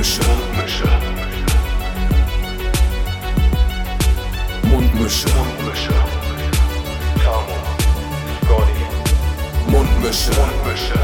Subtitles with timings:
[0.00, 0.24] Mundmische.
[4.62, 5.28] Mundmische.
[5.28, 5.94] Mundmische.
[7.22, 7.56] Tamo.
[8.40, 8.84] Scotty.
[9.70, 10.30] Mundmische.
[10.40, 10.98] Mundmische.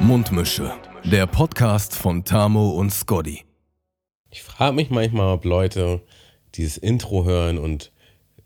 [0.00, 0.72] Mundmische.
[1.04, 3.44] Der Podcast von Tamo und Scotty.
[4.30, 6.00] Ich frage mich manchmal, ob Leute
[6.54, 7.92] dieses Intro hören und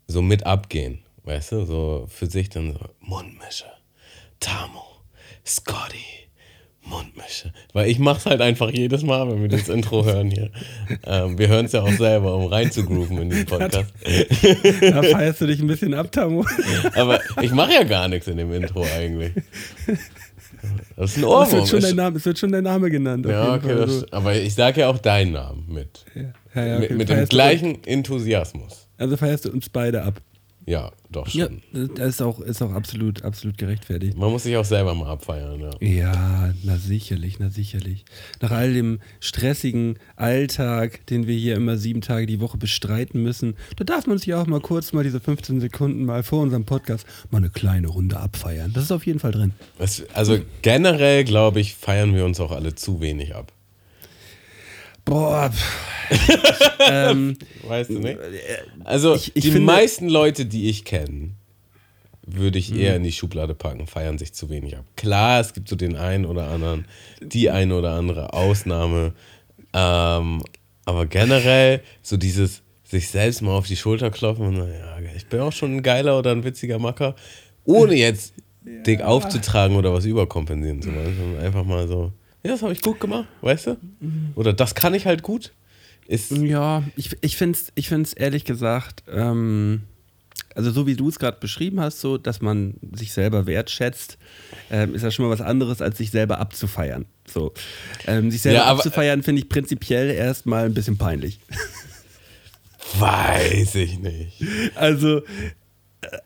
[0.07, 1.05] so mit abgehen.
[1.23, 3.71] Weißt du, so für sich dann so Mundmische,
[4.41, 4.83] Tamo,
[5.45, 6.26] Scotty,
[6.89, 7.51] Mundmische.
[7.73, 10.49] Weil ich mach's halt einfach jedes Mal, wenn wir das Intro hören hier.
[11.05, 13.85] Ähm, wir hören es ja auch selber, um reinzugrooven in den Podcast.
[14.81, 16.43] Da feierst du dich ein bisschen ab, Tamu.
[16.95, 19.33] Aber ich mache ja gar nichts in dem Intro eigentlich.
[20.95, 21.51] Das ist ein Aber Es Ohrwurm.
[21.59, 23.25] wird, schon dein Name, wird schon dein Name genannt.
[23.25, 26.05] ja, okay, das, aber ich sage ja auch deinen Namen mit.
[26.55, 26.93] ja, ja, Mit, okay.
[26.97, 28.87] mit dem Feierst du- gleichen Enthusiasmus.
[28.97, 30.19] Also feierst du uns beide ab.
[30.69, 31.61] Ja, doch Ja, schon.
[31.95, 34.17] das ist auch, ist auch absolut, absolut gerechtfertigt.
[34.17, 35.69] Man muss sich auch selber mal abfeiern, ja.
[35.79, 38.03] Ja, na sicherlich, na sicherlich.
[38.41, 43.55] Nach all dem stressigen Alltag, den wir hier immer sieben Tage die Woche bestreiten müssen,
[43.77, 47.07] da darf man sich auch mal kurz mal diese 15 Sekunden mal vor unserem Podcast
[47.31, 48.73] mal eine kleine Runde abfeiern.
[48.73, 49.53] Das ist auf jeden Fall drin.
[50.13, 53.53] Also generell, glaube ich, feiern wir uns auch alle zu wenig ab.
[55.07, 55.87] Boah, pff.
[56.89, 58.17] ähm, Weißt du nicht?
[58.83, 61.31] Also ich- ich die finde- meisten Leute, die ich kenne,
[62.25, 64.83] würde ich eher in die Schublade packen, feiern sich zu wenig ab.
[64.97, 66.85] Klar, es gibt so den einen oder anderen,
[67.21, 69.13] die eine oder andere Ausnahme.
[69.73, 70.43] Ähm,
[70.85, 75.27] aber generell so dieses sich selbst mal auf die Schulter klopfen und sagen, ja, ich
[75.27, 77.15] bin auch schon ein geiler oder ein witziger Macker,
[77.65, 78.33] ohne jetzt
[78.85, 82.11] dick aufzutragen oder was überkompensieren zu wollen, einfach mal so,
[82.47, 83.77] ja, das habe ich gut gemacht, weißt du?
[84.35, 85.51] Oder das kann ich halt gut.
[86.07, 89.81] Ist, Ja, ich, ich finde es ich find's ehrlich gesagt, ähm,
[90.55, 94.17] also so wie du es gerade beschrieben hast, so, dass man sich selber wertschätzt,
[94.71, 97.05] ähm, ist ja schon mal was anderes, als sich selber abzufeiern.
[97.27, 97.53] So.
[98.05, 101.39] Ähm, sich selber Ja, aber- abzufeiern finde ich prinzipiell erstmal ein bisschen peinlich.
[102.99, 104.41] Weiß ich nicht.
[104.75, 105.21] Also, äh,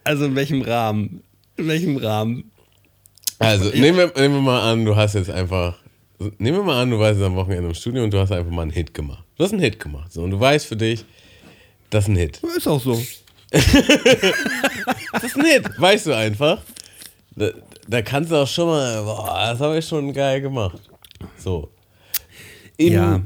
[0.04, 1.24] also in welchem Rahmen?
[1.58, 2.52] In welchem Rahmen?
[3.40, 5.80] Also, nehmen wir, nehmen wir mal an, du hast jetzt einfach.
[6.38, 8.52] Nehmen wir mal an, du warst jetzt am Wochenende im Studio und du hast einfach
[8.52, 9.24] mal einen Hit gemacht.
[9.38, 10.12] Du hast einen Hit gemacht.
[10.14, 11.04] So, und du weißt für dich,
[11.90, 12.42] das ist ein Hit.
[12.58, 13.02] Ist auch so.
[13.52, 15.70] Das ist ein Hit.
[15.80, 16.62] Weißt du einfach.
[17.36, 17.50] Da,
[17.88, 20.80] da kannst du auch schon mal, boah, das habe ich schon geil gemacht.
[21.38, 21.70] So.
[22.78, 23.22] Im, Ja.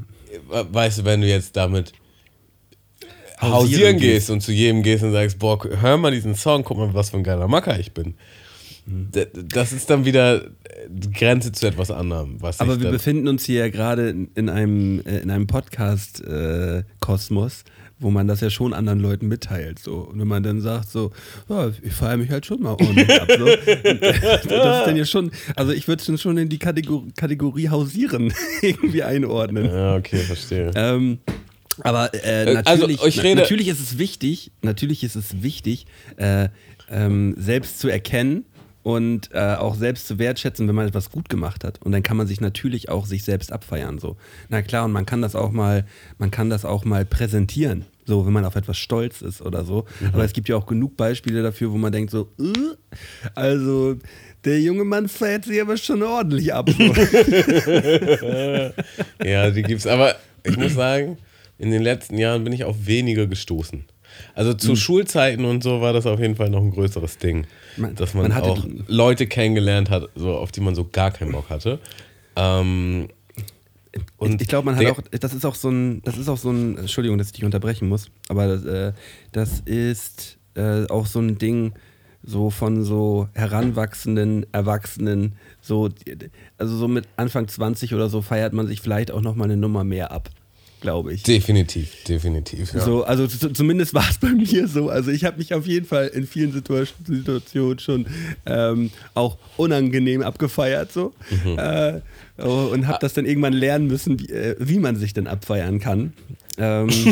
[0.50, 1.94] Weißt du, wenn du jetzt damit
[3.40, 4.30] Hausieren hausieren gehst.
[4.30, 7.18] und zu jedem gehst und sagst, boah, hör mal diesen Song, guck mal, was für
[7.18, 8.16] ein geiler Macker ich bin.
[8.86, 10.42] D- Das ist dann wieder
[11.14, 12.38] Grenze zu etwas anderem.
[12.58, 17.64] Aber wir befinden uns hier ja gerade in in einem, äh, in einem Podcast-Kosmos,
[18.00, 19.80] wo man das ja schon anderen Leuten mitteilt.
[19.80, 19.96] So.
[20.00, 21.12] Und wenn man dann sagt, so,
[21.50, 23.28] ja, ich feiere mich halt schon mal ordentlich ab.
[23.38, 23.46] So.
[23.66, 28.34] das ist dann ja schon, also ich würde es schon in die Kategorie, Kategorie Hausieren
[28.62, 29.66] irgendwie einordnen.
[29.66, 30.72] ja, okay, verstehe.
[30.76, 31.20] Ähm,
[31.82, 35.42] aber äh, Äh, also, natürlich, ich rede- na, natürlich ist es wichtig, natürlich ist es
[35.42, 35.86] wichtig,
[36.18, 36.50] äh,
[36.90, 38.46] ähm, selbst zu erkennen
[38.86, 41.82] und äh, auch selbst zu wertschätzen, wenn man etwas gut gemacht hat.
[41.82, 43.98] Und dann kann man sich natürlich auch sich selbst abfeiern.
[43.98, 44.16] So.
[44.50, 45.88] Na klar, und man kann das auch mal,
[46.20, 47.86] man kann das auch mal präsentieren.
[48.06, 49.86] So, wenn man auf etwas stolz ist oder so.
[50.14, 52.54] Aber es gibt ja auch genug Beispiele dafür, wo man denkt so, äh,
[53.34, 53.96] also
[54.44, 56.70] der junge Mann feiert sich aber schon ordentlich ab.
[59.24, 59.88] Ja, die gibt's.
[59.88, 61.18] Aber ich muss sagen,
[61.58, 63.86] in den letzten Jahren bin ich auf wenige gestoßen.
[64.34, 64.76] Also zu Hm.
[64.76, 67.48] Schulzeiten und so war das auf jeden Fall noch ein größeres Ding.
[67.78, 71.32] Man- dass man, man auch Leute kennengelernt hat, so, auf die man so gar keinen
[71.32, 71.80] Bock hatte.
[72.36, 73.08] Ähm,
[74.18, 76.52] und ich glaube, man hat auch, das ist auch so ein, das ist auch so
[76.52, 78.94] ein, Entschuldigung, dass ich dich unterbrechen muss, aber das, äh,
[79.32, 81.74] das ist äh, auch so ein Ding
[82.28, 85.90] so von so heranwachsenden Erwachsenen, so,
[86.58, 89.58] also so mit Anfang 20 oder so feiert man sich vielleicht auch noch mal eine
[89.58, 90.30] Nummer mehr ab,
[90.86, 91.24] glaube ich.
[91.24, 92.72] Definitiv, definitiv.
[92.76, 92.80] Ja.
[92.82, 94.90] So, also zumindest war es bei mir so.
[94.90, 98.06] Also ich habe mich auf jeden Fall in vielen Situa Situationen schon
[98.46, 101.14] ähm, auch unangenehm abgefeiert so
[101.58, 102.02] äh,
[102.38, 105.80] oh, und habe das dann irgendwann lernen müssen, wie, äh, wie man sich denn abfeiern
[105.80, 106.14] kann.
[106.60, 106.90] Ähm,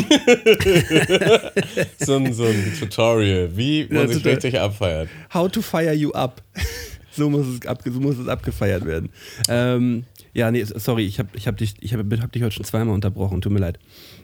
[1.98, 5.08] so, ein, so ein Tutorial, wie man Ja, sich richtig abfeiert.
[5.34, 6.40] how to fire you up.
[7.10, 9.10] so, muss es ab, so muss es abgefeiert werden.
[9.48, 10.04] Ähm,
[10.34, 12.94] ja, nee, sorry, ich habe ich hab dich, ich hab, hab dich heute schon zweimal
[12.94, 13.40] unterbrochen.
[13.40, 13.78] Tut mir leid.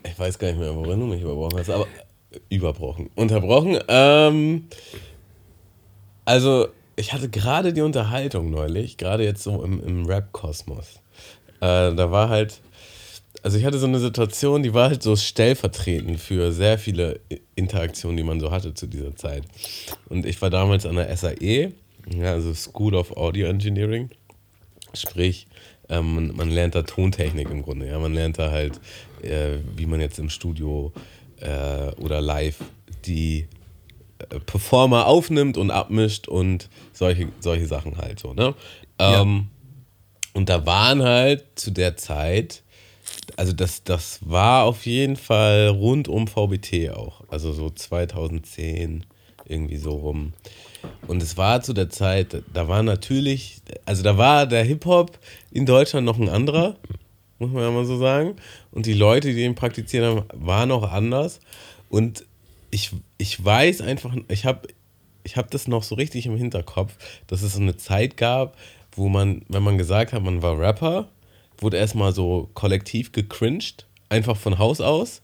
[0.05, 1.87] Ich weiß gar nicht mehr, worin du mich überbrochen hast, aber
[2.31, 3.09] äh, überbrochen.
[3.15, 3.79] Unterbrochen.
[3.87, 4.67] Ähm,
[6.25, 6.67] also,
[6.97, 10.99] ich hatte gerade die Unterhaltung neulich, gerade jetzt so im, im Rap-Kosmos.
[11.61, 12.59] Äh, da war halt,
[13.41, 17.21] also ich hatte so eine Situation, die war halt so stellvertretend für sehr viele
[17.55, 19.43] Interaktionen, die man so hatte zu dieser Zeit.
[20.09, 21.71] Und ich war damals an der SAE,
[22.13, 24.09] ja, also School of Audio Engineering.
[24.93, 25.47] Sprich,
[25.91, 27.87] ähm, man, lernt da Tontechnik im Grunde.
[27.87, 27.99] Ja?
[27.99, 28.79] Man lernt da halt,
[29.21, 30.93] äh, wie man jetzt im Studio
[31.39, 32.57] äh, oder live
[33.05, 33.47] die
[34.19, 38.33] äh, Performer aufnimmt und abmischt und solche, solche Sachen halt so.
[38.33, 38.55] Ne?
[38.99, 39.21] Ja.
[39.21, 39.47] Ähm,
[40.33, 42.63] und da waren halt zu der Zeit,
[43.35, 49.05] also das, das war auf jeden Fall rund um VBT auch, also so 2010
[49.45, 50.31] irgendwie so rum.
[51.07, 55.19] Und es war zu der Zeit, da war natürlich, also da war der Hip-Hop
[55.51, 56.77] in Deutschland noch ein anderer,
[57.39, 58.35] muss man ja mal so sagen.
[58.71, 61.39] Und die Leute, die den praktiziert haben, waren auch anders.
[61.89, 62.25] Und
[62.69, 64.67] ich, ich weiß einfach, ich habe
[65.23, 66.93] ich hab das noch so richtig im Hinterkopf,
[67.27, 68.57] dass es so eine Zeit gab,
[68.93, 71.09] wo man, wenn man gesagt hat, man war Rapper,
[71.57, 75.21] wurde erstmal so kollektiv gecringed, einfach von Haus aus.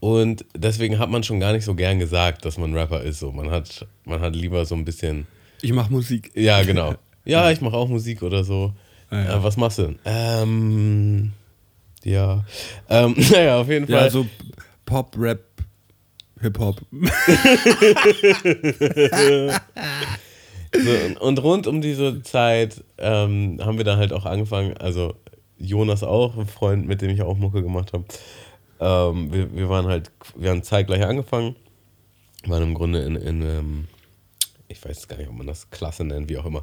[0.00, 3.20] Und deswegen hat man schon gar nicht so gern gesagt, dass man Rapper ist.
[3.20, 5.26] So, man hat, man hat lieber so ein bisschen.
[5.60, 6.32] Ich mache Musik.
[6.34, 6.94] Ja, genau.
[7.26, 8.72] Ja, ich mache auch Musik oder so.
[9.10, 9.36] Ah, ja.
[9.36, 9.98] äh, was machst du denn?
[10.06, 11.32] Ähm,
[12.02, 12.44] ja.
[12.88, 14.04] Ähm, naja, auf jeden Fall.
[14.04, 14.26] Ja, so
[14.86, 15.44] Pop, Rap,
[16.40, 16.80] Hip-Hop.
[20.72, 25.14] so, und rund um diese Zeit ähm, haben wir dann halt auch angefangen, also
[25.58, 28.04] Jonas auch, ein Freund, mit dem ich auch Mucke gemacht habe.
[28.80, 31.56] Ähm, wir, wir waren halt, wir haben zeitgleich angefangen,
[32.46, 33.88] waren im Grunde in, in ähm,
[34.68, 36.62] ich weiß gar nicht, ob man das Klasse nennt, wie auch immer,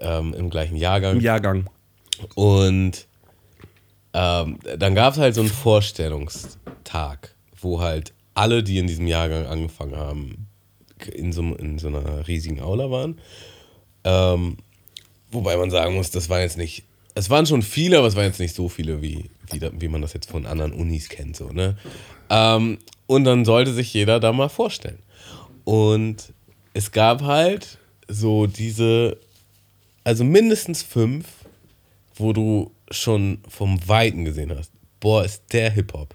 [0.00, 1.16] ähm, im gleichen Jahrgang.
[1.16, 1.70] Im Jahrgang.
[2.34, 3.06] Und
[4.12, 9.46] ähm, dann gab es halt so einen Vorstellungstag, wo halt alle, die in diesem Jahrgang
[9.46, 10.48] angefangen haben,
[11.12, 13.20] in so, in so einer riesigen Aula waren.
[14.04, 14.56] Ähm,
[15.30, 16.84] wobei man sagen muss, das war jetzt nicht
[17.18, 20.12] es waren schon viele, aber es waren jetzt nicht so viele, wie, wie, man das
[20.12, 21.36] jetzt von anderen Unis kennt.
[21.36, 21.76] So, ne?
[22.30, 24.98] Ähm, und dann sollte sich jeder da mal vorstellen.
[25.64, 26.32] Und
[26.74, 27.78] es gab halt
[28.08, 29.18] so diese,
[30.04, 31.26] also mindestens fünf,
[32.16, 36.14] wo du schon vom Weiten gesehen hast, boah, ist der Hip-Hop.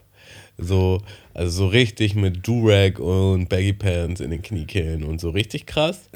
[0.58, 1.02] So,
[1.34, 6.10] also so richtig mit Durag und Baggy Pants in den Kniekehlen und so richtig krass.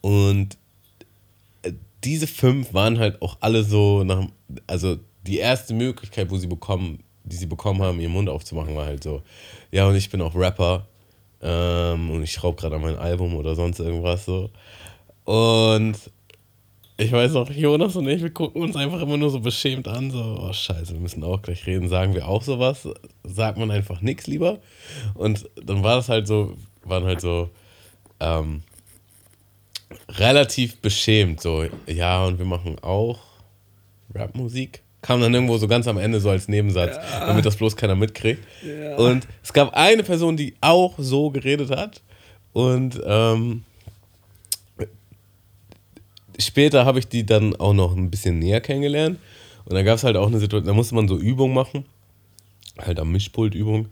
[0.00, 0.56] Und
[2.04, 4.26] diese fünf waren halt auch alle so nach,
[4.66, 8.86] also die erste Möglichkeit, wo sie bekommen, die sie bekommen haben, ihren Mund aufzumachen, war
[8.86, 9.22] halt so,
[9.70, 10.86] ja, und ich bin auch Rapper
[11.42, 14.50] ähm, und ich schraube gerade an mein Album oder sonst irgendwas so.
[15.24, 15.96] Und
[16.98, 20.10] ich weiß noch, Jonas und ich, wir gucken uns einfach immer nur so beschämt an,
[20.10, 22.88] so, oh scheiße, wir müssen auch gleich reden, sagen wir auch sowas,
[23.22, 24.60] sagt man einfach nichts lieber.
[25.14, 27.50] Und dann war das halt so, waren halt so,
[28.20, 28.62] ähm,
[30.08, 33.18] relativ beschämt, so, ja, und wir machen auch
[34.14, 34.82] Rapmusik.
[35.06, 37.26] Kam dann irgendwo so ganz am Ende so als Nebensatz, ja.
[37.26, 38.42] damit das bloß keiner mitkriegt.
[38.64, 38.96] Ja.
[38.96, 42.02] Und es gab eine Person, die auch so geredet hat.
[42.52, 43.62] Und ähm,
[46.40, 49.20] später habe ich die dann auch noch ein bisschen näher kennengelernt.
[49.64, 51.84] Und da gab es halt auch eine Situation, da musste man so Übungen machen.
[52.78, 53.86] Halt am Mischpult Übung.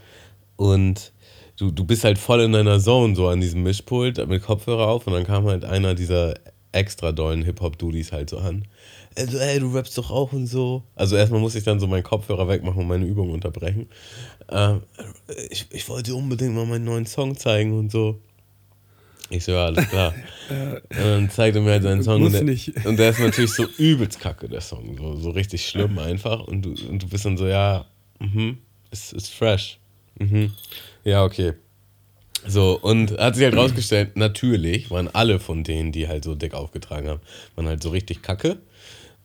[0.57, 1.13] Und
[1.57, 5.07] du, du bist halt voll in deiner Zone, so an diesem Mischpult mit Kopfhörer auf
[5.07, 6.35] und dann kam halt einer dieser
[6.73, 8.65] extra dollen Hip-Hop-Dudis halt so an.
[9.17, 10.83] Also, ey, du rappst doch auch und so.
[10.97, 13.89] Also erstmal muss ich dann so meinen Kopfhörer wegmachen und meine Übung unterbrechen.
[14.49, 14.83] Ähm,
[15.51, 18.21] ich, ich wollte unbedingt mal meinen neuen Song zeigen und so.
[19.31, 20.15] Ich so, ja, alles klar.
[20.51, 22.21] und dann zeigt er mir halt seinen Song.
[22.21, 22.85] Muss und, der, nicht.
[22.85, 24.97] und der ist natürlich so übelst kacke, der Song.
[24.99, 26.41] So, so richtig schlimm einfach.
[26.41, 27.87] Und du, und du bist dann so, ja,
[28.19, 28.59] mhm,
[28.91, 29.79] ist, ist fresh.
[30.19, 30.53] Mhm.
[31.05, 31.55] Ja, okay.
[32.47, 36.53] So, und hat sich halt rausgestellt, natürlich waren alle von denen, die halt so dick
[36.53, 37.21] aufgetragen haben,
[37.57, 38.59] waren halt so richtig kacke.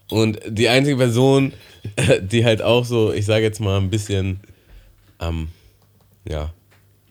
[0.09, 1.53] Und die einzige Person,
[2.21, 4.41] die halt auch so, ich sage jetzt mal ein bisschen,
[5.19, 5.49] ähm,
[6.27, 6.53] ja,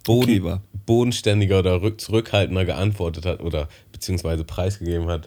[0.05, 5.27] Boden, okay, bodenständiger oder zurückhaltender geantwortet hat oder beziehungsweise preisgegeben hat,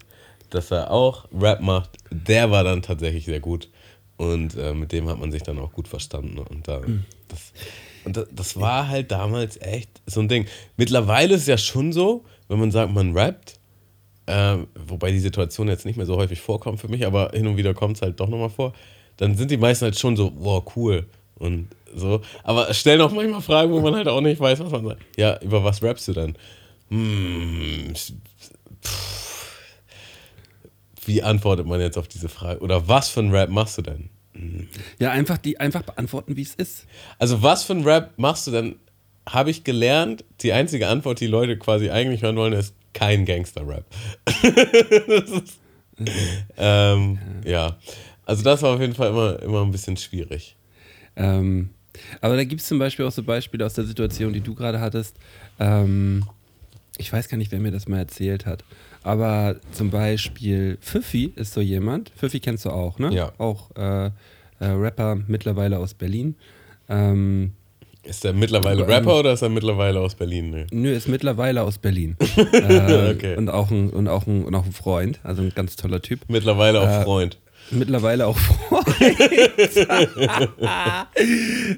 [0.50, 3.70] dass er auch Rap macht, der war dann tatsächlich sehr gut.
[4.18, 6.38] Und äh, mit dem hat man sich dann auch gut verstanden.
[6.38, 7.06] Und da, mhm.
[7.28, 7.54] das,
[8.06, 10.46] und das, das war halt damals echt so ein Ding.
[10.78, 13.60] Mittlerweile ist es ja schon so, wenn man sagt, man rappt,
[14.32, 14.58] äh,
[14.88, 17.74] wobei die Situation jetzt nicht mehr so häufig vorkommt für mich, aber hin und wieder
[17.74, 18.74] kommt es halt doch nochmal vor,
[19.18, 21.06] dann sind die meisten halt schon so, wow, cool.
[21.36, 22.22] Und so.
[22.44, 25.02] Aber stellen auch manchmal Fragen, wo man halt auch nicht weiß, was man sagt.
[25.18, 26.36] Ja, über was rappst du denn?
[26.90, 27.94] Hm,
[31.06, 32.62] wie antwortet man jetzt auf diese Frage?
[32.62, 34.10] Oder was für ein Rap machst du denn?
[35.00, 36.86] Ja, einfach die einfach beantworten, wie es ist.
[37.20, 38.76] Also, was für ein Rap machst du denn?
[39.28, 43.86] Habe ich gelernt, die einzige Antwort, die Leute quasi eigentlich hören wollen, ist kein Gangster-Rap.
[46.58, 47.78] ähm, ja.
[48.26, 50.56] Also, das war auf jeden Fall immer, immer ein bisschen schwierig.
[51.16, 51.70] Ähm,
[52.22, 54.80] aber da gibt es zum Beispiel auch so Beispiele aus der Situation, die du gerade
[54.80, 55.18] hattest.
[55.60, 56.26] Ähm,
[56.98, 58.64] ich weiß gar nicht, wer mir das mal erzählt hat.
[59.04, 62.10] Aber zum Beispiel Pfiffi ist so jemand.
[62.12, 63.14] Pfiffi kennst du auch, ne?
[63.14, 63.32] Ja.
[63.38, 64.12] Auch äh, äh,
[64.60, 66.36] Rapper mittlerweile aus Berlin.
[66.88, 67.54] Ähm,
[68.04, 70.50] Ist er mittlerweile Rapper oder ist er mittlerweile aus Berlin?
[70.50, 70.66] Nee.
[70.72, 72.18] nö, ist mittlerweile aus Berlin.
[72.36, 73.36] äh, Okay.
[73.38, 76.22] und, auch ein, und, auch ein, und auch ein Freund, also ein ganz toller Typ.
[76.28, 77.38] Mittlerweile auch Äh, Freund.
[77.72, 78.88] Mittlerweile auch Freund.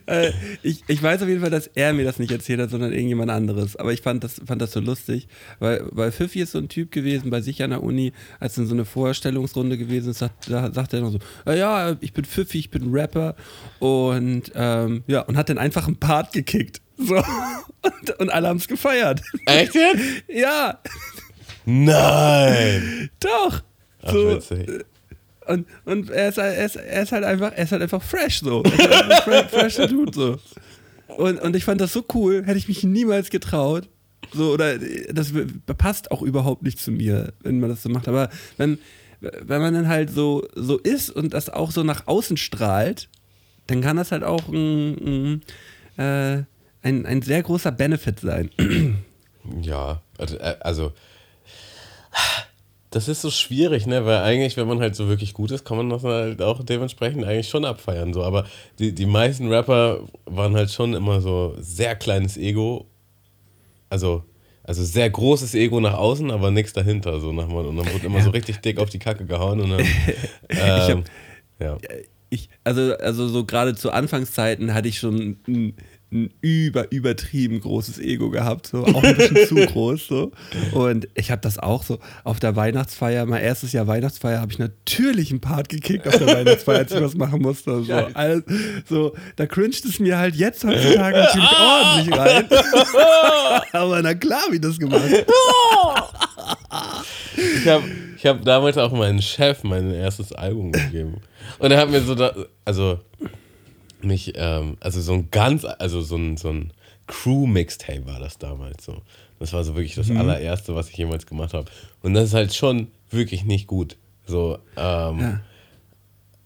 [0.07, 0.31] äh,
[0.61, 3.31] ich, ich weiß auf jeden Fall, dass er mir das nicht erzählt hat, sondern irgendjemand
[3.31, 3.75] anderes.
[3.75, 5.27] Aber ich fand das, fand das so lustig,
[5.59, 8.65] weil, weil Pfiffi ist so ein Typ gewesen bei sich an der Uni, als in
[8.65, 12.25] so eine Vorstellungsrunde gewesen ist, sagt, da sagt er noch so, "Ah ja, ich bin
[12.25, 13.35] Pfiffi, ich bin Rapper
[13.79, 16.81] und ähm, ja, und hat dann einfach einen Part gekickt.
[16.97, 17.15] So.
[17.81, 19.21] Und, und alle haben es gefeiert.
[19.45, 20.01] Echt jetzt?
[20.27, 20.79] ja,
[21.65, 23.09] Nein!
[23.19, 23.61] doch.
[24.03, 24.85] Ach, So, witzig.
[25.47, 28.01] Und, und er, ist, halt- er, ist, er ist halt einfach, er ist halt einfach
[28.01, 28.63] fresh so.
[28.63, 30.37] Er ist halt einfach fresh, fresher Dude so.
[31.15, 33.89] Und, und ich fand das so cool, hätte ich mich niemals getraut.
[34.33, 34.77] So, oder
[35.11, 35.31] das
[35.77, 38.07] passt auch überhaupt nicht zu mir, wenn man das so macht.
[38.07, 38.79] Aber wenn,
[39.19, 43.09] wenn man dann halt so, so ist und das auch so nach außen strahlt,
[43.67, 45.41] dann kann das halt auch ein,
[45.97, 46.43] ein, äh,
[46.81, 48.49] ein, ein sehr großer Benefit sein.
[49.61, 50.93] Ja, also, äh, also
[52.93, 54.05] das ist so schwierig, ne?
[54.05, 57.25] Weil eigentlich, wenn man halt so wirklich gut ist, kann man das halt auch dementsprechend
[57.25, 58.13] eigentlich schon abfeiern.
[58.13, 58.23] So.
[58.23, 58.45] Aber
[58.77, 62.85] die, die meisten Rapper waren halt schon immer so sehr kleines Ego.
[63.89, 64.23] Also,
[64.61, 67.19] also sehr großes Ego nach außen, aber nichts dahinter.
[67.19, 69.85] So nach, und dann wurde immer so richtig dick auf die Kacke gehauen und dann.
[70.49, 71.03] Ähm,
[71.59, 71.77] ja.
[72.29, 75.75] ich, also, also so gerade zu Anfangszeiten hatte ich schon ein,
[76.13, 80.07] ein über, übertrieben großes Ego gehabt, so auch ein bisschen zu groß.
[80.07, 80.31] So.
[80.71, 84.59] Und ich habe das auch so auf der Weihnachtsfeier, mein erstes Jahr Weihnachtsfeier, habe ich
[84.59, 87.83] natürlich einen Part gekickt auf der Weihnachtsfeier, als ich was machen musste.
[87.83, 88.43] So, alles,
[88.87, 92.49] so, da cringed es mir halt jetzt heutzutage natürlich ordentlich rein.
[93.73, 95.03] Aber na klar, wie das gemacht.
[97.35, 97.83] Ich habe
[98.17, 101.21] ich hab damals auch meinem Chef mein erstes Album gegeben.
[101.59, 102.99] Und er hat mir so, da, also
[104.03, 106.71] mich, ähm, also so ein ganz, also so ein, so ein
[107.07, 109.01] Crew-Mixtape war das damals so.
[109.39, 111.69] Das war so wirklich das allererste, was ich jemals gemacht habe.
[112.01, 113.97] Und das ist halt schon wirklich nicht gut.
[114.25, 115.39] So, ähm, Ja.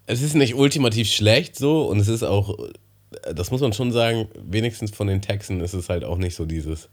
[0.08, 2.58] es ist nicht ultimativ schlecht so und es ist auch,
[3.34, 6.46] das muss man schon sagen, wenigstens von den Texten ist es halt auch nicht so
[6.46, 6.90] dieses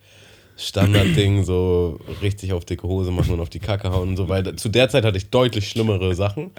[0.56, 4.54] Standardding, so richtig auf dicke Hose machen und auf die Kacke hauen und so, weil
[4.56, 6.52] zu der Zeit hatte ich deutlich schlimmere Sachen.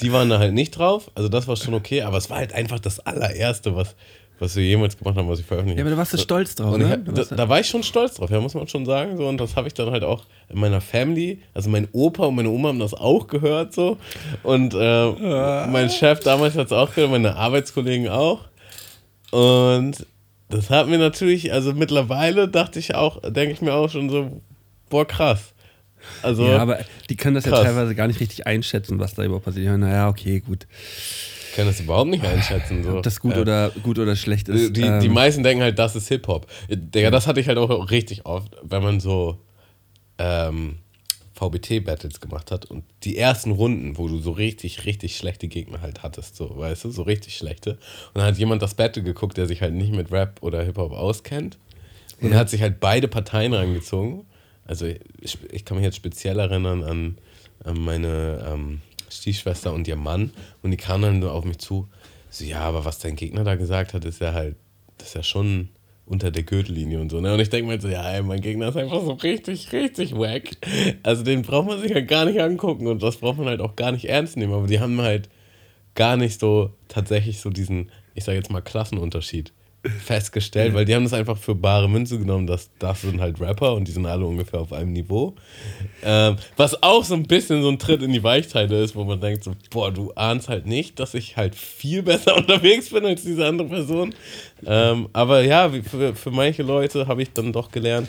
[0.00, 2.52] Die waren da halt nicht drauf, also das war schon okay, aber es war halt
[2.52, 3.94] einfach das allererste, was,
[4.40, 5.96] was wir jemals gemacht haben, was ich veröffentlicht Ja, aber habe.
[5.96, 6.98] da warst du stolz drauf, Und ne?
[6.98, 9.16] da, da war ich schon stolz drauf, ja, muss man schon sagen.
[9.16, 12.34] So, und das habe ich dann halt auch in meiner Family, also mein Opa und
[12.34, 13.96] meine Oma haben das auch gehört so.
[14.42, 18.40] Und äh, mein Chef damals hat es auch gehört, meine Arbeitskollegen auch.
[19.30, 20.04] Und
[20.48, 24.40] das hat mir natürlich, also mittlerweile dachte ich auch, denke ich mir auch schon so,
[24.88, 25.54] boah, krass.
[26.22, 26.78] Also, ja, aber
[27.10, 27.58] die können das Krass.
[27.60, 29.64] ja teilweise gar nicht richtig einschätzen, was da überhaupt passiert.
[29.66, 30.66] Ja, naja, okay, gut.
[31.50, 32.84] ich kann das überhaupt nicht einschätzen.
[32.84, 32.98] So.
[32.98, 33.40] Ob das gut, Ja.
[33.40, 34.76] oder, gut oder schlecht Die, ist.
[34.76, 36.46] die, ähm, die meisten denken halt, das ist Hip-Hop.
[36.68, 39.40] Digga, das hatte ich halt auch richtig oft, wenn man so
[40.18, 40.78] ähm,
[41.36, 46.02] VBT-Battles gemacht hat und die ersten Runden, wo du so richtig, richtig schlechte Gegner halt
[46.02, 47.72] hattest, so, weißt du, so richtig schlechte.
[47.72, 50.92] Und dann hat jemand das Battle geguckt, der sich halt nicht mit Rap oder Hip-Hop
[50.92, 51.58] auskennt
[52.22, 54.24] und hat sich halt beide Parteien rangezogen.
[54.64, 57.18] Also ich, ich kann mich jetzt speziell erinnern an,
[57.62, 61.88] an meine ähm, Stiefschwester und ihr Mann und die kamen dann so auf mich zu,
[62.30, 64.56] so, ja, aber was dein Gegner da gesagt hat, ist ja halt,
[64.98, 65.68] das ist ja schon
[66.06, 67.20] unter der Gürtellinie und so.
[67.20, 67.34] Ne?
[67.34, 70.50] Und ich denke mir so, ja, ey, mein Gegner ist einfach so richtig, richtig wack.
[71.02, 73.76] Also den braucht man sich halt gar nicht angucken und das braucht man halt auch
[73.76, 74.54] gar nicht ernst nehmen.
[74.54, 75.28] Aber die haben halt
[75.94, 79.52] gar nicht so tatsächlich so diesen, ich sage jetzt mal, Klassenunterschied
[80.04, 83.74] festgestellt, weil die haben das einfach für bare Münze genommen, dass das sind halt Rapper
[83.74, 85.34] und die sind alle ungefähr auf einem Niveau.
[86.02, 89.20] Ähm, was auch so ein bisschen so ein Tritt in die Weichteile ist, wo man
[89.20, 93.22] denkt so, boah, du ahnst halt nicht, dass ich halt viel besser unterwegs bin als
[93.22, 94.14] diese andere Person.
[94.64, 98.08] Ähm, aber ja, für, für manche Leute habe ich dann doch gelernt,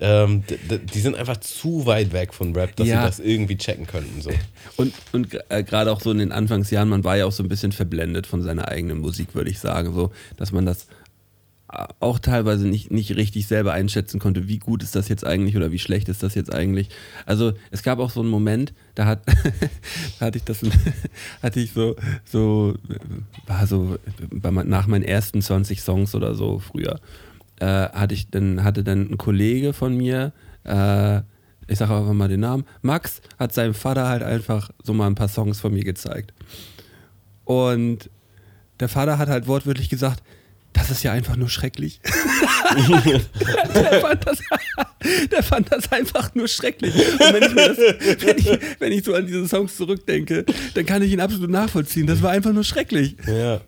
[0.00, 0.42] ähm,
[0.92, 3.00] die sind einfach zu weit weg von Rap, dass Ja.
[3.00, 4.20] sie das irgendwie checken könnten.
[4.20, 4.30] So.
[4.76, 7.48] Und, und äh, gerade auch so in den Anfangsjahren, man war ja auch so ein
[7.48, 10.88] bisschen verblendet von seiner eigenen Musik, würde ich sagen, so, dass man das
[11.68, 15.70] auch teilweise nicht, nicht richtig selber einschätzen konnte, wie gut ist das jetzt eigentlich oder
[15.70, 16.88] wie schlecht ist das jetzt eigentlich.
[17.26, 19.22] Also es gab auch so einen Moment, da hat
[20.20, 20.62] hatte ich das
[21.42, 22.74] hatte ich so so
[23.46, 23.98] war so
[24.42, 27.00] nach meinen ersten 20 Songs oder so früher
[27.60, 30.32] äh, hatte ich dann hatte dann ein Kollege von mir
[30.64, 31.18] äh,
[31.70, 35.16] ich sage einfach mal den Namen Max hat seinem Vater halt einfach so mal ein
[35.16, 36.32] paar Songs von mir gezeigt
[37.44, 38.08] und
[38.80, 40.22] der Vater hat halt wortwörtlich gesagt,
[40.78, 42.00] das ist ja einfach nur schrecklich.
[43.74, 44.38] der, fand das,
[45.30, 46.94] der fand das einfach nur schrecklich.
[46.94, 47.78] Und wenn ich, das,
[48.24, 50.44] wenn, ich, wenn ich so an diese Songs zurückdenke,
[50.74, 52.06] dann kann ich ihn absolut nachvollziehen.
[52.06, 53.16] Das war einfach nur schrecklich.
[53.26, 53.60] Ja.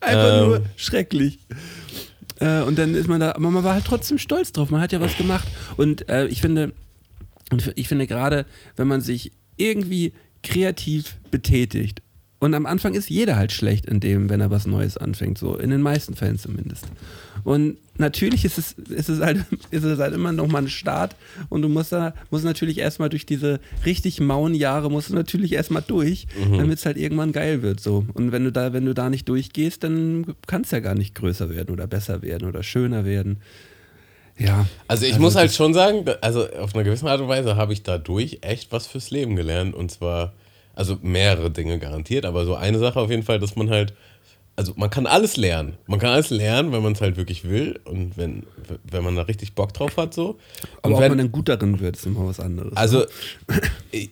[0.00, 0.46] Einfach Ähm.
[0.48, 1.38] nur schrecklich.
[2.40, 4.70] Äh, und dann ist man da, aber man war halt trotzdem stolz drauf.
[4.70, 5.48] Man hat ja was gemacht.
[5.76, 6.72] Und äh, ich finde,
[7.50, 10.12] und ich finde gerade, wenn man sich irgendwie
[10.44, 12.00] kreativ betätigt,
[12.40, 15.56] und am Anfang ist jeder halt schlecht in dem, wenn er was Neues anfängt, so
[15.56, 16.86] in den meisten Fällen zumindest.
[17.44, 21.16] Und natürlich ist es, ist es, halt, ist es halt immer noch mal ein Start
[21.48, 25.52] und du musst da musst natürlich erstmal durch diese richtig mauen Jahre musst du natürlich
[25.52, 26.26] erstmal durch,
[26.56, 28.04] damit es halt irgendwann geil wird so.
[28.14, 31.14] Und wenn du da wenn du da nicht durchgehst, dann kann es ja gar nicht
[31.14, 33.38] größer werden oder besser werden oder schöner werden.
[34.38, 34.66] Ja.
[34.86, 37.82] Also ich muss halt schon sagen, also auf eine gewisse Art und Weise habe ich
[37.82, 39.74] dadurch echt was fürs Leben gelernt.
[39.74, 40.32] Und zwar,
[40.78, 43.94] also mehrere Dinge garantiert, aber so eine Sache auf jeden Fall, dass man halt,
[44.54, 45.76] also man kann alles lernen.
[45.86, 48.44] Man kann alles lernen, wenn man es halt wirklich will und wenn,
[48.84, 50.38] wenn man da richtig Bock drauf hat so.
[50.82, 52.76] Aber und wenn, man dann gut darin wird, ist immer was anderes.
[52.76, 53.04] also
[53.90, 54.10] ich-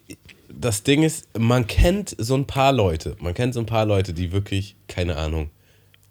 [0.58, 4.12] das Ding ist, man kennt so ein paar Leute, man kennt so ein paar Leute,
[4.14, 5.50] die wirklich, keine Ahnung,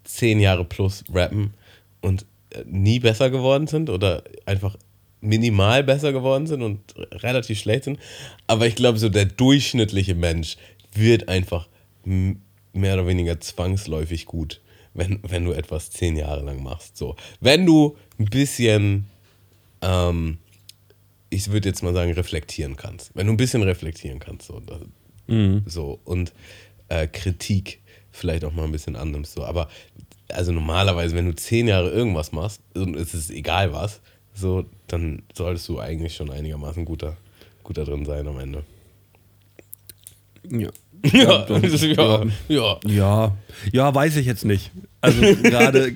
[0.04, 1.54] zehn Jahre plus rappen
[2.02, 4.78] und äh, nie besser geworden sind oder einfach
[5.26, 6.80] minimal besser geworden sind und
[7.12, 8.00] relativ schlecht sind.
[8.48, 10.58] Aber ich glaube, so der durchschnittliche Mensch
[10.94, 11.68] wird einfach
[12.04, 14.62] mehr oder weniger zwangsläufig gut,
[14.94, 16.98] wenn, wenn du etwas zehn Jahre lang machst.
[16.98, 19.06] So, wenn du ein bisschen
[19.82, 20.38] ähm,
[21.30, 23.12] ich würde jetzt mal sagen, reflektieren kannst.
[23.14, 24.48] Wenn du ein bisschen reflektieren kannst.
[24.48, 24.80] So, das,
[25.66, 26.34] so und
[26.88, 29.34] äh, Kritik vielleicht auch mal ein bisschen annimmst.
[29.34, 29.44] So.
[29.44, 29.68] Aber
[30.30, 34.02] also normalerweise, wenn du zehn Jahre irgendwas machst, und es ist egal was,
[34.36, 37.18] so, dann solltest du eigentlich schon einigermaßen guter,
[37.64, 38.64] guter drin sein am Ende.
[40.50, 40.70] ja.
[41.14, 42.80] Ja, das- ja, ja.
[42.88, 43.38] Ja,
[43.72, 44.72] ja, weiß ich jetzt nicht.
[45.02, 45.94] Also gerade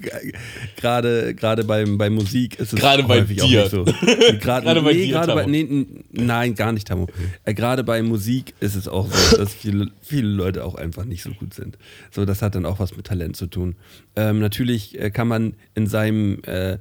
[0.75, 3.61] gerade gerade beim bei Musik ist es Gerade bei häufig auch dir.
[3.61, 3.83] nicht so.
[4.39, 7.07] Gerade Gerade bei nee, dir, gerade bei, nee, nein, gar nicht, Tammo.
[7.43, 11.23] Äh, gerade bei Musik ist es auch so, dass viele, viele Leute auch einfach nicht
[11.23, 11.79] so gut sind.
[12.11, 13.77] So, das hat dann auch was mit Talent zu tun.
[14.15, 16.77] Ähm, natürlich äh, kann man in seinem äh,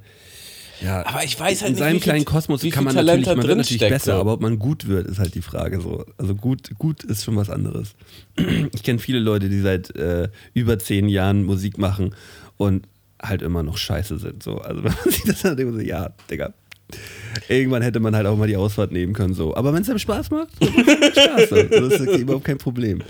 [0.83, 3.21] ja, Aber ich weiß halt in nicht, seinem wie viel- kleinen Kosmos kann man Talent
[3.21, 4.21] natürlich, man wird natürlich steckt, besser, so.
[4.21, 6.05] aber ob man gut wird, ist halt die Frage so.
[6.17, 7.95] Also gut, gut ist schon was anderes.
[8.73, 12.15] Ich kenne viele Leute, die seit äh, über zehn Jahren Musik machen
[12.57, 12.87] und
[13.21, 14.41] halt immer noch scheiße sind.
[14.43, 14.57] So.
[14.59, 16.53] Also wenn man sich das dann denkt, man so, ja, Digga.
[17.47, 19.33] Irgendwann hätte man halt auch mal die Ausfahrt nehmen können.
[19.35, 19.55] So.
[19.55, 20.87] Aber wenn es einem Spaß macht, dann macht
[21.17, 21.49] es Spaß.
[21.49, 21.63] So.
[21.89, 23.01] Das ist überhaupt kein Problem.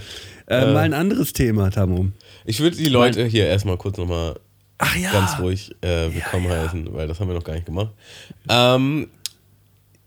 [0.48, 2.08] Äh, mal ein anderes Thema, Tamu.
[2.44, 4.36] Ich würde die Leute hier erstmal kurz nochmal
[4.80, 5.12] Ach ja.
[5.12, 7.92] ganz ruhig äh, willkommen heißen, weil das haben wir noch gar nicht gemacht.
[8.48, 9.10] Ähm,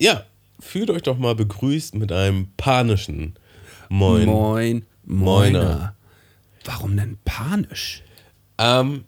[0.01, 0.25] ja,
[0.59, 3.35] fühlt euch doch mal begrüßt mit einem panischen
[3.91, 4.25] Moin.
[4.25, 5.63] Moin, Moiner.
[5.63, 5.95] Moiner.
[6.65, 8.03] Warum denn panisch?
[8.57, 9.05] Ähm,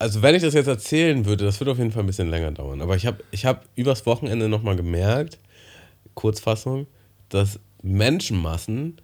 [0.00, 2.50] also wenn ich das jetzt erzählen würde, das würde auf jeden Fall ein bisschen länger
[2.50, 2.82] dauern.
[2.82, 5.38] Aber ich habe ich hab übers Wochenende nochmal gemerkt,
[6.14, 6.88] Kurzfassung,
[7.28, 8.96] dass Menschenmassen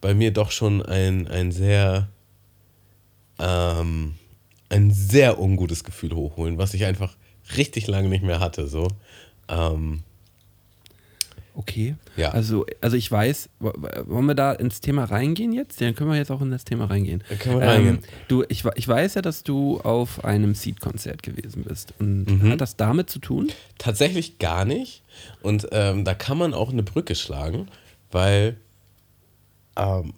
[0.00, 2.08] bei mir doch schon ein, ein sehr
[3.38, 4.16] ähm,
[4.74, 7.16] ein sehr ungutes Gefühl hochholen, was ich einfach
[7.56, 8.66] richtig lange nicht mehr hatte.
[8.66, 8.88] So.
[9.48, 10.02] Ähm,
[11.56, 11.94] Okay.
[12.16, 12.30] Ja.
[12.30, 15.80] Also, also ich weiß, wollen wir da ins Thema reingehen jetzt?
[15.80, 17.22] Dann können wir jetzt auch in das Thema reingehen.
[17.28, 17.98] Da können wir reingehen.
[18.26, 21.94] du, ich, ich weiß ja, dass du auf einem Seed-Konzert gewesen bist.
[22.00, 22.50] Und Mhm.
[22.50, 23.52] hat das damit zu tun?
[23.78, 25.04] Tatsächlich gar nicht.
[25.42, 27.68] Und ähm, da kann man auch eine Brücke schlagen,
[28.10, 28.56] weil
[29.76, 30.12] ähm,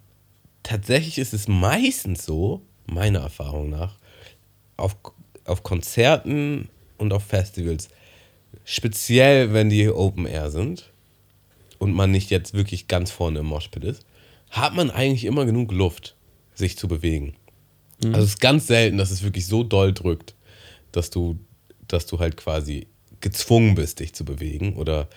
[0.63, 3.97] tatsächlich ist es meistens so, meiner Erfahrung nach,
[4.77, 4.95] auf,
[5.45, 7.89] auf Konzerten und auf Festivals,
[8.63, 10.91] speziell wenn die Open Air sind
[11.79, 14.05] und man nicht jetzt wirklich ganz vorne im Moshpit ist,
[14.49, 16.15] hat man eigentlich immer genug Luft,
[16.55, 17.35] sich zu bewegen.
[18.05, 20.35] Also es ist ganz selten, dass es wirklich so doll drückt,
[20.91, 21.39] dass du,
[21.87, 22.87] dass du halt quasi
[23.21, 25.07] gezwungen bist, dich zu bewegen oder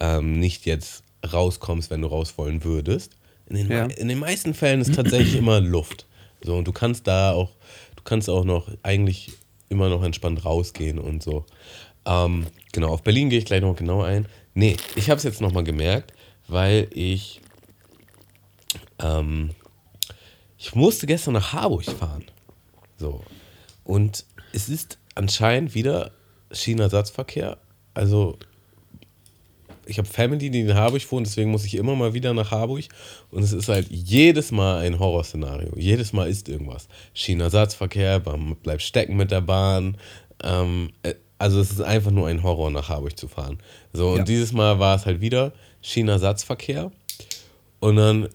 [0.00, 1.02] ähm, nicht jetzt
[1.32, 3.16] rauskommst, wenn du raus wollen würdest.
[3.48, 3.84] In den, Ja.
[3.86, 6.06] in den meisten Fällen ist tatsächlich immer Luft.
[6.42, 7.55] So, und du kannst da auch,
[8.06, 9.32] kannst auch noch eigentlich
[9.68, 11.44] immer noch entspannt rausgehen und so.
[12.06, 14.26] Ähm, genau, auf Berlin gehe ich gleich noch genau ein.
[14.54, 16.14] Nee, ich habe es jetzt nochmal gemerkt,
[16.48, 17.42] weil ich
[18.98, 19.50] ähm,
[20.58, 22.24] ich musste gestern nach Harburg fahren.
[22.96, 23.22] So.
[23.84, 26.12] Und es ist anscheinend wieder
[26.50, 27.58] Schienenersatzverkehr.
[27.94, 28.38] Also,
[29.86, 32.84] ich habe Family, die in Harburg wohnt, deswegen muss ich immer mal wieder nach Harburg.
[33.30, 35.72] Und es ist halt jedes Mal ein Horrorszenario.
[35.76, 36.88] Jedes Mal ist irgendwas.
[37.14, 39.96] Schienenersatzverkehr, man bleibt stecken mit der Bahn.
[40.42, 43.58] Ähm, äh, also, es ist einfach nur ein Horror, nach Harburg zu fahren.
[43.92, 44.24] So, und Ja.
[44.24, 46.90] dieses Mal war es halt wieder Schienenersatzverkehr.
[47.78, 48.28] Und dann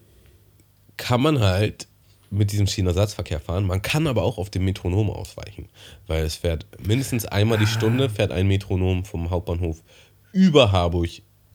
[0.96, 1.88] kann man halt
[2.30, 3.64] mit diesem Schienenersatzverkehr fahren.
[3.64, 5.68] Man kann aber auch auf dem Metronom ausweichen,
[6.06, 9.82] weil es fährt mindestens einmal die Stunde, fährt ein Metronom vom Hauptbahnhof
[10.32, 11.10] über Harburg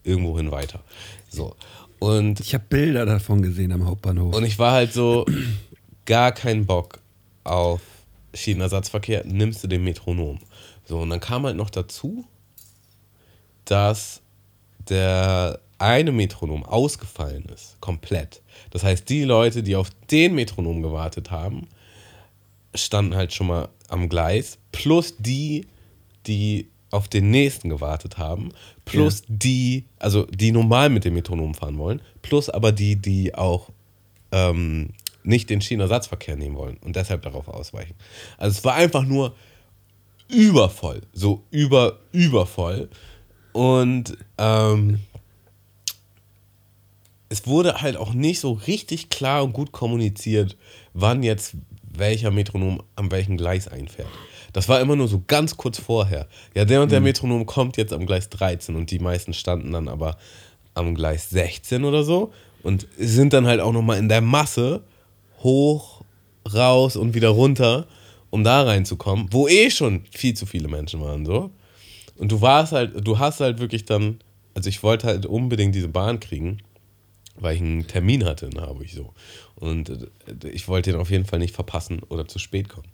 [0.08, 0.84] irgendwohin weiter.
[1.30, 1.56] So.
[2.00, 4.36] Und, Ich habe Bilder davon gesehen am Hauptbahnhof.
[4.36, 5.26] und ich war halt so,
[6.06, 7.00] gar keinen Bock
[7.44, 7.82] auf
[8.34, 10.40] Schienenersatzverkehr, nimmst du den Metronom.
[10.86, 12.26] So, und dann kam halt noch dazu,
[13.66, 14.22] dass
[14.90, 18.42] der eine Metronom ausgefallen ist, komplett.
[18.72, 21.68] Das heißt, die Leute, die auf den Metronom gewartet haben,
[22.74, 25.68] standen halt schon mal am Gleis, plus die,
[26.26, 28.50] die auf den nächsten gewartet haben,
[28.86, 33.70] plus die, also die normal mit dem Metronom fahren wollen, plus aber die, die auch
[34.32, 34.90] ähm,
[35.24, 37.96] nicht den Schienenersatzverkehr nehmen wollen und deshalb darauf ausweichen.
[38.38, 39.36] Also es war einfach nur
[40.30, 42.90] übervoll, so über, übervoll.
[43.52, 45.00] Und ähm,
[47.30, 50.56] es wurde halt auch nicht so richtig klar und gut kommuniziert,
[50.94, 54.10] wann jetzt welcher Metronom am welchen Gleis einfährt.
[54.58, 56.28] Das war immer nur so ganz kurz vorher.
[56.56, 59.88] Ja, der und der Metronom kommt jetzt am Gleis 13 und die meisten standen dann
[59.88, 60.18] aber
[60.74, 64.82] am Gleis 16 oder so und sind dann halt auch nochmal in der Masse
[65.44, 66.02] hoch,
[66.52, 67.86] raus und wieder runter,
[68.32, 71.52] um da reinzukommen, wo eh schon viel zu viele Menschen waren, so.
[72.16, 74.18] Und du warst halt, du hast halt wirklich dann,
[74.56, 76.64] also ich wollte halt unbedingt diese Bahn kriegen,
[77.36, 79.14] weil ich einen Termin hatte in Harburg so.
[79.54, 82.88] Und äh, ich wollte den auf jeden Fall nicht verpassen oder zu spät kommen.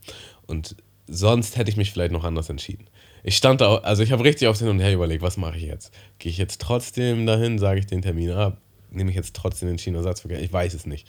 [0.45, 0.76] Und
[1.07, 2.87] sonst hätte ich mich vielleicht noch anders entschieden.
[3.23, 5.63] Ich stand da, also ich habe richtig aufs Hin und Her überlegt, was mache ich
[5.63, 5.93] jetzt?
[6.19, 8.59] Gehe ich jetzt trotzdem dahin, sage ich den Termin ab?
[8.91, 10.41] Nehme ich jetzt trotzdem den Schienenersatzverkehr?
[10.41, 11.07] Ich weiß es nicht.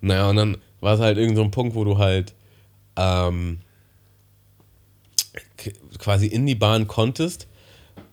[0.00, 2.34] Naja, und dann war es halt irgend so ein Punkt, wo du halt
[2.96, 3.60] ähm,
[5.98, 7.48] quasi in die Bahn konntest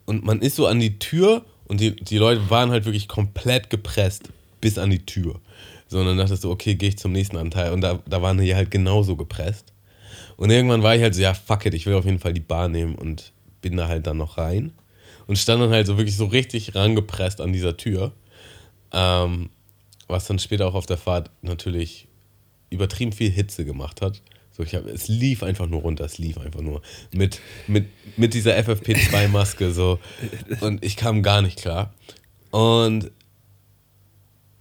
[0.05, 3.69] und man ist so an die Tür und die, die Leute waren halt wirklich komplett
[3.69, 5.39] gepresst bis an die Tür.
[5.87, 7.73] So, und dann dachtest du, okay, gehe ich zum nächsten Anteil.
[7.73, 9.70] Und da, da waren die halt genauso gepresst.
[10.41, 12.39] Und irgendwann war ich halt so, ja, fuck it, ich will auf jeden Fall die
[12.39, 14.73] Bahn nehmen und bin da halt dann noch rein.
[15.27, 18.11] Und stand dann halt so wirklich so richtig rangepresst an dieser Tür.
[18.91, 19.51] Ähm,
[20.07, 22.07] was dann später auch auf der Fahrt natürlich
[22.71, 24.23] übertrieben viel Hitze gemacht hat.
[24.51, 26.81] So, ich hab, es lief einfach nur runter, es lief einfach nur.
[27.11, 27.85] Mit, mit,
[28.17, 29.99] mit dieser FFP2-Maske so.
[30.61, 31.93] Und ich kam gar nicht klar.
[32.49, 33.11] Und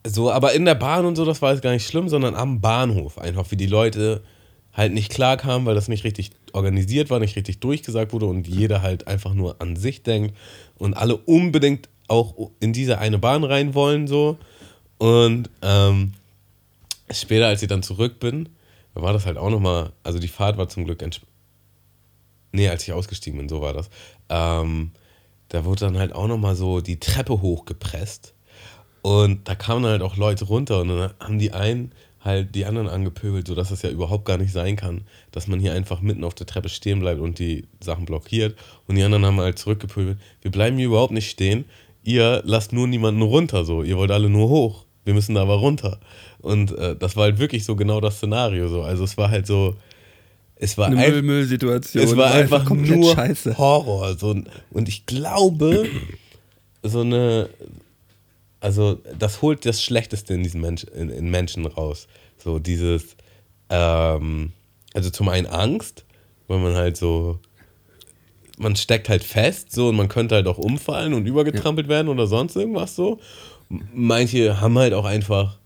[0.06, 2.60] so, aber in der Bahn und so, das war jetzt gar nicht schlimm, sondern am
[2.60, 4.22] Bahnhof einfach, wie die Leute
[4.72, 8.46] halt nicht klar kamen, weil das nicht richtig organisiert war, nicht richtig durchgesagt wurde und
[8.46, 10.36] jeder halt einfach nur an sich denkt
[10.78, 14.38] und alle unbedingt auch in diese eine Bahn rein wollen so.
[14.98, 16.14] Und ähm,
[17.10, 18.48] später, als ich dann zurück bin,
[18.94, 21.04] war das halt auch nochmal, also die Fahrt war zum Glück.
[22.52, 23.88] Nee, als ich ausgestiegen bin, so war das.
[24.28, 24.90] Ähm,
[25.48, 28.34] da wurde dann halt auch nochmal so die Treppe hochgepresst.
[29.02, 32.88] Und da kamen halt auch Leute runter und dann haben die einen halt die anderen
[32.88, 35.02] angepöbelt, sodass das ja überhaupt gar nicht sein kann,
[35.32, 38.56] dass man hier einfach mitten auf der Treppe stehen bleibt und die Sachen blockiert.
[38.86, 40.18] Und die anderen haben halt zurückgepöbelt.
[40.42, 41.64] Wir bleiben hier überhaupt nicht stehen.
[42.02, 43.82] Ihr lasst nur niemanden runter so.
[43.82, 44.84] Ihr wollt alle nur hoch.
[45.04, 45.98] Wir müssen da aber runter.
[46.40, 48.82] Und äh, das war halt wirklich so genau das Szenario so.
[48.82, 49.76] Also es war halt so,
[50.56, 52.04] es war Eine ein- Müll-Müll-Situation.
[52.04, 53.56] es war einfach komplett nur scheiße.
[53.56, 54.14] Horror.
[54.18, 54.36] So,
[54.70, 55.86] und ich glaube,
[56.82, 57.48] so eine,
[58.60, 62.06] also das holt das Schlechteste in diesen Mensch, in, in Menschen raus.
[62.38, 63.16] So dieses,
[63.70, 64.52] ähm,
[64.94, 66.04] also zum einen Angst,
[66.46, 67.38] weil man halt so,
[68.58, 72.26] man steckt halt fest, so und man könnte halt auch umfallen und übergetrampelt werden oder
[72.26, 73.18] sonst irgendwas so.
[73.68, 75.58] Manche haben halt auch einfach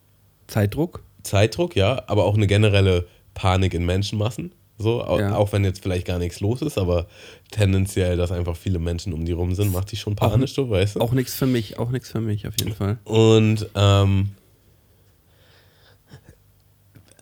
[0.47, 1.03] Zeitdruck?
[1.23, 4.55] Zeitdruck, ja, aber auch eine generelle Panik in Menschenmassen.
[4.77, 5.37] So, Ja.
[5.37, 7.07] auch wenn jetzt vielleicht gar nichts los ist, aber
[7.51, 11.01] tendenziell, dass einfach viele Menschen um die rum sind, macht die schon panisch, weißt du?
[11.01, 12.99] Auch nichts für mich, auch nichts für mich auf jeden Fall.
[13.05, 14.31] Und ähm,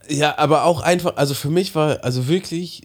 [0.08, 2.82] ja, aber auch einfach, also für mich war, also wirklich,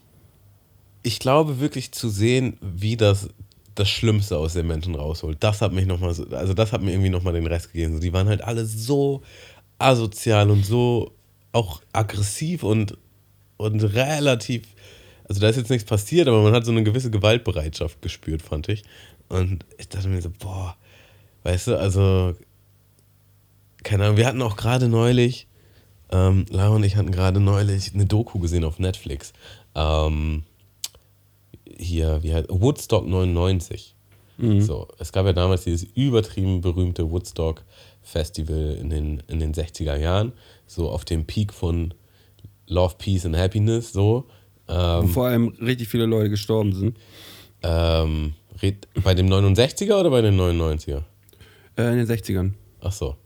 [1.02, 3.28] ich glaube wirklich zu sehen, wie das
[3.74, 5.38] das Schlimmste aus den Menschen rausholt.
[5.40, 7.94] Das hat mich nochmal so, also das hat mir irgendwie nochmal den Rest gegeben.
[7.94, 9.22] So, die waren halt alle so
[9.78, 11.12] asozial und so
[11.52, 12.98] auch aggressiv und,
[13.58, 14.62] und relativ,
[15.28, 18.68] also da ist jetzt nichts passiert, aber man hat so eine gewisse Gewaltbereitschaft gespürt, fand
[18.68, 18.82] ich.
[19.28, 20.76] Und ich dachte mir so, boah,
[21.42, 22.34] weißt du, also
[23.84, 25.46] keine Ahnung, wir hatten auch gerade neulich,
[26.10, 29.32] ähm, Lara und ich hatten gerade neulich eine Doku gesehen auf Netflix.
[29.74, 30.44] Ähm,
[31.76, 33.94] hier, wie heißt Woodstock 99.
[34.60, 37.64] So, es gab ja damals dieses übertrieben berühmte Woodstock
[38.02, 40.32] Festival in den, in den 60er Jahren,
[40.66, 41.92] so auf dem Peak von
[42.68, 44.26] Love, Peace and Happiness, so.
[44.66, 46.96] Wo Ähm, vor allem richtig viele Leute gestorben sind.
[47.62, 48.34] ähm,
[49.02, 51.02] bei dem 69er oder bei den 99er?
[51.76, 52.52] Äh, in den 60ern.
[52.80, 53.16] Ach so.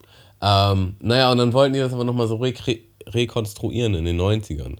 [0.40, 4.76] Ähm, naja, und dann wollten die das aber nochmal so rekre rekonstruieren in den 90ern.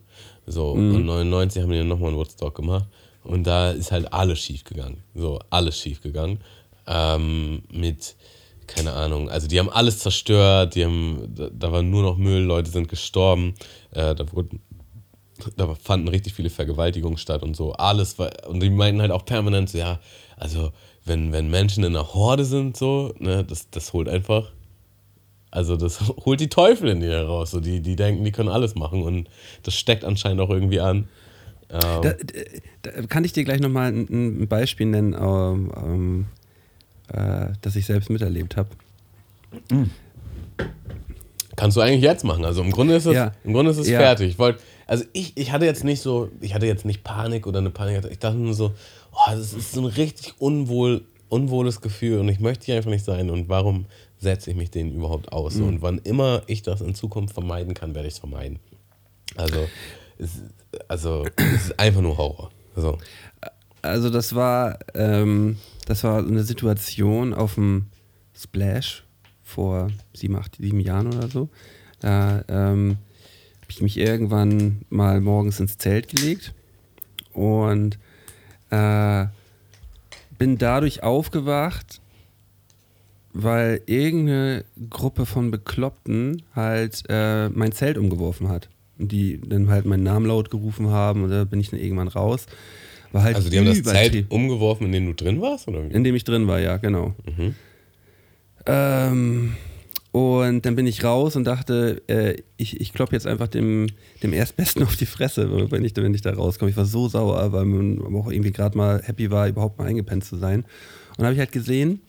[0.47, 0.95] So, mhm.
[0.95, 2.87] und 99 haben die dann nochmal einen Woodstock gemacht.
[3.25, 5.03] Und da ist halt alles schief gegangen.
[5.15, 6.41] So, alles schief gegangen.
[6.87, 8.17] Ähm, mit,
[8.75, 12.43] keine Ahnung, also die haben alles zerstört, die haben, da, da war nur noch Müll,
[12.43, 13.55] Leute sind gestorben,
[13.91, 14.61] äh, da wurden
[15.57, 17.73] da fanden richtig viele Vergewaltigungen statt und so.
[17.73, 19.99] Alles war, und die meinten halt auch permanent so, ja,
[20.37, 20.73] also
[21.05, 24.53] wenn, wenn Menschen in einer Horde sind, so, ne, das, das holt einfach,
[25.51, 27.51] also das holt die Teufel in dir heraus.
[27.51, 29.29] So, die, die denken, die können alles machen und
[29.63, 31.09] das steckt anscheinend auch irgendwie an.
[31.71, 32.15] Ähm, da,
[32.83, 36.27] da, kann ich dir gleich nochmal ein, ein Beispiel nennen, ähm, ähm,
[37.13, 38.71] äh, das ich selbst miterlebt habe.
[39.71, 39.91] Mhm.
[41.57, 42.45] Kannst du eigentlich jetzt machen.
[42.45, 43.33] Also im Grunde ist es, ja.
[43.45, 43.99] im Grunde ist es ja.
[43.99, 44.31] fertig.
[44.31, 44.61] Ich wollte
[44.93, 48.05] also ich, ich hatte jetzt nicht so, ich hatte jetzt nicht Panik oder eine Panik.
[48.11, 48.75] Ich dachte nur so,
[49.13, 53.05] oh, das ist so ein richtig unwohl, unwohles Gefühl und ich möchte hier einfach nicht
[53.05, 53.31] sein.
[53.31, 53.87] Und warum
[54.19, 55.55] setze ich mich denen überhaupt aus?
[55.55, 55.69] Mhm.
[55.69, 58.59] Und wann immer ich das in Zukunft vermeiden kann, werde ich es vermeiden.
[59.37, 59.67] Also
[60.19, 60.43] es,
[60.89, 62.51] also, es ist einfach nur Horror.
[62.77, 62.99] Also,
[63.81, 65.57] also das war, ähm,
[65.93, 67.85] das war eine Situation auf dem
[68.35, 69.05] Splash
[69.43, 71.51] vor sieben, acht, sieben Jahren oder so.
[72.01, 72.97] Da ähm,
[73.69, 76.55] ich mich irgendwann mal morgens ins Zelt gelegt
[77.35, 77.99] und
[78.71, 79.27] äh,
[80.39, 82.01] bin dadurch aufgewacht,
[83.35, 88.71] weil irgendeine Gruppe von Bekloppten halt äh, mein Zelt umgeworfen hat.
[88.99, 92.09] Und die dann halt meinen Namen laut gerufen haben und da bin ich dann irgendwann
[92.09, 92.47] raus.
[93.13, 95.69] Halt also die haben das Zelt umgeworfen, in dem du drin warst?
[95.69, 95.93] Oder wie?
[95.93, 97.15] In dem ich drin war, ja, genau.
[97.27, 97.55] Mhm.
[98.67, 99.57] Ähm,
[100.13, 103.89] und dann bin ich raus und dachte, äh, ich, ich klopp jetzt einfach dem,
[104.23, 106.71] dem Erstbesten auf die Fresse, wenn ich, wenn ich da rauskomme.
[106.71, 110.25] Ich war so sauer, weil man auch irgendwie gerade mal happy war, überhaupt mal eingepennt
[110.25, 110.61] zu sein.
[110.63, 112.01] Und dann habe ich halt gesehen,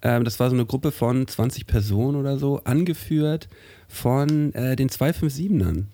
[0.00, 3.48] äh, das war so eine Gruppe von 20 Personen oder so, angeführt
[3.86, 5.84] von äh, den 257ern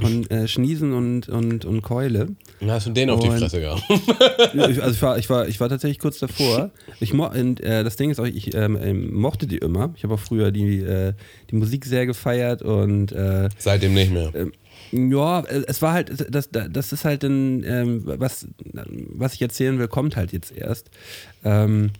[0.00, 2.28] von äh, Schniesen und, und, und Keule.
[2.60, 3.82] Dann hast du den auf die Fresse gehabt.
[4.56, 6.70] also ich war, ich, war, ich war tatsächlich kurz davor.
[7.00, 9.92] Ich mo und, äh, das Ding ist auch, ich ähm, ähm, mochte die immer.
[9.96, 11.14] Ich habe auch früher die, äh,
[11.50, 14.32] die Musik sehr gefeiert und äh, seitdem nicht mehr.
[14.34, 14.52] Ähm,
[14.90, 19.88] ja, es war halt, das, das ist halt ein, ähm, was, was ich erzählen will,
[19.88, 20.90] kommt halt jetzt erst.
[21.44, 21.90] Ähm,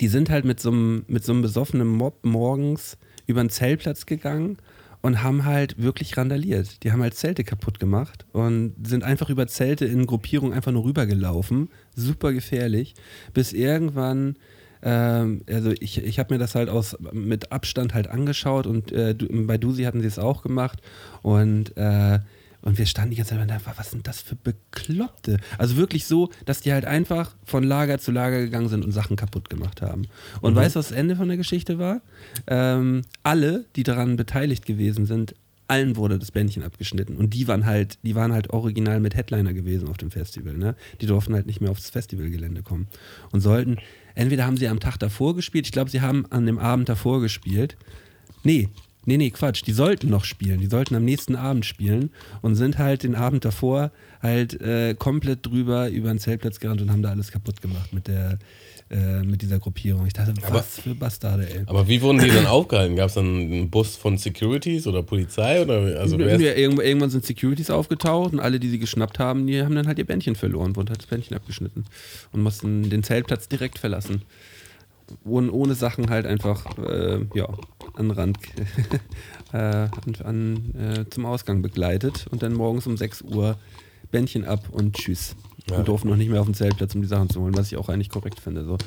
[0.00, 2.96] die sind halt mit so einem mit so einem besoffenen Mob morgens
[3.26, 4.58] über den Zeltplatz gegangen
[5.04, 6.82] und haben halt wirklich randaliert.
[6.82, 10.86] Die haben halt Zelte kaputt gemacht und sind einfach über Zelte in Gruppierungen einfach nur
[10.86, 11.68] rübergelaufen.
[11.94, 12.94] Super gefährlich.
[13.34, 14.36] Bis irgendwann,
[14.82, 19.14] ähm, also ich, ich habe mir das halt aus mit Abstand halt angeschaut und äh,
[19.30, 20.80] bei Dusi hatten sie es auch gemacht.
[21.20, 22.20] Und äh,
[22.64, 25.36] und wir standen die ganze Zeit und dachten, was sind das für Bekloppte?
[25.58, 29.16] Also wirklich so, dass die halt einfach von Lager zu Lager gegangen sind und Sachen
[29.16, 30.08] kaputt gemacht haben.
[30.40, 30.56] Und mhm.
[30.56, 32.00] weißt du, was das Ende von der Geschichte war?
[32.46, 35.34] Ähm, alle, die daran beteiligt gewesen sind,
[35.68, 37.16] allen wurde das Bändchen abgeschnitten.
[37.16, 40.54] Und die waren halt, die waren halt original mit Headliner gewesen auf dem Festival.
[40.54, 40.74] Ne?
[41.02, 42.88] Die durften halt nicht mehr aufs Festivalgelände kommen.
[43.30, 43.76] Und sollten,
[44.14, 47.20] entweder haben sie am Tag davor gespielt, ich glaube, sie haben an dem Abend davor
[47.20, 47.76] gespielt.
[48.42, 48.68] Nee,
[49.06, 49.62] Nee, nee, Quatsch.
[49.66, 50.60] Die sollten noch spielen.
[50.60, 52.10] Die sollten am nächsten Abend spielen
[52.42, 53.90] und sind halt den Abend davor
[54.22, 58.08] halt äh, komplett drüber über den Zeltplatz gerannt und haben da alles kaputt gemacht mit
[58.08, 58.38] der
[58.90, 60.06] äh, mit dieser Gruppierung.
[60.06, 61.62] Ich dachte, was aber, für Bastarde, ey.
[61.66, 62.96] Aber wie wurden die dann aufgehalten?
[62.96, 65.62] Gab es dann einen Bus von Securities oder Polizei?
[65.62, 69.74] Oder, also ja, irgendwann sind Securities aufgetaucht und alle, die sie geschnappt haben, die haben
[69.74, 71.86] dann halt ihr Bändchen verloren, wurden halt das Bändchen abgeschnitten
[72.32, 74.22] und mussten den Zeltplatz direkt verlassen
[75.24, 77.48] ohne, ohne Sachen halt einfach äh, ja,
[77.94, 78.38] an Rand
[79.52, 79.90] äh, an,
[80.22, 83.56] an äh, zum Ausgang begleitet und dann morgens um 6 Uhr
[84.10, 85.36] Bändchen ab und tschüss.
[85.70, 85.78] Ja.
[85.78, 87.78] Und durften noch nicht mehr auf den Zeltplatz, um die Sachen zu holen, was ich
[87.78, 88.64] auch eigentlich korrekt finde.
[88.64, 88.72] So.
[88.72, 88.78] Ja.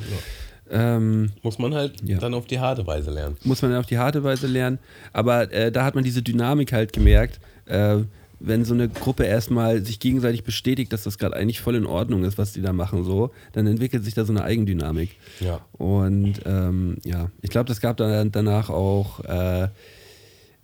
[0.70, 2.18] Ähm, muss man halt ja.
[2.20, 3.38] dann auf die harte Weise lernen.
[3.44, 4.80] Muss man auf die harte Weise lernen.
[5.14, 7.40] Aber äh, da hat man diese Dynamik halt gemerkt.
[7.66, 8.00] Äh,
[8.40, 12.24] wenn so eine Gruppe erstmal sich gegenseitig bestätigt, dass das gerade eigentlich voll in Ordnung
[12.24, 15.16] ist, was die da machen, so, dann entwickelt sich da so eine Eigendynamik.
[15.40, 15.62] Ja.
[15.74, 19.70] Und ähm, ja, ich glaube, das gab dann danach auch, äh,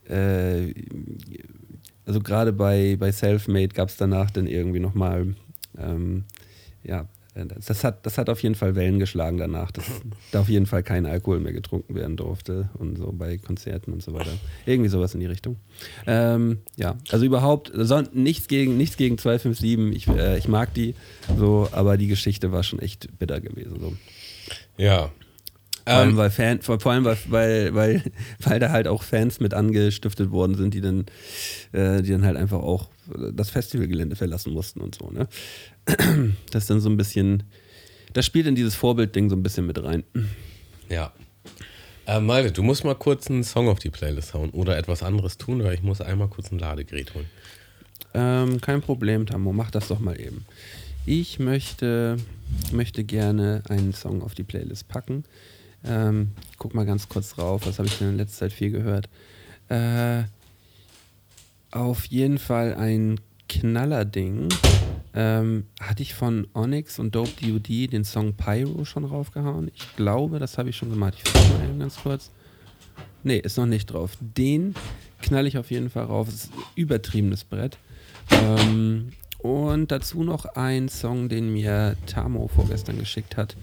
[0.08, 0.74] äh,
[2.06, 5.36] also gerade bei, bei Selfmade gab es danach dann irgendwie nochmal,
[5.78, 6.26] ähm,
[6.84, 9.86] ja, das hat, das hat auf jeden Fall Wellen geschlagen danach, dass
[10.32, 14.04] da auf jeden Fall kein Alkohol mehr getrunken werden durfte und so bei Konzerten und
[14.04, 14.32] so weiter.
[14.66, 15.58] Irgendwie sowas in die Richtung.
[16.06, 19.96] Ähm, ja, also überhaupt so, nichts, gegen, nichts gegen 257.
[19.96, 20.96] Ich, äh, ich mag die
[21.38, 23.80] so, aber die Geschichte war schon echt bitter gewesen.
[23.80, 23.94] So.
[24.78, 25.12] Ja.
[25.86, 28.04] Vor allem, ähm, weil, Fan, vor allem weil, weil, weil,
[28.40, 31.06] weil da halt auch Fans mit angestiftet worden sind, die dann,
[31.74, 32.90] äh, die dann halt einfach auch
[33.34, 35.10] das Festivalgelände verlassen mussten und so.
[35.10, 35.28] Ne?
[36.52, 37.44] Das ist dann so ein bisschen,
[38.14, 40.04] das spielt in dieses Vorbildding so ein bisschen mit rein.
[40.90, 41.12] Ja.
[42.06, 45.38] Äh, Malte, du musst mal kurz einen Song auf die Playlist hauen oder etwas anderes
[45.38, 47.30] tun, weil ich muss einmal kurz ein Ladegerät holen.
[48.14, 50.46] Ähm, kein Problem, Tammo, mach das doch mal eben.
[51.06, 52.18] Ich möchte,
[52.72, 55.26] möchte gerne einen Song auf die Playlist packen.
[55.86, 58.72] Ähm, ich guck mal ganz kurz drauf, was habe ich denn in letzter Zeit viel
[58.72, 59.10] gehört.
[59.70, 60.24] Äh,
[61.72, 64.50] auf jeden Fall ein Knallerding.
[65.16, 69.72] Ähm, hatte ich von Onyx und Dope DUD den Song Pyro schon raufgehauen?
[69.76, 71.16] Ich glaube, das habe ich schon gemacht.
[71.18, 72.32] Ich versuche mal eben ganz kurz.
[73.24, 74.18] Nee, ist noch nicht drauf.
[74.20, 74.76] Den
[75.22, 76.28] knall ich auf jeden Fall rauf.
[76.28, 77.78] Das ist ein übertriebenes Brett.
[78.32, 83.56] Ähm, und dazu noch ein Song, den mir Tamo vorgestern geschickt hat,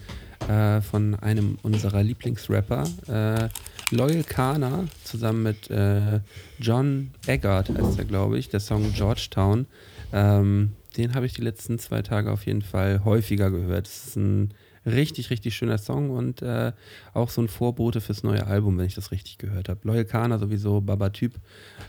[0.49, 3.49] äh, von einem unserer Lieblingsrapper, äh,
[3.95, 6.21] Loyal Kana, zusammen mit äh,
[6.59, 9.67] John Eggert heißt er, glaube ich, der Song Georgetown.
[10.13, 13.87] Ähm, den habe ich die letzten zwei Tage auf jeden Fall häufiger gehört.
[13.87, 14.55] Es ist ein
[14.87, 16.73] richtig, richtig schöner Song und äh,
[17.15, 19.81] auch so ein Vorbote fürs neue Album, wenn ich das richtig gehört habe.
[19.85, 21.35] Loyal Kana sowieso, Baba Typ,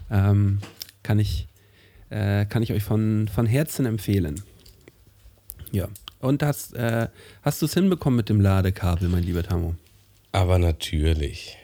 [0.09, 0.59] ähm,
[1.03, 1.47] kann ich,
[2.09, 4.41] äh, kann ich euch von, von Herzen empfehlen.
[5.71, 5.87] Ja.
[6.21, 7.07] Und hast, äh,
[7.41, 9.75] hast du es hinbekommen mit dem Ladekabel, mein lieber Tamo?
[10.31, 11.57] Aber natürlich.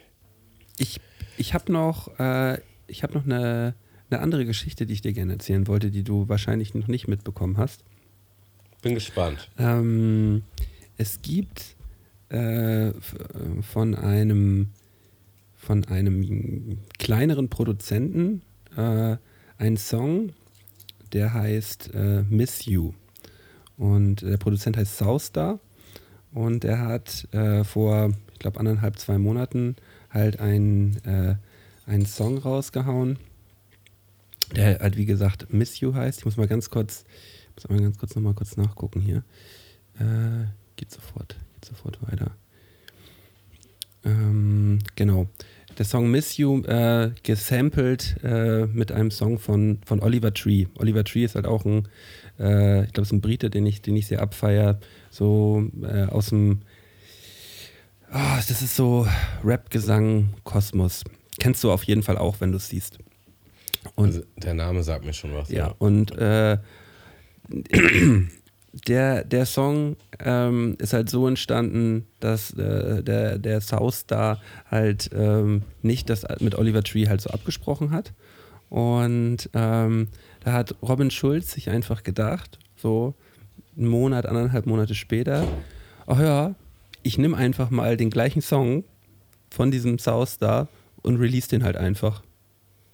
[0.77, 0.99] Ich,
[1.37, 3.75] ich habe noch, äh, ich hab noch eine,
[4.09, 7.57] eine andere Geschichte, die ich dir gerne erzählen wollte, die du wahrscheinlich noch nicht mitbekommen
[7.57, 7.83] hast.
[8.81, 9.49] Bin gespannt.
[9.57, 10.43] Ähm,
[10.97, 11.75] es gibt
[12.29, 12.91] äh,
[13.61, 14.69] von einem
[15.55, 18.41] von einem kleineren Produzenten
[18.77, 19.17] äh,
[19.57, 20.31] einen Song,
[21.11, 22.93] der heißt äh, Miss You.
[23.77, 25.59] Und der Produzent heißt Soustar.
[26.33, 29.75] Und er hat äh, vor, ich glaube, anderthalb, zwei Monaten
[30.09, 31.35] halt einen, äh,
[31.85, 33.17] einen Song rausgehauen,
[34.55, 36.19] der halt wie gesagt Miss You heißt.
[36.19, 37.05] Ich muss mal ganz kurz,
[37.55, 39.23] muss mal ganz kurz nochmal kurz nachgucken hier.
[39.99, 42.31] Äh, geht sofort, geht sofort weiter.
[44.03, 45.27] Ähm, genau.
[45.77, 50.65] Der Song Miss You äh, gesampelt äh, mit einem Song von, von Oliver Tree.
[50.75, 51.87] Oliver Tree ist halt auch ein,
[52.39, 54.79] äh, ich glaube, es ist ein Brite, den ich, den ich sehr abfeier.
[55.09, 56.61] So äh, aus dem,
[58.11, 59.07] oh, das ist so
[59.43, 61.03] Rap-Gesang, Kosmos.
[61.39, 62.99] Kennst du auf jeden Fall auch, wenn du es siehst.
[63.95, 65.49] Und also der Name sagt mir schon was.
[65.49, 65.75] Ja, ja.
[65.77, 66.57] und äh,
[68.87, 75.09] der, der Song ähm, ist halt so entstanden, dass äh, der, der South Star halt
[75.13, 78.13] ähm, nicht das mit Oliver Tree halt so abgesprochen hat.
[78.69, 80.09] Und ähm,
[80.47, 83.15] da hat Robin Schulz sich einfach gedacht, so
[83.75, 85.45] einen Monat, anderthalb Monate später,
[86.05, 86.55] ach ja,
[87.03, 88.85] ich nehme einfach mal den gleichen Song
[89.49, 90.69] von diesem South Star
[91.01, 92.23] und release den halt einfach.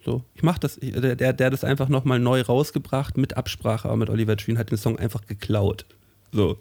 [0.03, 3.87] So, ich mach das, der, der, der hat das einfach nochmal neu rausgebracht mit Absprache,
[3.87, 5.85] aber mit Oliver Tree und hat den Song einfach geklaut.
[6.31, 6.57] So.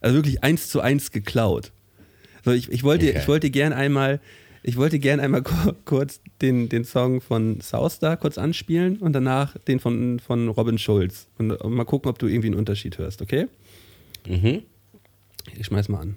[0.00, 1.72] Also wirklich eins zu eins geklaut.
[2.42, 3.18] So, ich, ich wollte, okay.
[3.18, 4.20] ich wollte gern einmal,
[4.66, 5.44] ich wollte gern einmal
[5.84, 11.28] kurz den, den Song von Southstar kurz anspielen und danach den von, von Robin Schulz.
[11.38, 13.46] Und, und mal gucken, ob du irgendwie einen Unterschied hörst, okay?
[14.28, 14.62] Mhm.
[15.56, 16.16] Ich schmeiß mal an.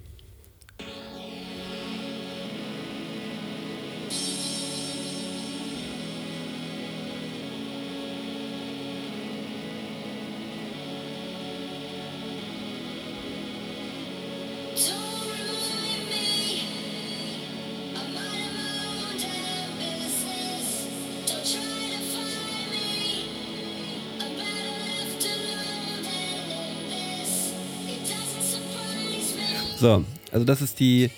[29.80, 31.10] So, also das ist die,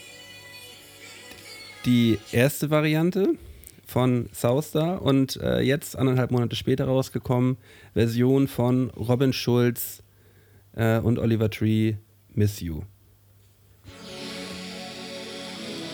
[1.84, 3.34] die erste Variante
[3.88, 7.58] von Southstar und äh, jetzt anderthalb Monate später rausgekommen,
[7.96, 10.04] Version von Robin Schulz
[10.76, 11.96] äh, und Oliver Tree,
[12.36, 12.84] Miss You.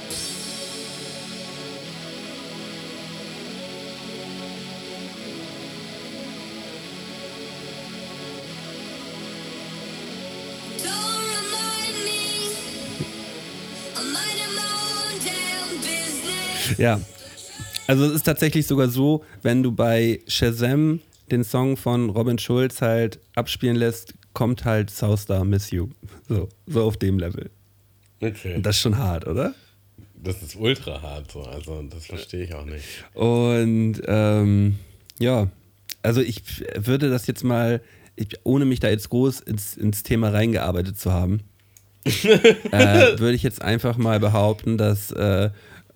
[16.78, 17.00] Ja.
[17.88, 21.00] Also es ist tatsächlich sogar so, wenn du bei Shazam
[21.32, 25.90] den Song von Robin Schulz halt abspielen lässt, kommt halt Southstar Miss You.
[26.28, 27.50] So, so auf dem Level.
[28.22, 28.56] Okay.
[28.56, 29.54] Und das ist schon hart, oder?
[30.16, 32.84] Das ist ultra hart so, also das verstehe ich auch nicht.
[33.14, 34.80] Und ähm,
[35.20, 35.50] ja,
[36.02, 36.42] also ich
[36.76, 37.82] würde das jetzt mal,
[38.16, 41.42] ich, ohne mich da jetzt groß ins, ins Thema reingearbeitet zu haben,
[42.06, 45.50] äh, würde ich jetzt einfach mal behaupten, dass äh,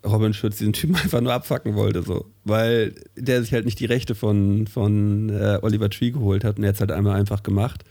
[0.06, 2.26] Robin Schulz diesen Typen einfach nur abfacken wollte, so.
[2.44, 6.64] Weil der sich halt nicht die Rechte von, von äh, Oliver Tree geholt hat und
[6.64, 7.84] er hat es halt einmal einfach gemacht.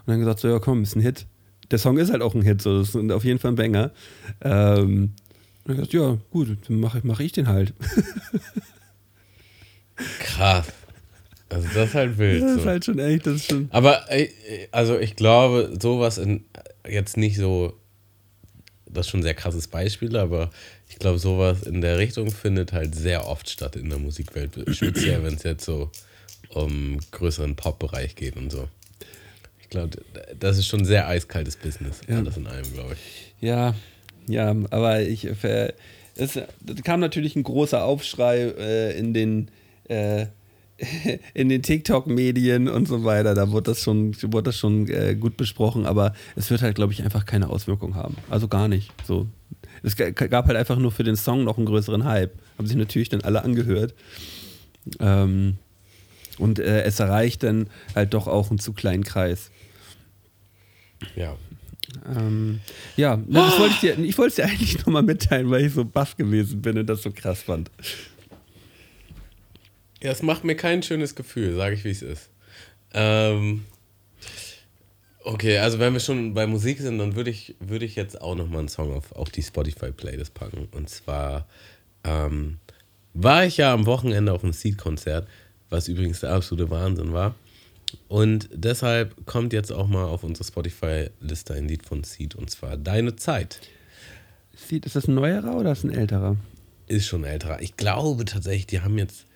[0.00, 1.26] Und dann gesagt, so, ja komm, ist ein Hit.
[1.70, 3.92] Der Song ist halt auch ein Hit, so, das ist auf jeden Fall ein Banger.
[4.40, 5.12] Ähm,
[5.64, 7.74] Und ich dachte, ja, gut, dann mache mach ich den halt.
[10.20, 10.66] Krass.
[11.48, 12.42] Also das ist halt wild.
[12.42, 12.58] Das so.
[12.60, 13.68] ist halt schon echt, das ist schon.
[13.70, 14.04] Aber
[14.70, 16.44] also ich glaube, sowas in
[16.88, 17.74] jetzt nicht so,
[18.86, 20.50] das ist schon ein sehr krasses Beispiel, aber
[21.00, 24.52] glaube, sowas in der Richtung findet halt sehr oft statt in der Musikwelt.
[24.70, 25.90] Speziell, wenn es jetzt so
[26.50, 28.68] um größeren Pop-Bereich geht und so.
[29.60, 29.98] Ich glaube,
[30.38, 32.00] das ist schon ein sehr eiskaltes Business.
[32.08, 32.18] Ja.
[32.18, 33.34] Alles in einem, glaube ich.
[33.40, 33.74] Ja,
[34.26, 35.24] ja, aber ich.
[35.24, 39.50] Es es kam natürlich ein großer Aufschrei äh, in den.
[39.88, 40.26] Äh,
[41.34, 45.36] in den TikTok-Medien und so weiter, da wurde das schon, wurde das schon äh, gut
[45.36, 48.16] besprochen, aber es wird halt, glaube ich, einfach keine Auswirkung haben.
[48.30, 48.90] Also gar nicht.
[49.06, 49.26] So.
[49.82, 52.32] Es gab halt einfach nur für den Song noch einen größeren Hype.
[52.58, 53.94] Haben sich natürlich dann alle angehört.
[54.98, 55.58] Ähm,
[56.38, 59.50] und äh, es erreicht dann halt doch auch einen zu kleinen Kreis.
[61.16, 61.36] Ja.
[62.06, 62.60] Ähm,
[62.96, 65.74] ja, na, das wollte ich dir, ich wollte es dir eigentlich nochmal mitteilen, weil ich
[65.74, 67.70] so baff gewesen bin und das so krass fand.
[70.02, 72.30] Ja, es macht mir kein schönes Gefühl, sage ich, wie es ist.
[72.94, 73.64] Ähm,
[75.24, 78.34] okay, also wenn wir schon bei Musik sind, dann würde ich, würde ich jetzt auch
[78.34, 80.68] nochmal einen Song auf, auf die Spotify-Playlist packen.
[80.72, 81.46] Und zwar
[82.04, 82.58] ähm,
[83.14, 85.26] war ich ja am Wochenende auf einem Seed-Konzert,
[85.68, 87.34] was übrigens der absolute Wahnsinn war.
[88.08, 92.76] Und deshalb kommt jetzt auch mal auf unsere Spotify-Liste ein Lied von Seed, und zwar
[92.76, 93.60] Deine Zeit.
[94.54, 96.36] Sieht, ist das ein neuerer oder ist das ein älterer?
[96.90, 97.62] ist schon älterer.
[97.62, 99.26] Ich glaube tatsächlich, die haben jetzt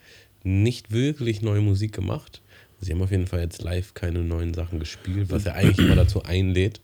[0.42, 2.42] nicht wirklich neue Musik gemacht.
[2.84, 5.96] Sie haben auf jeden Fall jetzt live keine neuen Sachen gespielt, was ja eigentlich immer
[5.96, 6.80] dazu einlädt.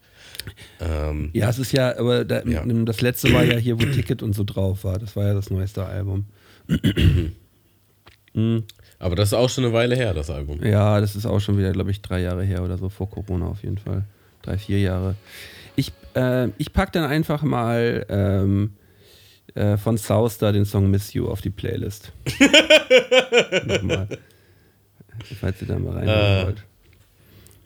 [0.81, 2.65] Ähm, Ja, es ist ja, aber da, Ja.
[2.65, 4.99] das letzte war ja hier, wo Ticket und so drauf war.
[4.99, 6.25] Das war ja das neueste Album.
[8.99, 10.65] aber das ist auch schon eine Weile her, das Album.
[10.65, 13.47] Ja, das ist auch schon wieder, glaube ich, drei Jahre her oder so, vor Corona
[13.47, 14.05] auf jeden Fall.
[14.43, 15.17] Drei, vier Jahre.
[15.77, 18.73] Ich, äh, ich pack dann einfach mal ähm,
[19.55, 22.13] äh, von Southstar den Song Miss You auf die Playlist.
[23.67, 24.09] Nochmal.
[25.41, 26.47] Falls ihr da mal reinhören Äh.
[26.47, 26.65] wollt.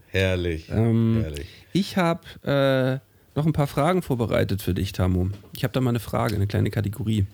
[0.08, 0.68] Herrlich.
[0.70, 1.46] Ähm, herrlich.
[1.72, 5.30] Ich habe äh, noch ein paar Fragen vorbereitet für dich, Tamu.
[5.56, 7.26] Ich habe da mal eine Frage, eine kleine Kategorie.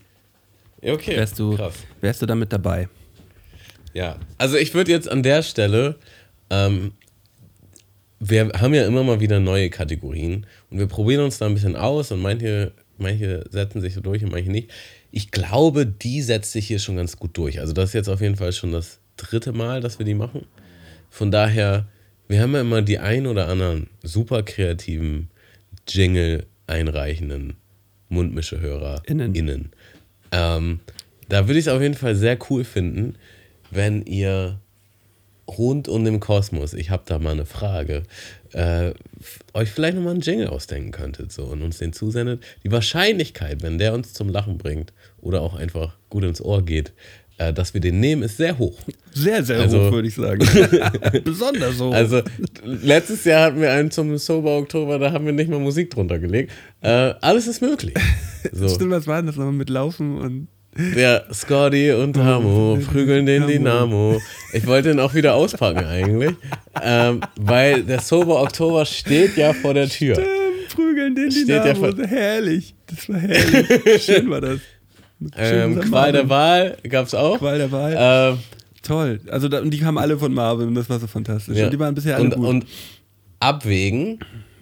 [0.80, 1.74] Ja, okay, Wärst du, krass.
[2.00, 2.88] wärst du da mit dabei?
[3.92, 5.96] Ja, also ich würde jetzt an der Stelle,
[6.48, 6.92] ähm,
[8.18, 11.76] wir haben ja immer mal wieder neue Kategorien und wir probieren uns da ein bisschen
[11.76, 14.70] aus und manche, manche setzen sich so durch und manche nicht.
[15.10, 17.60] Ich glaube, die setzt sich hier schon ganz gut durch.
[17.60, 20.46] Also das ist jetzt auf jeden Fall schon das dritte Mal, dass wir die machen.
[21.10, 21.86] Von daher,
[22.28, 25.28] wir haben ja immer die ein oder anderen super kreativen
[25.88, 27.56] Jingle einreichenden
[28.08, 29.34] Mundmischehörer Innen.
[29.34, 29.70] innen.
[30.32, 30.80] Ähm,
[31.28, 33.16] da würde ich es auf jeden Fall sehr cool finden,
[33.70, 34.60] wenn ihr
[35.58, 38.04] rund um den Kosmos, ich habe da mal eine Frage,
[38.52, 38.92] äh,
[39.52, 42.42] euch vielleicht nochmal einen Jingle ausdenken könntet so, und uns den zusendet.
[42.64, 46.92] Die Wahrscheinlichkeit, wenn der uns zum Lachen bringt oder auch einfach gut ins Ohr geht,
[47.52, 48.78] dass wir den nehmen, ist sehr hoch.
[49.12, 50.40] Sehr, sehr Also- hoch, würde ich sagen.
[51.24, 51.92] Besonders hoch.
[51.94, 52.20] Also
[52.64, 56.18] letztes Jahr hatten wir einen zum Sober Oktober, da haben wir nicht mal Musik drunter
[56.18, 56.52] gelegt.
[56.82, 57.94] Äh, alles ist möglich.
[58.52, 58.68] So.
[58.70, 60.48] Stimmt, was war denn das nochmal mit Laufen und.
[60.94, 64.12] Der Scotty und Hamo prügeln den Dynamo.
[64.12, 64.20] Dynamo.
[64.54, 66.30] Ich wollte ihn auch wieder auspacken eigentlich,
[66.82, 70.16] ähm, weil der Sober Oktober steht ja vor der Tür.
[70.18, 70.24] Ähm,
[70.74, 71.92] prügeln den Steht ja Dynamo.
[71.96, 72.74] ver- herrlich.
[72.86, 74.02] Das war herrlich.
[74.04, 74.60] Schön war das.
[75.36, 76.28] Ähm, Qual der.
[76.28, 77.38] Wahl gab es auch.
[77.38, 77.94] Qual der Wahl.
[77.98, 78.38] Ähm,
[78.82, 79.20] Toll.
[79.30, 81.56] Also da, und die kamen alle von Marvin und das war so fantastisch.
[81.56, 81.66] ja.
[81.66, 82.46] Und die waren bisher alle und, gut.
[82.46, 82.66] und
[83.38, 84.18] abwägen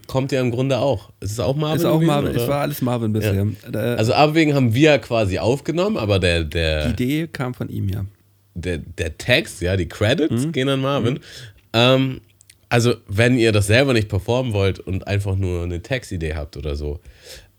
[0.07, 1.11] kommt ja im Grunde auch.
[1.21, 1.77] Ist es auch Marvin?
[1.79, 2.31] ist auch gewesen, Marvin.
[2.31, 2.43] oder?
[2.43, 3.47] Es war alles Marvin bisher.
[3.71, 7.69] Da, also abwägen haben wir ja quasi aufgenommen, aber der, der, die Idee kam von
[7.69, 8.05] ihm, ja.
[8.55, 10.53] der, der Text, ja, die Credits Mhm.
[10.53, 11.21] gehen an Marvin.
[11.73, 12.21] Ähm,
[12.71, 16.75] also, wenn ihr das selber nicht performen wollt und einfach nur eine Textidee habt oder
[16.77, 17.01] so,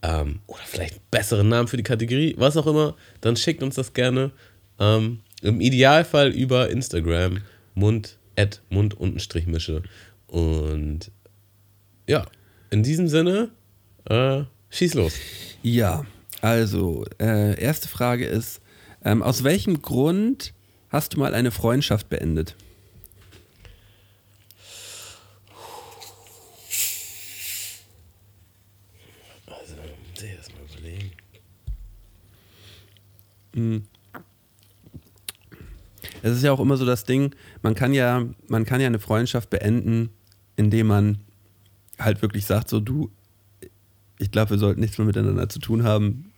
[0.01, 3.75] ähm, oder vielleicht einen besseren Namen für die Kategorie, was auch immer, dann schickt uns
[3.75, 4.31] das gerne.
[4.79, 7.41] Ähm, Im Idealfall über Instagram,
[7.75, 8.99] mund, at mund
[9.47, 9.83] mische
[10.27, 11.11] Und
[12.07, 12.25] ja,
[12.71, 13.51] in diesem Sinne,
[14.05, 15.13] äh, schieß los.
[15.61, 16.05] Ja,
[16.41, 18.61] also, äh, erste Frage ist:
[19.03, 20.53] ähm, Aus welchem Grund
[20.89, 22.55] hast du mal eine Freundschaft beendet?
[29.47, 31.11] Also, muss ich erst mal überlegen.
[36.21, 38.99] Es ist ja auch immer so das Ding, man kann ja, man kann ja eine
[38.99, 40.09] Freundschaft beenden,
[40.55, 41.19] indem man
[41.97, 43.09] halt wirklich sagt, so du,
[44.17, 46.31] ich glaube, wir sollten nichts mehr miteinander zu tun haben,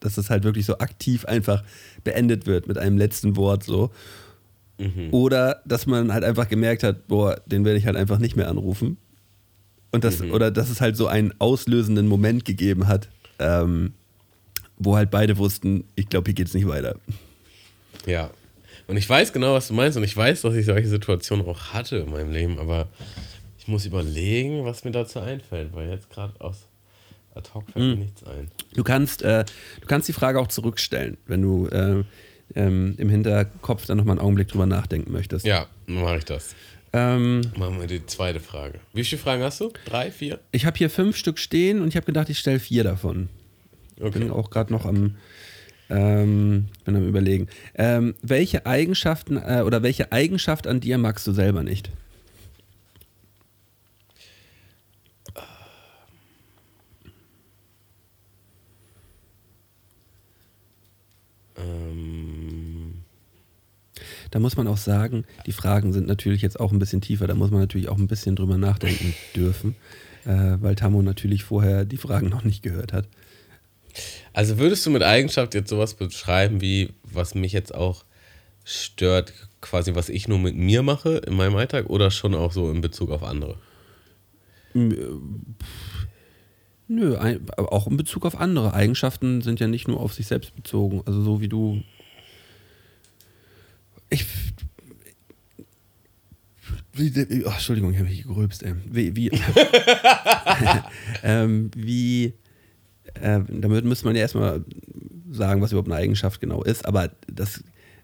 [0.00, 1.62] dass das halt wirklich so aktiv einfach
[2.04, 3.90] beendet wird mit einem letzten Wort so.
[5.12, 8.48] Oder dass man halt einfach gemerkt hat, boah, den werde ich halt einfach nicht mehr
[8.48, 8.96] anrufen.
[9.92, 13.08] Und das, oder dass es halt so einen auslösenden Moment gegeben hat,
[13.38, 13.92] ähm,
[14.84, 16.96] wo halt beide wussten, ich glaube, hier geht's nicht weiter.
[18.06, 18.30] Ja.
[18.86, 21.72] Und ich weiß genau, was du meinst und ich weiß, dass ich solche Situationen auch
[21.72, 22.88] hatte in meinem Leben, aber
[23.58, 26.66] ich muss überlegen, was mir dazu einfällt, weil jetzt gerade aus
[27.34, 28.50] ad hoc fällt mir nichts ein.
[28.74, 29.44] Du kannst, äh,
[29.80, 32.02] du kannst die Frage auch zurückstellen, wenn du äh,
[32.54, 35.46] ähm, im Hinterkopf dann nochmal einen Augenblick drüber nachdenken möchtest.
[35.46, 36.54] Ja, dann mache ich das.
[36.92, 38.80] Ähm, Machen wir die zweite Frage.
[38.92, 39.72] Wie viele Fragen hast du?
[39.86, 40.40] Drei, vier?
[40.50, 43.28] ich habe hier fünf Stück stehen und ich habe gedacht, ich stelle vier davon.
[44.10, 44.30] Bin Okay.
[44.30, 45.16] auch gerade noch am,
[45.88, 47.48] ähm, bin am überlegen.
[47.74, 51.90] Ähm, welche Eigenschaften äh, oder welche Eigenschaft an dir magst du selber nicht?
[61.56, 63.02] Ähm,
[64.32, 67.34] Da muss man auch sagen, die Fragen sind natürlich jetzt auch ein bisschen tiefer, da
[67.34, 69.76] muss man natürlich auch ein bisschen drüber nachdenken dürfen,
[70.24, 73.08] äh, weil Tammo natürlich vorher die Fragen noch nicht gehört hat.
[74.32, 78.04] Also würdest du mit Eigenschaft jetzt sowas beschreiben, wie was mich jetzt auch
[78.64, 82.70] stört, quasi was ich nur mit mir mache in meinem Alltag oder schon auch so
[82.70, 83.56] in Bezug auf andere?
[86.88, 88.74] Nö, ein, aber auch in Bezug auf andere.
[88.74, 91.02] Eigenschaften sind ja nicht nur auf sich selbst bezogen.
[91.06, 91.82] Also so wie du.
[94.10, 94.24] Ich.
[96.94, 97.10] Wie,
[97.46, 98.74] oh, Entschuldigung, ich habe mich gerülpst, ey.
[98.84, 99.16] Wie.
[99.16, 99.30] Wie,
[101.22, 102.34] ähm, wie
[103.22, 104.64] äh, damit müsste man ja erstmal
[105.30, 107.62] sagen, was überhaupt eine Eigenschaft genau ist, aber das,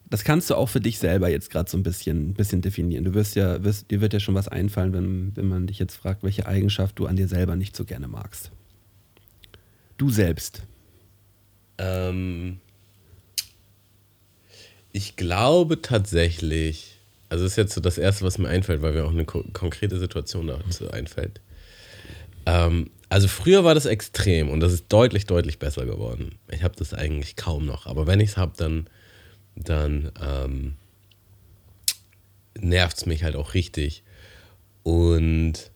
[0.09, 3.05] das kannst du auch für dich selber jetzt gerade so ein bisschen, bisschen definieren.
[3.05, 5.97] Du wirst ja, wirst, dir wird ja schon was einfallen, wenn, wenn man dich jetzt
[5.97, 8.53] fragt, welche Eigenschaft du an dir selber nicht so gerne magst.
[9.97, 10.63] Du selbst.
[11.79, 12.61] Ähm,
[14.93, 16.97] ich glaube tatsächlich,
[17.29, 19.45] also das ist jetzt so das Erste, was mir einfällt, weil mir auch eine ko
[19.53, 21.41] konkrete Situation dazu einfällt.
[22.47, 26.39] Ähm, also früher war das extrem und das ist deutlich, deutlich besser geworden.
[26.51, 28.89] Ich habe das eigentlich kaum noch, aber wenn ich es habe, dann,
[29.57, 30.77] dann ähm,
[32.59, 34.03] nervt es mich halt auch richtig.
[34.83, 35.71] Und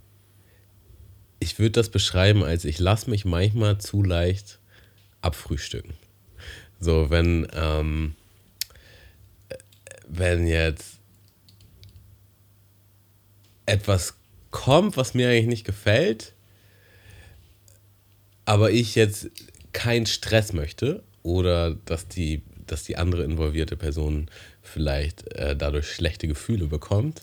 [1.41, 4.59] ich würde das beschreiben als ich lasse mich manchmal zu leicht
[5.23, 5.95] abfrühstücken.
[6.81, 8.15] So, wenn, ähm,
[9.49, 9.57] äh,
[10.07, 10.99] wenn jetzt
[13.67, 14.15] etwas
[14.51, 16.35] kommt, was mir eigentlich nicht gefällt,
[18.53, 19.31] aber ich jetzt
[19.73, 24.31] keinen Stress möchte oder dass die, dass die andere involvierte Person
[24.61, 27.23] vielleicht äh, dadurch schlechte Gefühle bekommt,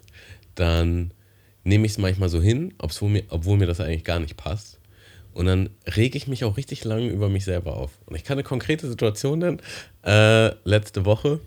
[0.55, 1.11] dann
[1.63, 4.79] nehme ich es manchmal so hin, obwohl mir, obwohl mir das eigentlich gar nicht passt.
[5.35, 7.91] Und dann rege ich mich auch richtig lange über mich selber auf.
[8.07, 9.61] Und ich kann eine konkrete Situation nennen.
[10.03, 11.41] Äh, letzte Woche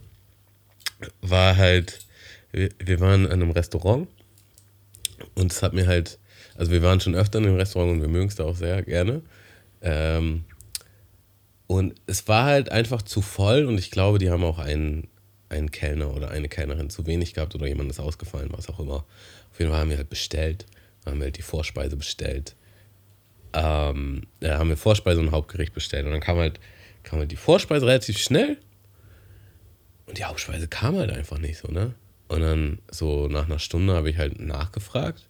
[1.23, 2.07] war halt,
[2.53, 4.07] wir, wir waren in einem Restaurant
[5.35, 6.21] und es hat mir halt,
[6.55, 8.81] also wir waren schon öfter in dem Restaurant und wir mögen es da auch sehr
[8.83, 9.23] gerne.
[9.83, 10.45] Ähm,
[11.67, 15.09] und es war halt einfach zu voll und ich glaube, die haben auch einen,
[15.49, 19.05] einen Kellner oder eine Kellnerin zu wenig gehabt oder jemand ist ausgefallen, was auch immer.
[19.51, 20.67] Auf jeden Fall haben wir halt bestellt,
[21.07, 22.55] haben wir halt die Vorspeise bestellt.
[23.55, 26.61] Ähm, ja, haben wir Vorspeise und Hauptgericht bestellt und dann kam halt,
[27.03, 28.59] kam halt die Vorspeise relativ schnell
[30.07, 31.95] und die Hauptspeise kam halt einfach nicht so, ne?
[32.29, 35.29] Und dann so nach einer Stunde habe ich halt nachgefragt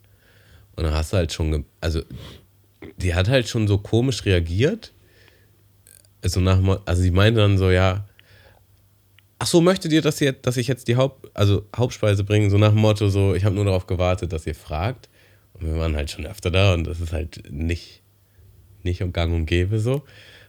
[0.76, 2.02] und dann hast du halt schon, also
[2.96, 4.92] die hat halt schon so komisch reagiert.
[6.22, 8.06] Also, nach, also sie meinte dann so, ja,
[9.38, 12.48] ach so, möchtet ihr, dass, ihr, dass ich jetzt die Haupt, also Hauptspeise bringe?
[12.48, 15.08] So nach dem Motto, so, ich habe nur darauf gewartet, dass ihr fragt.
[15.54, 18.02] Und wir waren halt schon öfter da und das ist halt nicht,
[18.82, 19.94] nicht um gang und gäbe so.
[19.94, 20.04] Und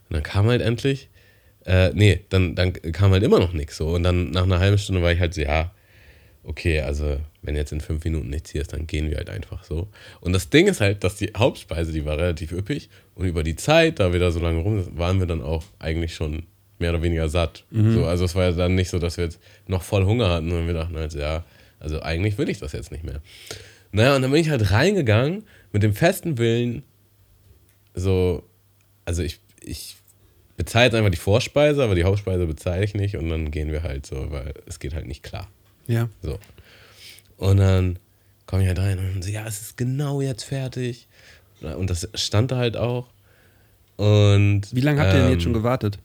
[0.10, 1.10] dann kam halt endlich,
[1.66, 3.90] äh, nee, dann, dann kam halt immer noch nichts so.
[3.90, 5.72] Und dann nach einer halben Stunde war ich halt so, ja,
[6.44, 9.64] okay, also wenn jetzt in fünf Minuten nichts hier ist, dann gehen wir halt einfach
[9.64, 9.88] so.
[10.22, 13.56] Und das Ding ist halt, dass die Hauptspeise, die war relativ üppig und über die
[13.56, 16.44] Zeit, da wir da so lange rum sind, waren wir dann auch eigentlich schon
[16.80, 17.66] mehr oder weniger satt.
[17.94, 20.52] So, also es war ja dann nicht so, dass wir jetzt noch voll Hunger hatten
[20.52, 21.46] und wir dachten halt, ja,
[21.80, 23.22] also eigentlich will ich das jetzt nicht mehr.
[23.92, 26.84] Naja, und dann bin ich halt reingegangen mit dem festen Willen,
[27.94, 28.44] so,
[29.06, 29.96] also ich, ich
[30.58, 33.84] bezahle jetzt einfach die Vorspeise, aber die Hauptspeise bezahle ich nicht und dann gehen wir
[33.84, 35.50] halt so, weil es geht halt nicht klar.
[35.88, 36.10] Ja.
[36.22, 36.40] So.
[37.38, 38.00] Und dann
[38.46, 41.08] komme ich halt rein und so, ja, es ist genau jetzt fertig.
[41.62, 43.08] Und das stand da halt auch.
[43.96, 44.64] Und.
[44.72, 46.00] Wie lange habt ihr denn ähm, jetzt schon gewartet?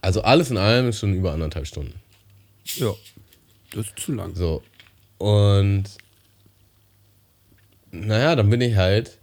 [0.00, 1.94] Also alles in allem ist schon über anderthalb Stunden.
[2.64, 2.92] Ja.
[3.72, 4.34] Das ist zu lang.
[4.34, 4.62] So.
[5.18, 5.84] Und
[7.90, 9.18] naja, dann bin ich halt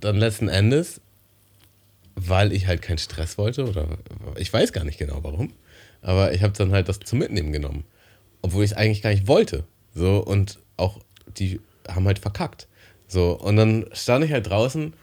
[0.00, 1.00] dann letzten Endes,
[2.14, 3.98] weil ich halt keinen Stress wollte oder
[4.36, 5.52] ich weiß gar nicht genau warum,
[6.02, 7.84] aber ich habe dann halt das zum Mitnehmen genommen,
[8.46, 9.64] obwohl ich es eigentlich gar nicht wollte.
[9.94, 11.00] So und auch
[11.38, 12.68] die haben halt verkackt.
[13.08, 14.94] So und dann stand ich halt draußen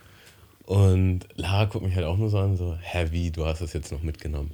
[0.65, 3.73] Und Lara guckt mich halt auch nur so an, so, hä, wie, du hast das
[3.73, 4.51] jetzt noch mitgenommen.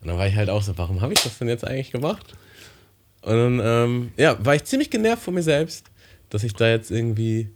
[0.00, 2.34] Und dann war ich halt auch so, warum habe ich das denn jetzt eigentlich gemacht?
[3.22, 5.86] Und dann, ähm, ja, war ich ziemlich genervt von mir selbst,
[6.30, 7.50] dass ich da jetzt irgendwie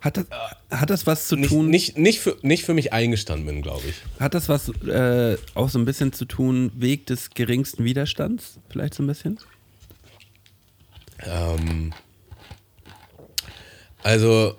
[0.00, 0.26] Hat das,
[0.70, 1.68] hat das was zu nicht, tun?
[1.68, 3.96] nicht, nicht, für, nicht für mich eingestanden bin, glaube ich.
[4.18, 8.58] Hat das was äh, auch so ein bisschen zu tun, Weg des geringsten Widerstands?
[8.70, 9.38] Vielleicht so ein bisschen?
[11.18, 11.92] Ähm,
[14.02, 14.56] also,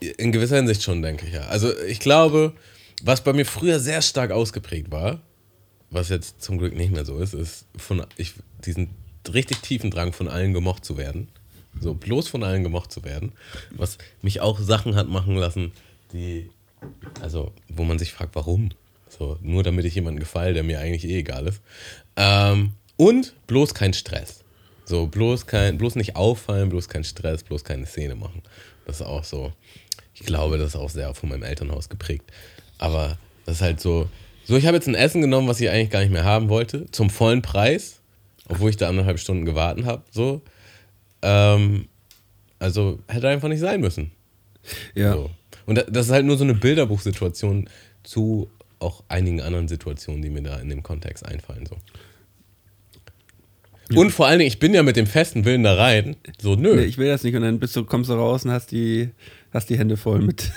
[0.00, 1.42] in gewisser Hinsicht schon, denke ich ja.
[1.48, 2.54] Also, ich glaube,
[3.02, 5.20] was bei mir früher sehr stark ausgeprägt war,
[5.90, 8.90] was jetzt zum Glück nicht mehr so ist, ist von ich, diesen
[9.32, 11.28] richtig tiefen Drang von allen gemocht zu werden.
[11.80, 13.32] So bloß von allen gemocht zu werden.
[13.70, 15.72] Was mich auch Sachen hat machen lassen,
[16.12, 16.50] die,
[17.20, 18.70] also, wo man sich fragt, warum?
[19.08, 21.60] So, nur damit ich jemandem gefalle, der mir eigentlich eh egal ist.
[22.16, 24.44] Ähm, und bloß kein Stress.
[24.84, 28.42] So, bloß kein, bloß nicht auffallen, bloß kein Stress, bloß keine Szene machen.
[28.86, 29.52] Das ist auch so.
[30.14, 32.32] Ich glaube, das ist auch sehr von meinem Elternhaus geprägt.
[32.78, 34.08] Aber das ist halt so.
[34.44, 36.90] So, ich habe jetzt ein Essen genommen, was ich eigentlich gar nicht mehr haben wollte,
[36.90, 38.00] zum vollen Preis,
[38.48, 40.02] obwohl ich da anderthalb Stunden gewartet habe.
[40.10, 40.40] So.
[41.22, 41.88] Ähm,
[42.58, 44.12] also hätte einfach nicht sein müssen.
[44.94, 45.12] Ja.
[45.14, 45.30] So.
[45.66, 47.68] Und da- das ist halt nur so eine Bilderbuchsituation
[48.02, 48.50] zu
[48.80, 51.66] auch einigen anderen Situationen, die mir da in dem Kontext einfallen.
[51.66, 51.76] So.
[53.98, 56.16] Und vor allen Dingen, ich bin ja mit dem festen Willen da rein.
[56.40, 56.76] So, nö.
[56.76, 57.34] Nee, ich will das nicht.
[57.34, 59.08] Und dann bist du, kommst du raus und hast die,
[59.52, 60.52] hast die Hände voll mit,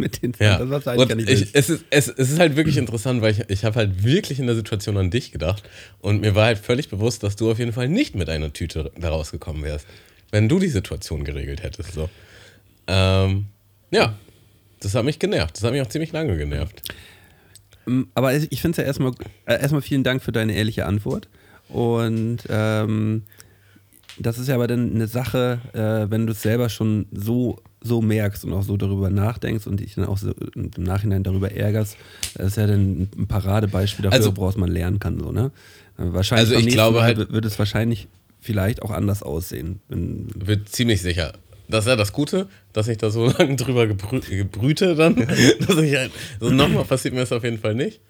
[0.00, 2.38] mit den Ja, das, du eigentlich gar und nicht ich, es, ist, es, es ist
[2.38, 5.62] halt wirklich interessant, weil ich, ich habe halt wirklich in der Situation an dich gedacht
[6.00, 8.90] und mir war halt völlig bewusst, dass du auf jeden Fall nicht mit einer Tüte
[8.98, 9.86] da rausgekommen wärst,
[10.30, 11.92] wenn du die Situation geregelt hättest.
[11.92, 12.08] So.
[12.86, 13.46] Ähm,
[13.90, 14.18] ja,
[14.80, 15.56] das hat mich genervt.
[15.56, 16.82] Das hat mich auch ziemlich lange genervt.
[17.86, 19.12] Mm, Aber ich ich finde es ja erstmal,
[19.46, 21.28] äh, erstmal vielen Dank für deine ehrliche Antwort.
[21.68, 23.22] Und ähm,
[24.20, 28.02] das ist ja aber dann eine Sache, äh, wenn du es selber schon so, so
[28.02, 31.96] merkst und auch so darüber nachdenkst und dich dann auch so im Nachhinein darüber ärgerst,
[32.34, 35.18] das ist ja dann ein Paradebeispiel dafür, Also- woraus man lernen kann.
[35.18, 35.50] So, ne?
[35.98, 38.08] Äh, Wahrscheinlich Also ich glaube Mal halt- wird- es wahrscheinlich
[38.40, 39.80] vielleicht auch anders aussehen.
[39.88, 41.32] Wird ziemlich sicher.
[41.68, 45.14] Das ist ja das Gute, dass ich da so lange drüber gebrü gebrüte dann,
[45.66, 46.10] dass ich halt,
[46.40, 48.00] so nochmal passiert mir das auf jeden Fall nicht.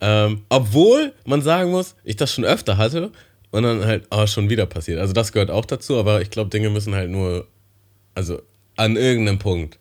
[0.00, 3.10] Ähm, obwohl man sagen muss, ich das schon öfter hatte
[3.54, 4.98] und dann halt oh, schon wieder passiert.
[4.98, 7.46] Also das gehört auch dazu, aber ich glaube, Dinge müssen halt nur,
[8.12, 8.42] also
[8.74, 9.78] an irgendeinem Punkt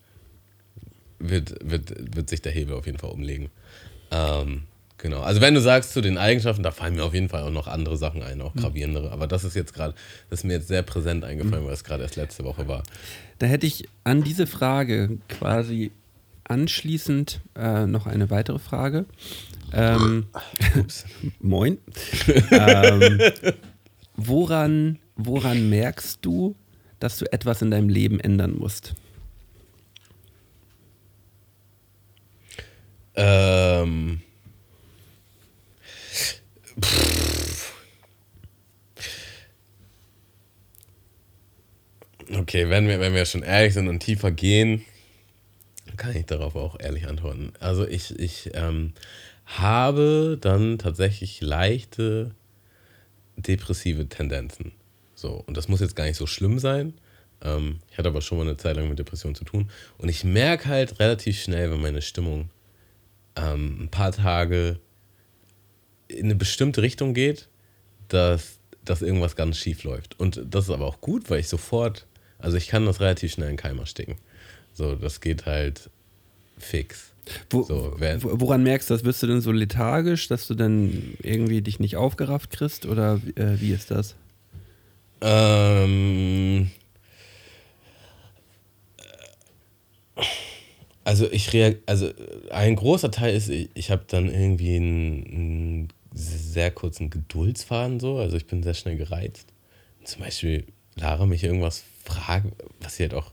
[1.18, 3.50] wird, wird, wird sich der Hebel auf jeden Fall umlegen.
[4.12, 4.66] Ähm,
[5.00, 5.22] genau.
[5.22, 7.68] Also wenn du sagst zu den Eigenschaften, da fallen mir auf jeden Fall auch noch
[7.68, 9.12] andere Sachen ein, auch gravierendere.
[9.12, 9.96] Aber das ist jetzt gerade,
[10.30, 12.84] das ist mir jetzt sehr präsent eingefallen, weil es gerade erst letzte Woche war.
[13.40, 15.90] Da hätte ich an diese Frage quasi
[16.44, 19.06] anschließend äh, noch eine weitere Frage.
[19.74, 20.28] Ähm,
[21.40, 21.78] moin.
[22.52, 23.20] ähm,
[24.16, 26.56] woran, woran merkst du,
[27.00, 28.94] dass du etwas in deinem Leben ändern musst?
[33.16, 34.22] Ähm.
[36.80, 37.74] Pff.
[42.32, 44.86] Okay, wenn wir, wenn wir schon ehrlich sind und tiefer gehen,
[45.98, 47.54] kann ich darauf auch ehrlich antworten.
[47.60, 48.94] Also ich, ich ähm,
[49.46, 52.32] habe dann tatsächlich leichte
[53.36, 54.72] depressive Tendenzen.
[55.16, 56.94] So, und das muss jetzt gar nicht so schlimm sein.
[57.42, 59.70] Ähm, ich hatte aber schon mal eine Zeit lang mit Depressionen zu tun.
[59.98, 62.50] Und ich merke halt relativ schnell, wenn meine Stimmung
[63.36, 64.80] ähm, ein paar Tage
[66.08, 67.50] in eine bestimmte Richtung geht,
[68.08, 70.20] dass, dass irgendwas ganz schief läuft.
[70.20, 72.06] Und das ist aber auch gut, weil ich sofort,
[72.38, 74.18] also ich kann das relativ schnell in Keim ersticken.
[74.74, 75.90] So, das geht halt
[76.58, 77.13] fix.
[77.50, 79.04] Wo, So, woran merkst du das?
[79.04, 82.86] Wirst du denn so lethargisch, dass du dann irgendwie dich nicht aufgerafft kriegst?
[82.86, 84.16] Oder äh, wie ist das?
[85.22, 86.70] Ähm,
[91.06, 92.10] also ich reag also
[92.52, 98.18] ein großer Teil ist, ich, ich habe dann irgendwie einen, einen sehr kurzen Geduldsfaden so,
[98.18, 99.48] also ich bin sehr schnell gereizt.
[100.04, 100.66] Zum Beispiel
[100.96, 102.48] Lara mich irgendwas fragt,
[102.82, 103.32] was sie halt auch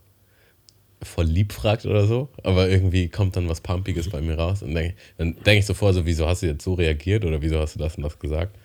[1.02, 4.74] voll lieb fragt oder so, aber irgendwie kommt dann was Pumpiges bei mir raus und
[4.74, 7.74] denk, dann denke ich sofort so, wieso hast du jetzt so reagiert oder wieso hast
[7.74, 8.56] du das und das gesagt?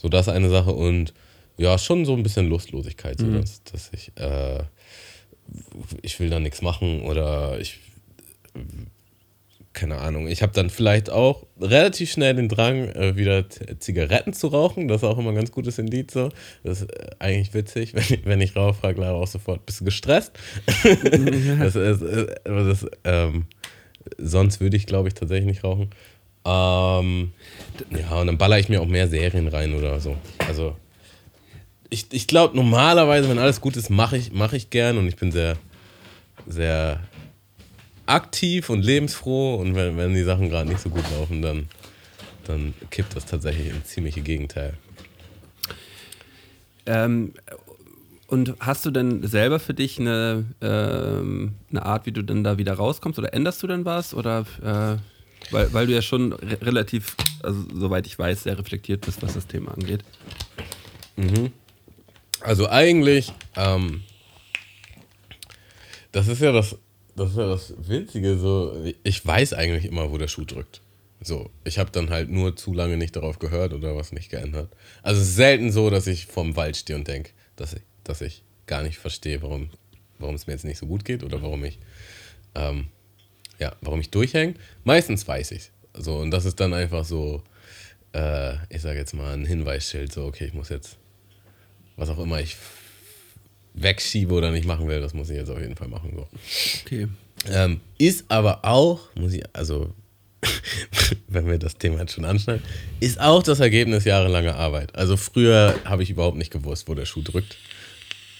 [0.00, 1.14] So, das ist eine Sache und
[1.56, 4.62] ja, schon so ein bisschen Lustlosigkeit, so dass, dass ich, äh,
[6.02, 7.80] ich will da nichts machen oder ich,
[9.72, 14.48] keine Ahnung, ich habe dann vielleicht auch relativ schnell den Drang, äh, wieder Zigaretten zu
[14.48, 14.88] rauchen.
[14.88, 16.12] Das ist auch immer ein ganz gutes Indiz.
[16.12, 16.30] So.
[16.64, 19.80] Das ist äh, eigentlich witzig, wenn ich, wenn ich rauche, fragt Lara auch sofort, bist
[19.80, 20.32] du gestresst?
[20.82, 23.46] das ist, äh, das, ähm,
[24.18, 25.90] sonst würde ich, glaube ich, tatsächlich nicht rauchen.
[26.44, 27.32] Ähm,
[27.90, 30.16] ja, und dann baller ich mir auch mehr Serien rein oder so.
[30.48, 30.76] Also,
[31.90, 35.16] ich, ich glaube, normalerweise, wenn alles gut ist, mache ich, mach ich gern und ich
[35.16, 35.56] bin sehr,
[36.46, 37.00] sehr
[38.10, 41.68] aktiv und lebensfroh und wenn, wenn die Sachen gerade nicht so gut laufen, dann,
[42.46, 44.74] dann kippt das tatsächlich ins ziemliche Gegenteil.
[46.86, 47.34] Ähm,
[48.26, 52.58] und hast du denn selber für dich eine, ähm, eine Art, wie du denn da
[52.58, 54.14] wieder rauskommst oder änderst du denn was?
[54.14, 59.04] Oder äh, weil, weil du ja schon re relativ, also soweit ich weiß, sehr reflektiert
[59.04, 60.04] bist, was das Thema angeht.
[62.40, 64.02] Also eigentlich, ähm,
[66.12, 66.76] das ist ja das,
[67.20, 70.80] das ist ja das Winzige, so, ich weiß eigentlich immer, wo der Schuh drückt.
[71.20, 74.74] So, ich habe dann halt nur zu lange nicht darauf gehört oder was nicht geändert.
[75.02, 78.82] Also selten so, dass ich vorm Wald stehe und denke, dass ich, dass ich gar
[78.82, 79.68] nicht verstehe, warum,
[80.18, 81.78] warum es mir jetzt nicht so gut geht oder warum ich,
[82.54, 82.86] ähm,
[83.58, 84.54] ja, warum ich durchhänge.
[84.84, 87.42] Meistens weiß ich So, und das ist dann einfach so,
[88.14, 90.96] äh, ich sage jetzt mal, ein Hinweisschild, so, okay, ich muss jetzt,
[91.96, 92.56] was auch immer ich
[93.74, 96.12] wegschiebe oder nicht machen will, das muss ich jetzt auf jeden Fall machen.
[96.14, 96.28] So.
[96.84, 97.08] Okay.
[97.48, 99.94] Ähm, ist aber auch, muss ich, also,
[101.28, 102.62] wenn wir das Thema jetzt schon anschneiden,
[103.00, 104.94] ist auch das Ergebnis jahrelanger Arbeit.
[104.94, 107.56] Also früher habe ich überhaupt nicht gewusst, wo der Schuh drückt.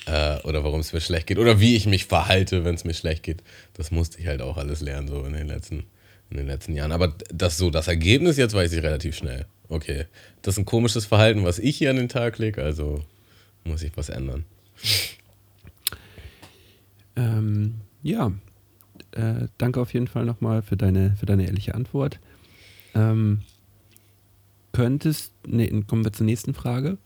[0.06, 1.38] Äh, oder warum es mir schlecht geht.
[1.38, 3.42] Oder wie ich mich verhalte, wenn es mir schlecht geht.
[3.74, 5.84] Das musste ich halt auch alles lernen, so in den letzten,
[6.30, 6.92] in den letzten Jahren.
[6.92, 9.46] Aber das so, das Ergebnis jetzt weiß ich relativ schnell.
[9.68, 10.06] Okay,
[10.42, 13.04] das ist ein komisches Verhalten, was ich hier an den Tag lege, also
[13.62, 14.44] muss ich was ändern.
[17.16, 18.32] Ähm, ja,
[19.12, 22.20] äh, danke auf jeden Fall nochmal für deine, für deine ehrliche Antwort.
[22.94, 23.40] Ähm,
[24.72, 26.98] könntest, nee, kommen wir zur nächsten Frage.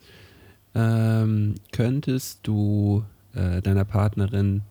[0.74, 4.62] Ähm, könntest du äh, deiner Partnerin,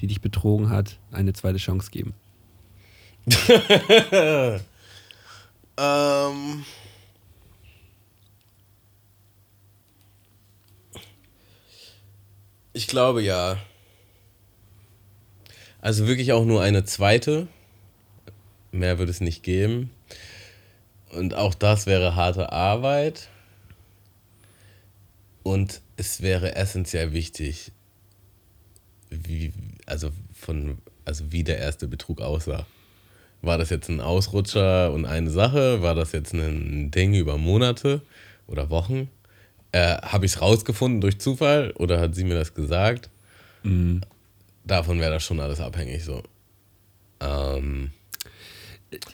[0.00, 2.14] die dich betrogen hat, eine zweite Chance geben?
[5.80, 6.64] Ähm.
[12.74, 13.56] Ich glaube ja.
[15.80, 17.48] Also wirklich auch nur eine zweite.
[18.72, 19.90] Mehr würde es nicht geben.
[21.10, 23.28] Und auch das wäre harte Arbeit.
[25.42, 27.72] Und es wäre essentiell wichtig,
[29.08, 29.52] wie,
[29.86, 32.66] also von, also wie der erste Betrug aussah.
[33.42, 35.80] War das jetzt ein Ausrutscher und eine Sache?
[35.82, 38.02] War das jetzt ein Ding über Monate
[38.46, 39.08] oder Wochen?
[39.72, 43.08] Äh, Habe ich es rausgefunden durch Zufall oder hat sie mir das gesagt?
[44.64, 46.22] Davon wäre das schon alles abhängig so.
[47.20, 47.90] Ähm,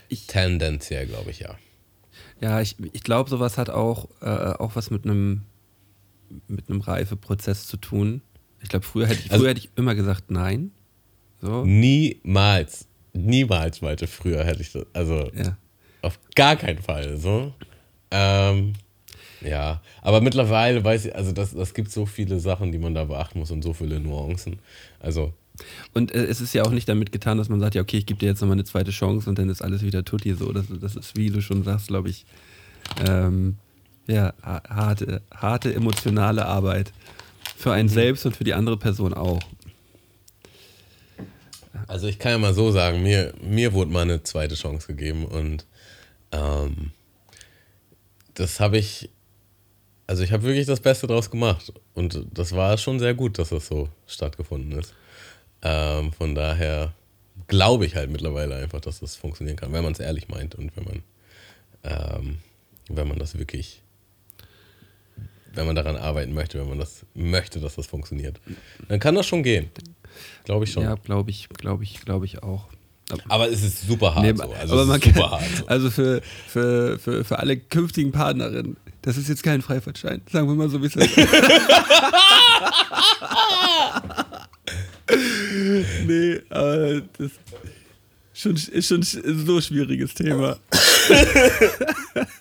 [0.08, 1.54] Ich, tendenziell glaube ich ja.
[2.40, 5.42] ja, ich, ich glaube, sowas hat auch, äh, auch was mit einem
[6.48, 8.20] mit einem Reifeprozess zu tun.
[8.60, 10.72] Ich glaube, früher hätte ich, Also- früher hätte ich immer gesagt nein.
[11.40, 15.56] So, Niemals, niemals, Malte, früher hätte ich das, also ja.
[16.02, 17.52] auf gar keinen Fall so.
[18.10, 18.72] Ähm,
[19.40, 23.04] ja, aber mittlerweile weiß ich, also das, das gibt so viele Sachen, die man da
[23.04, 24.58] beachten muss und so viele Nuancen.
[25.00, 25.32] Also,
[25.92, 28.06] Und äh, es ist ja auch nicht damit getan, dass man sagt, ja, okay, ich
[28.06, 30.52] gebe dir jetzt nochmal eine zweite Chance und dann ist alles wieder tutti so.
[30.52, 32.24] Das, das ist, wie du schon sagst, glaube ich,
[33.04, 33.56] ähm,
[34.06, 36.92] ja, ha- harte, harte emotionale Arbeit.
[37.56, 39.40] Für einen selbst und für die andere Person auch.
[41.88, 45.24] also ich kann ja mal so sagen, mir, mir wurde mal eine zweite Chance gegeben
[45.24, 45.66] und
[46.32, 46.90] ähm,
[48.34, 49.10] das habe ich,
[50.06, 53.48] also ich habe wirklich das Beste draus gemacht und das war schon sehr gut, dass
[53.48, 54.94] das so stattgefunden ist.
[55.62, 56.92] Ähm, von daher
[57.48, 60.72] glaube ich halt mittlerweile einfach, dass das funktionieren kann, wenn man es ehrlich meint und
[60.76, 61.02] wenn man,
[61.84, 62.38] ähm,
[62.88, 63.82] wenn man das wirklich,
[65.54, 68.40] wenn man daran arbeiten möchte, wenn man das möchte, dass das funktioniert,
[68.88, 69.70] dann kann das schon gehen.
[70.44, 70.82] Glaube ich schon.
[70.82, 72.68] Ja, glaube ich, glaube ich, glaube ich auch.
[73.28, 74.52] Aber es ist super hart Nee, so.
[74.52, 75.66] Also aber man kann, hart so.
[75.66, 78.76] also für, für, für, für alle künftigen Partnerinnen,
[79.06, 81.16] das ist jetzt kein Freifahrtschein, sagen wir mal so, wie es ist.
[86.06, 87.30] nee, aber das
[88.34, 90.58] schon, ist schon so ein schwieriges Thema.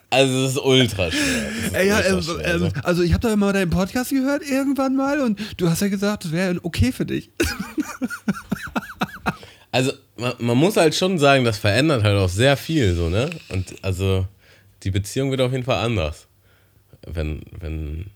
[0.09, 1.49] Also es ist ultra schwer.
[1.68, 2.70] Ist Ey, ja, ultra ähm, schwer, ähm, so.
[2.82, 6.26] also ich habe da mal deinen Podcast gehört irgendwann mal und du hast ja gesagt,
[6.26, 7.30] das wäre okay für dich.
[9.72, 13.30] Also man, man muss halt schon sagen, das verändert halt auch sehr viel so, ne?
[13.49, 14.26] Und also
[14.84, 16.28] die Beziehung wird auf jeden Fall anders,
[17.06, 18.08] wenn, wenn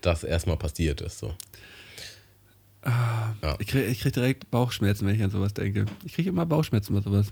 [0.00, 1.18] das erstmal passiert ist.
[1.18, 1.34] So.
[3.58, 5.84] Ich kriege ich krieg direkt Bauchschmerzen, wenn ich an sowas denke.
[6.04, 7.26] Ich kriege immer Bauchschmerzen bei sowas.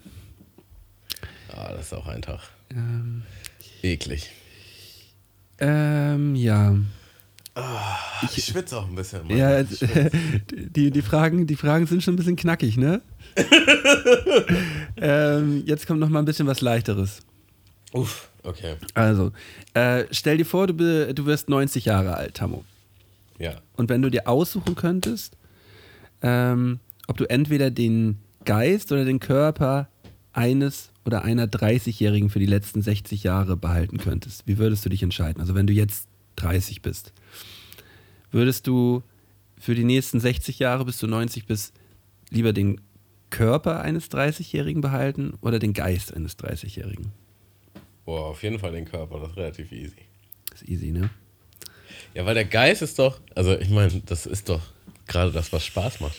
[1.51, 2.41] Ah, das ist auch ein Tag.
[2.71, 3.23] Ähm,
[3.83, 4.31] Eklig.
[5.59, 6.77] ähm ja.
[8.23, 9.27] Ich schwitze auch ein bisschen.
[9.27, 9.37] Mann.
[9.37, 10.11] Ja, Ich schwitze.
[10.53, 13.01] die, die, Fragen, die Fragen sind schon ein bisschen knackig, ne?
[14.97, 17.21] ähm, jetzt kommt noch mal ein bisschen was Leichteres.
[17.93, 18.76] Uff, okay.
[18.95, 19.32] Also,
[19.74, 22.64] äh, stell dir vor, du, du wirst 90 Jahre alt, Tammo.
[23.39, 23.61] Ja.
[23.76, 25.36] Und wenn du dir aussuchen könntest,
[26.22, 29.89] ähm, ob du entweder den Geist oder den Körper
[30.32, 35.03] eines oder einer 30-Jährigen für die letzten 60 Jahre behalten könntest, wie würdest du dich
[35.03, 35.41] entscheiden?
[35.41, 37.12] Also wenn du jetzt 30 bist,
[38.30, 39.03] würdest du
[39.59, 41.72] für die nächsten 60 Jahre, bis du 90 bist,
[42.30, 42.80] lieber den
[43.30, 47.12] Körper eines 30-Jährigen behalten oder den Geist eines 30-Jährigen?
[48.09, 50.07] Boah, auf jeden Fall den Körper, das ist relativ easy.
[50.51, 51.11] Das ist easy, ne?
[52.15, 54.63] Ja, weil der Geist ist doch, also ich meine, das ist doch
[55.07, 56.17] gerade das, was Spaß macht.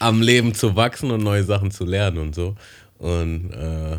[0.00, 2.56] Am Leben zu wachsen und neue Sachen zu lernen und so.
[2.98, 3.98] Und äh,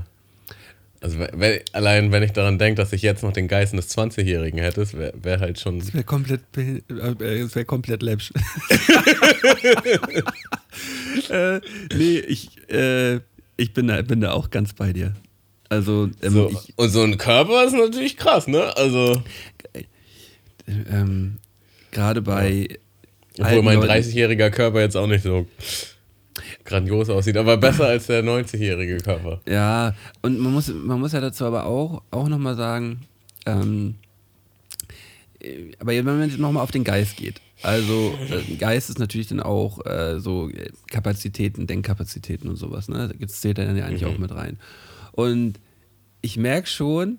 [1.00, 4.60] also wenn, allein wenn ich daran denke, dass ich jetzt noch den Geist eines 20-Jährigen
[4.60, 5.80] hätte, wäre wär halt schon.
[5.80, 8.34] Das wäre komplett, äh, das wär komplett läppsch.
[11.30, 11.62] äh,
[11.96, 13.22] nee, ich, äh,
[13.56, 15.14] ich bin, da, bin da auch ganz bei dir.
[15.70, 18.76] Also, ähm, so, ich, und so ein Körper ist natürlich krass, ne?
[18.78, 19.22] Also.
[20.68, 21.38] ähm,
[21.92, 22.68] gerade bei.
[23.40, 25.46] Obwohl mein Leuten- 30-jähriger Körper jetzt auch nicht so
[26.66, 29.42] grandios aussieht, aber besser als der 90-jährige Körper.
[29.48, 29.94] Ja,
[30.24, 33.02] und man muss, man muss ja dazu aber auch, auch nochmal sagen,
[33.46, 33.96] ähm,
[35.40, 39.28] äh, aber wenn man jetzt nochmal auf den Geist geht, also äh, Geist ist natürlich
[39.28, 43.12] dann auch äh, so äh, Kapazitäten, Denkkapazitäten und sowas, ne?
[43.20, 44.08] Das zählt dann ja eigentlich Mhm.
[44.16, 44.58] auch mit rein.
[45.18, 45.60] Und
[46.22, 47.18] ich merke schon,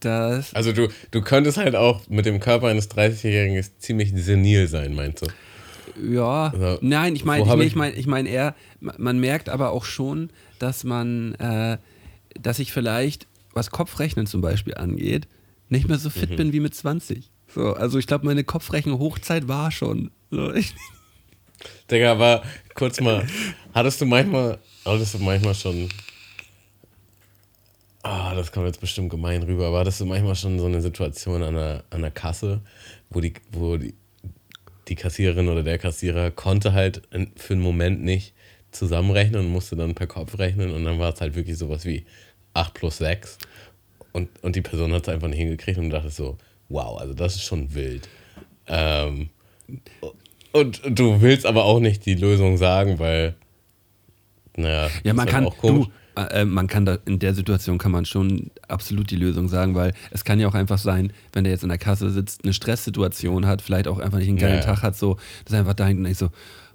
[0.00, 4.92] dass Also du, du könntest halt auch mit dem Körper eines 30-Jährigen ziemlich senil sein,
[4.94, 5.26] meinst du?
[6.14, 9.48] Ja, Also, nein, ich meine, ich, nee, ich- meine, ich meine eher, ma- man merkt
[9.50, 11.78] aber auch schon, dass man, äh,
[12.40, 15.28] dass ich vielleicht, was Kopfrechnen zum Beispiel angeht,
[15.68, 16.12] nicht mehr so Mhm.
[16.14, 17.30] fit bin wie mit 20.
[17.54, 20.10] So, also ich glaube, meine Kopfrechen-Hochzeit war schon.
[20.32, 20.74] So, ich,
[21.88, 22.42] Digga, aber
[22.74, 23.24] kurz mal,
[23.74, 25.88] hattest du manchmal, hattest du manchmal schon,
[28.02, 31.42] ah, das kommt jetzt bestimmt gemein rüber, aber hattest du manchmal schon so eine Situation
[31.42, 32.60] an der, an der Kasse,
[33.10, 33.94] wo die, wo die,
[34.88, 37.02] die Kassiererin oder der Kassierer konnte halt
[37.36, 38.34] für einen Moment nicht
[38.70, 42.04] zusammenrechnen und musste dann per Kopf rechnen und dann war es halt wirklich sowas wie
[42.54, 43.38] 8 plus 6
[44.12, 46.38] und, und die Person hat es einfach nicht hingekriegt und dachte so,
[46.68, 48.08] wow, also das ist schon wild.
[48.66, 49.30] Ähm,
[50.52, 53.34] und du willst aber auch nicht die Lösung sagen, weil,
[54.56, 55.86] naja, ja, man ist kann, halt auch komisch.
[55.86, 55.92] du,
[56.26, 59.94] äh, man kann da, in der Situation kann man schon absolut die Lösung sagen, weil
[60.10, 63.46] es kann ja auch einfach sein, wenn der jetzt in der Kasse sitzt, eine Stresssituation
[63.46, 64.64] hat, vielleicht auch einfach nicht einen geilen Ja.
[64.64, 66.30] Tag hat, so, dass er einfach da und ich so,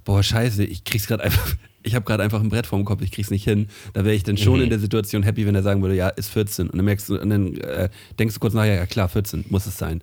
[0.05, 3.11] boah, scheiße, ich krieg's gerade einfach, ich habe gerade einfach ein Brett vorm Kopf, ich
[3.11, 3.67] krieg's nicht hin.
[3.93, 4.39] Da wäre ich dann Mhm.
[4.39, 6.69] schon in der Situation happy, wenn er sagen würde, ja, ist 14.
[6.69, 7.89] Und dann merkst du, und dann äh,
[8.19, 10.01] denkst du kurz nachher, ja klar, 14, muss es sein.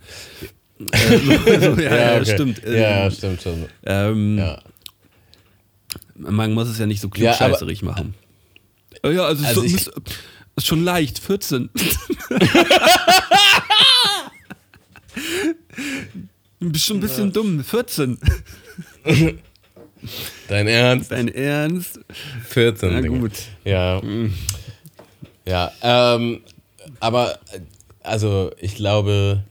[0.92, 2.32] äh, so, so, ja, ja, okay.
[2.34, 2.62] stimmt.
[2.66, 3.64] Ja, Ähm, stimmt schon.
[3.84, 4.58] ähm, Ja.
[6.16, 8.14] Man muss es ja nicht so Ja, aber- klugscheißerig machen.
[9.02, 9.90] Äh, Ja, also, Also so, ist,
[10.66, 11.70] schon leicht, 14.
[16.60, 18.18] Bist schon ein bisschen dumm, 14.
[20.48, 21.10] Dein Ernst?
[21.10, 22.00] Dein Ernst?
[22.48, 22.92] 14.
[22.92, 23.16] Na Digga.
[23.18, 23.32] gut.
[23.64, 24.00] Ja.
[25.46, 26.42] Ja, ähm,
[27.00, 27.38] aber
[28.02, 29.42] also ich glaube,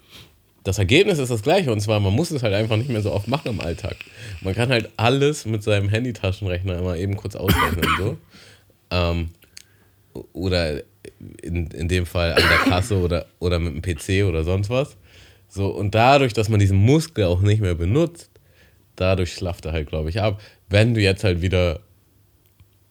[0.64, 3.12] das Ergebnis ist das gleiche und zwar, man muss es halt einfach nicht mehr so
[3.12, 3.96] oft machen im Alltag.
[4.42, 8.18] Man kann halt alles mit seinem Handytaschenrechner immer eben kurz ausrechnen und so.
[8.92, 9.30] Ähm,
[10.34, 10.82] oder
[11.42, 14.98] in, in dem Fall an der Kasse oder, oder mit dem PC oder sonst was.
[15.48, 18.30] So, und dadurch, dass man diesen Muskel auch nicht mehr benutzt,
[18.96, 20.42] dadurch schlafft er halt, glaube ich, ab.
[20.70, 21.80] Wenn du jetzt halt wieder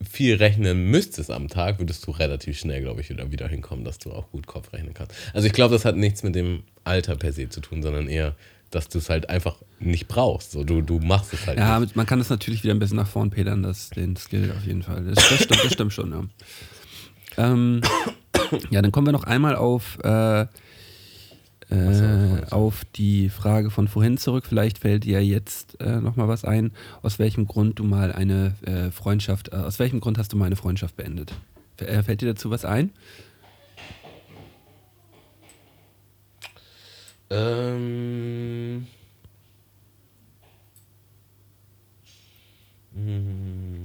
[0.08, 3.98] viel rechnen müsstest am Tag, würdest du relativ schnell, glaube ich, wieder, wieder hinkommen, dass
[3.98, 5.14] du auch gut Kopf rechnen kannst.
[5.34, 8.36] Also ich glaube, das hat nichts mit dem Alter per se zu tun, sondern eher,
[8.70, 10.52] dass du es halt einfach nicht brauchst.
[10.52, 11.96] So, du, du machst es halt Ja, nicht.
[11.96, 14.82] man kann es natürlich wieder ein bisschen nach vorn pedern, das, den Skill auf jeden
[14.82, 15.04] Fall.
[15.04, 16.24] Das, das, stimmt, das stimmt schon, ja.
[17.38, 17.80] Ähm,
[18.70, 20.42] ja, dann kommen wir noch einmal auf, äh,
[21.70, 24.44] äh, auf die Frage von vorhin zurück.
[24.46, 26.72] Vielleicht fällt dir jetzt äh, nochmal was ein,
[27.02, 30.46] aus welchem Grund du mal eine äh, Freundschaft, äh, aus welchem Grund hast du mal
[30.46, 31.32] eine Freundschaft beendet?
[31.78, 32.90] F- äh, Fällt dir dazu was ein?
[37.30, 38.86] Ähm.
[42.94, 43.77] Hm.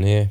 [0.00, 0.28] Nee.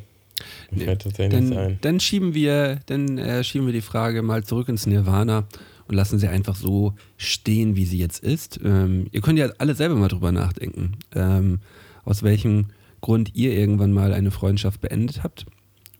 [0.71, 1.77] Mir fällt tatsächlich Dann, ein.
[1.81, 5.47] dann schieben wir, dann äh, schieben wir die Frage mal zurück ins Nirvana
[5.87, 8.59] und lassen sie einfach so stehen, wie sie jetzt ist.
[8.63, 11.59] Ähm, ihr könnt ja alle selber mal drüber nachdenken, ähm,
[12.05, 12.67] aus welchem
[13.01, 15.45] Grund ihr irgendwann mal eine Freundschaft beendet habt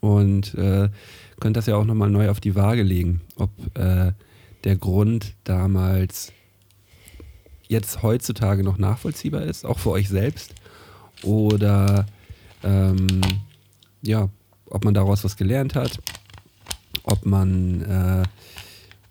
[0.01, 0.89] und äh,
[1.39, 4.11] könnt das ja auch nochmal neu auf die Waage legen, ob äh,
[4.63, 6.31] der Grund damals
[7.67, 10.53] jetzt heutzutage noch nachvollziehbar ist, auch für euch selbst,
[11.23, 12.05] oder
[12.63, 13.21] ähm,
[14.07, 14.29] ja,
[14.69, 15.99] ob man daraus was gelernt hat,
[17.03, 18.23] ob man äh,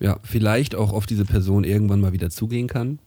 [0.04, 2.98] ja, vielleicht auch auf diese Person irgendwann mal wieder zugehen kann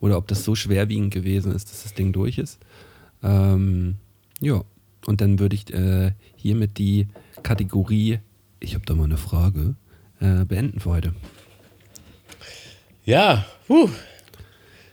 [0.00, 2.58] oder ob das so schwerwiegend gewesen ist, dass das Ding durch ist.
[3.22, 3.96] Ähm,
[4.40, 4.62] ja,
[5.06, 7.08] und dann würde ich äh, hiermit die
[7.42, 8.20] Kategorie,
[8.60, 9.74] ich habe da mal eine Frage,
[10.20, 11.14] äh, beenden für heute.
[13.04, 13.88] Ja, puh.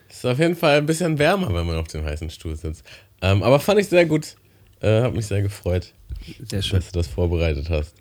[0.10, 2.84] Ist auf jeden Fall ein bisschen wärmer, wenn man auf dem heißen Stuhl sitzt.
[3.22, 4.36] Ähm, aber fand ich sehr gut.
[4.80, 5.94] Äh, hat mich sehr gefreut,
[6.50, 6.80] Sehr schön.
[6.80, 7.96] dass du das vorbereitet hast.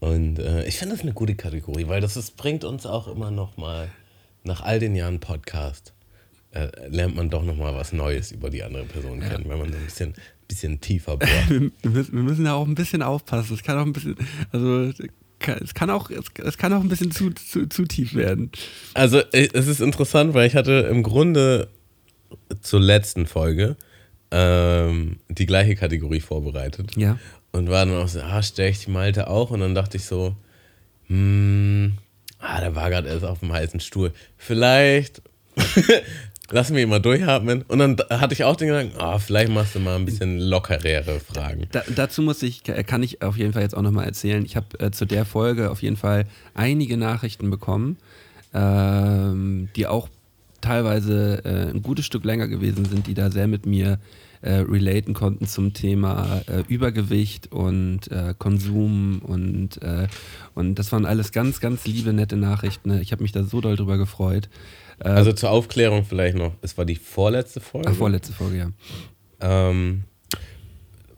[0.00, 3.30] Und äh, ich finde das eine gute Kategorie, weil das ist, bringt uns auch immer
[3.30, 3.88] noch mal
[4.42, 5.92] nach all den Jahren Podcast
[6.50, 9.72] äh, lernt man doch noch mal was Neues über die andere Person kennen, wenn man
[9.72, 10.14] so ein bisschen,
[10.46, 11.30] bisschen tiefer bohrt.
[11.50, 13.54] Wir, wir müssen- da auch ein bisschen aufpassen.
[13.54, 14.16] Es kann auch ein bisschen,
[14.52, 14.92] also
[15.62, 18.50] es kann auch, es, es kann auch ein bisschen zu, zu, zu tief werden.
[18.94, 21.68] Also äh, es ist interessant, weil ich hatte im Grunde
[22.60, 23.76] zur letzten Folge
[24.30, 26.96] ähm, die gleiche Kategorie vorbereitet.
[26.96, 27.18] Ja.
[27.54, 29.52] Und war dann auch so, ah, stelle ich die Malte auch?
[29.52, 30.34] Und dann dachte ich so,
[31.06, 31.92] hm,
[32.40, 34.12] ah, der war gerade erst auf dem heißen Stuhl.
[34.36, 35.22] Vielleicht
[36.50, 37.62] lassen wir ihn mal durchatmen.
[37.62, 41.20] Und dann hatte ich auch den Gedanken, ah, vielleicht machst du mal ein bisschen lockerere
[41.20, 41.68] Fragen.
[41.70, 44.44] Da, dazu muss ich, kann ich auf jeden Fall jetzt auch nochmal erzählen.
[44.44, 46.24] Ich habe äh, zu der Folge auf jeden Fall
[46.54, 47.98] einige Nachrichten bekommen,
[48.52, 50.08] ähm, die auch
[50.60, 54.00] teilweise äh, ein gutes Stück länger gewesen sind, die da sehr mit mir
[54.44, 60.06] äh, relaten konnten zum Thema äh, Übergewicht und äh, Konsum und, äh,
[60.54, 63.00] und das waren alles ganz, ganz liebe, nette Nachrichten.
[63.00, 64.50] Ich habe mich da so doll drüber gefreut.
[64.98, 67.88] Äh, Also zur Aufklärung vielleicht noch, es war die vorletzte Folge.
[67.90, 68.70] ach, vorletzte Folge, ja.
[69.40, 70.04] Ähm,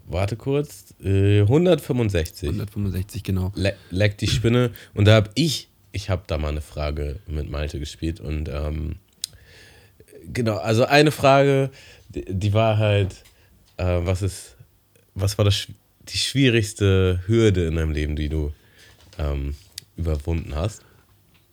[0.06, 2.48] warte kurz, äh, 165.
[2.48, 3.50] 165, genau.
[3.56, 4.70] Le leckt die Spinne.
[4.94, 8.96] Und da habe ich, ich habe da mal eine Frage mit Malte gespielt und ähm,
[10.32, 11.70] genau, also eine Frage,
[12.28, 13.22] die, war halt,
[13.76, 14.56] äh, was ist,
[15.14, 15.66] was war das,
[16.08, 18.52] die schwierigste Hürde in deinem Leben, die du
[19.18, 19.54] ähm,
[19.96, 20.82] überwunden hast?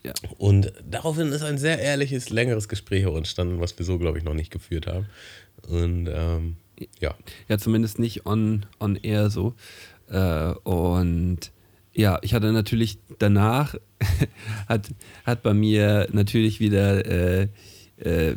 [0.03, 0.13] Ja.
[0.37, 4.23] Und daraufhin ist ein sehr ehrliches, längeres Gespräch auch entstanden, was wir so, glaube ich,
[4.23, 5.05] noch nicht geführt haben.
[5.67, 6.57] Und ähm,
[6.99, 7.15] ja.
[7.47, 9.55] Ja, zumindest nicht on, on air so.
[10.09, 11.51] Äh, und
[11.93, 13.75] ja, ich hatte natürlich danach,
[14.67, 14.89] hat,
[15.25, 17.47] hat bei mir natürlich wieder äh,
[17.97, 18.35] äh,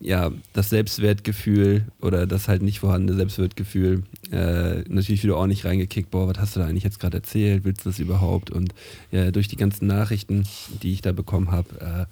[0.00, 6.10] ja, das Selbstwertgefühl oder das halt nicht vorhandene Selbstwertgefühl äh, natürlich wieder ordentlich reingekickt.
[6.10, 7.64] Boah, was hast du da eigentlich jetzt gerade erzählt?
[7.64, 8.50] Willst du das überhaupt?
[8.50, 8.74] Und
[9.10, 10.46] ja, durch die ganzen Nachrichten,
[10.82, 12.08] die ich da bekommen habe,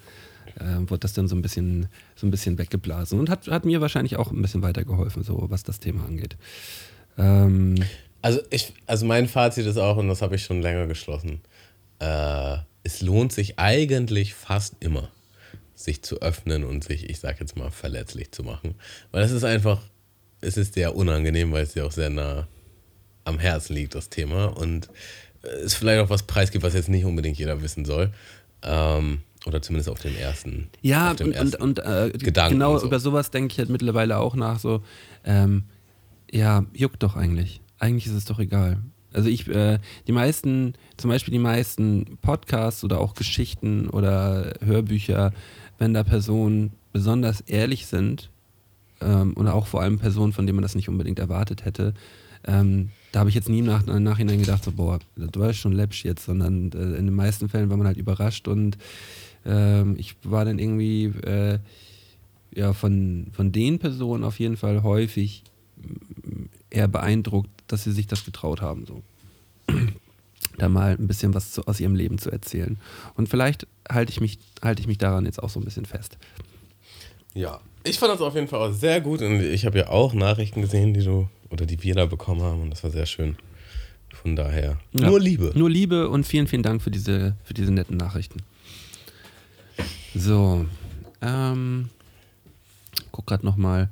[0.58, 3.64] äh, äh, wurde das dann so ein bisschen, so ein bisschen weggeblasen und hat, hat
[3.64, 6.36] mir wahrscheinlich auch ein bisschen weitergeholfen, so was das Thema angeht.
[7.16, 7.76] Ähm,
[8.20, 11.40] Also, ich, also mein Fazit ist auch, und das habe ich schon länger geschlossen,
[11.98, 15.08] äh, es lohnt sich eigentlich fast immer,
[15.82, 18.74] sich zu öffnen und sich, ich sag jetzt mal, verletzlich zu machen.
[19.10, 19.82] Weil es ist einfach,
[20.40, 22.48] es ist sehr unangenehm, weil es dir auch sehr nah
[23.24, 24.46] am Herzen liegt, das Thema.
[24.46, 24.88] Und
[25.42, 28.12] es vielleicht auch was preisgibt, was jetzt nicht unbedingt jeder wissen soll.
[28.62, 30.68] Ähm, oder zumindest auf den ersten.
[30.82, 32.86] Ja, auf und, und, ersten und äh, Gedanken genau so.
[32.86, 34.58] über sowas denke ich halt mittlerweile auch nach.
[34.58, 34.82] So,
[35.24, 35.64] ähm,
[36.30, 37.60] ja, juckt doch eigentlich.
[37.78, 38.78] Eigentlich ist es doch egal.
[39.12, 45.32] Also ich, äh, die meisten, zum Beispiel die meisten Podcasts oder auch Geschichten oder Hörbücher,
[45.82, 48.30] wenn da Personen besonders ehrlich sind
[49.00, 51.92] ähm, und auch vor allem Personen, von denen man das nicht unbedingt erwartet hätte,
[52.46, 55.72] ähm, da habe ich jetzt nie im Nach Nachhinein gedacht, so, boah, das war schon
[55.72, 58.78] läppsch jetzt, sondern äh, in den meisten Fällen war man halt überrascht und
[59.44, 61.58] ähm, ich war dann irgendwie äh,
[62.54, 65.42] ja, von, von den Personen auf jeden Fall häufig
[66.70, 69.02] eher beeindruckt, dass sie sich das getraut haben, so.
[70.62, 72.78] Da mal ein bisschen was zu, aus ihrem Leben zu erzählen.
[73.14, 76.16] Und vielleicht halte ich, mich, halte ich mich daran jetzt auch so ein bisschen fest.
[77.34, 80.14] Ja, ich fand das auf jeden Fall auch sehr gut und ich habe ja auch
[80.14, 83.36] Nachrichten gesehen, die du oder die wir da bekommen haben und das war sehr schön.
[84.14, 85.08] Von daher Ja.
[85.08, 85.52] nur Liebe.
[85.54, 88.40] Nur Liebe und vielen, vielen Dank für diese, für diese netten Nachrichten.
[90.14, 90.66] So,
[91.22, 91.88] ähm,
[93.10, 93.88] guck gerade noch mal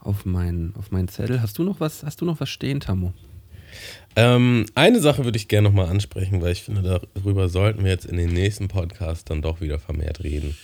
[0.00, 1.40] auf meinen auf meinen Zettel.
[1.40, 2.02] Hast du noch was?
[2.04, 3.12] Hast du noch was stehen, Tammo?
[4.16, 8.04] Ähm, eine Sache würde ich gerne nochmal ansprechen, weil ich finde, darüber sollten wir jetzt
[8.04, 10.56] in den nächsten Podcasts dann doch wieder vermehrt reden.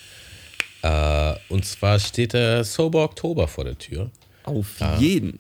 [0.83, 4.11] Äh, und zwar steht der Sober Oktober vor der Tür.
[4.45, 4.99] Auf Ja.
[4.99, 5.39] jeden.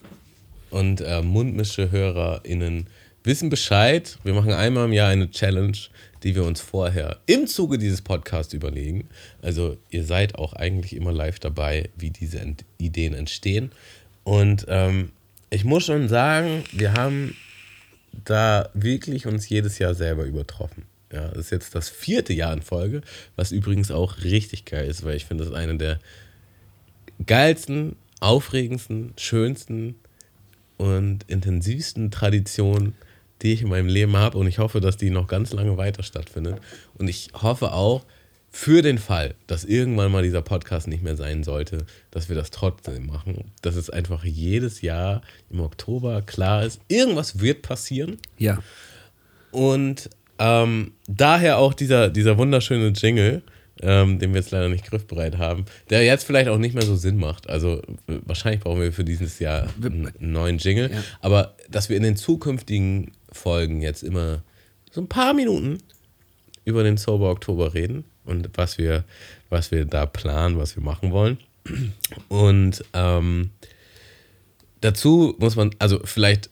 [0.70, 2.86] Und äh, Mundmische-HörerInnen
[3.24, 4.18] wissen Bescheid.
[4.24, 5.76] Wir machen einmal im Jahr eine Challenge,
[6.22, 9.08] die wir uns vorher im Zuge dieses Podcasts überlegen.
[9.42, 12.40] Also ihr seid auch eigentlich immer live dabei, wie diese
[12.78, 13.70] Ideen entstehen.
[14.24, 15.10] Und ähm,
[15.50, 17.34] ich muss schon sagen, wir haben
[18.12, 20.84] da wirklich uns jedes Jahr selber übertroffen.
[21.12, 23.00] Ja, das ist jetzt das vierte Jahr in Folge,
[23.36, 25.98] was übrigens auch richtig geil ist, weil ich finde, das ist eine der
[27.24, 29.94] geilsten, aufregendsten, schönsten
[30.76, 32.94] und intensivsten Tradition,
[33.42, 34.38] die ich in meinem Leben habe.
[34.38, 36.60] Und ich hoffe, dass die noch ganz lange weiter stattfindet.
[36.98, 38.04] Und ich hoffe auch,
[38.58, 42.50] für den Fall, dass irgendwann mal dieser Podcast nicht mehr sein sollte, dass wir das
[42.50, 43.52] trotzdem machen.
[43.62, 48.18] Dass es einfach jedes Jahr im Oktober klar ist, irgendwas wird passieren.
[48.36, 48.58] Ja.
[49.52, 53.42] Und ähm, daher auch dieser, dieser wunderschöne Jingle,
[53.80, 56.96] ähm, den wir jetzt leider nicht griffbereit haben, der jetzt vielleicht auch nicht mehr so
[56.96, 57.48] Sinn macht.
[57.48, 60.90] Also wahrscheinlich brauchen wir für dieses Jahr einen, einen neuen Jingle.
[60.90, 61.04] Ja.
[61.20, 64.42] Aber dass wir in den zukünftigen Folgen jetzt immer
[64.90, 65.78] so ein paar Minuten
[66.64, 69.04] über den Sober Oktober reden und was wir,
[69.48, 71.38] was wir da planen, was wir machen wollen.
[72.28, 73.50] Und ähm,
[74.80, 76.50] dazu muss man, also vielleicht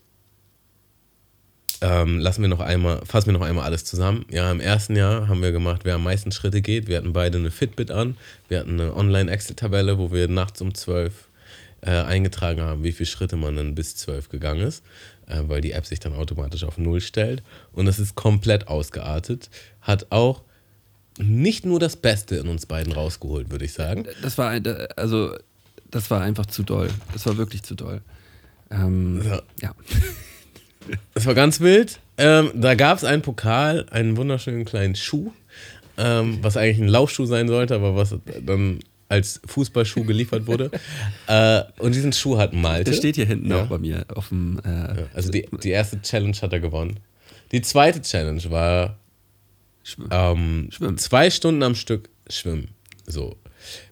[1.81, 4.25] ähm, lassen wir noch einmal, fassen wir noch einmal alles zusammen.
[4.29, 6.87] Ja, im ersten Jahr haben wir gemacht, wer am meisten Schritte geht.
[6.87, 8.17] Wir hatten beide eine Fitbit an.
[8.47, 11.27] Wir hatten eine Online-Excel-Tabelle, wo wir nachts um 12
[11.81, 14.83] äh, eingetragen haben, wie viele Schritte man dann bis 12 gegangen ist,
[15.27, 17.43] äh, weil die App sich dann automatisch auf Null stellt.
[17.73, 19.49] Und das ist komplett ausgeartet.
[19.81, 20.41] Hat auch
[21.19, 24.05] nicht nur das Beste in uns beiden rausgeholt, würde ich sagen.
[24.21, 24.59] Das war,
[24.95, 25.35] also,
[25.91, 26.89] das war einfach zu doll.
[27.13, 28.01] Das war wirklich zu doll.
[28.71, 29.41] Ähm, Ja.
[29.61, 29.75] ja.
[31.13, 31.99] Es war ganz wild.
[32.17, 35.31] Ähm, da gab es einen Pokal, einen wunderschönen kleinen Schuh,
[35.97, 38.15] ähm, was eigentlich ein Laufschuh sein sollte, aber was
[38.45, 40.71] dann als Fußballschuh geliefert wurde.
[41.27, 42.91] äh, und diesen Schuh hat Malte.
[42.91, 43.63] Der steht hier hinten Ja.
[43.63, 44.59] auch bei mir auf dem.
[44.63, 46.99] Äh, Also die, die erste Challenge hat er gewonnen.
[47.51, 48.97] Die zweite Challenge war
[49.87, 50.97] Schw- ähm, Schwimmen.
[50.97, 52.69] zwei Stunden am Stück schwimmen.
[53.05, 53.37] So.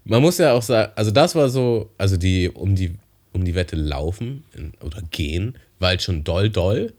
[0.03, 2.95] Man muss ja auch sagen, also das war so, also die um die
[3.31, 6.93] um die Wette laufen in, oder gehen, war halt schon doll doll.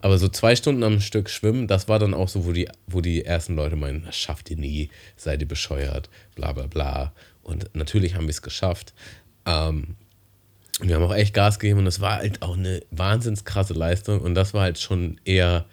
[0.00, 3.00] Aber so zwei Stunden am Stück schwimmen, das war dann auch so, wo die, wo
[3.00, 7.12] die ersten Leute meinen, das schafft ihr nie, seid ihr bescheuert, bla bla bla.
[7.44, 8.92] Und natürlich haben wir es geschafft.
[9.46, 9.94] Ähm,
[10.80, 14.20] wir haben auch echt Gas gegeben und es war halt auch eine wahnsinns krasse Leistung
[14.20, 15.66] und das war halt schon eher,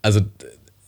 [0.00, 0.20] also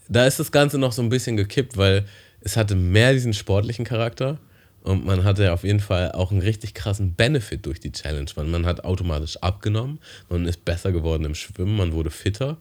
[0.08, 2.04] da ist das Ganze noch so ein bisschen gekippt, weil
[2.40, 4.38] es hatte mehr diesen sportlichen Charakter
[4.82, 8.46] und man hatte auf jeden Fall auch einen richtig krassen Benefit durch die Challenge, weil
[8.46, 9.98] man hat automatisch abgenommen,
[10.28, 12.56] man ist besser geworden im Schwimmen, man wurde fitter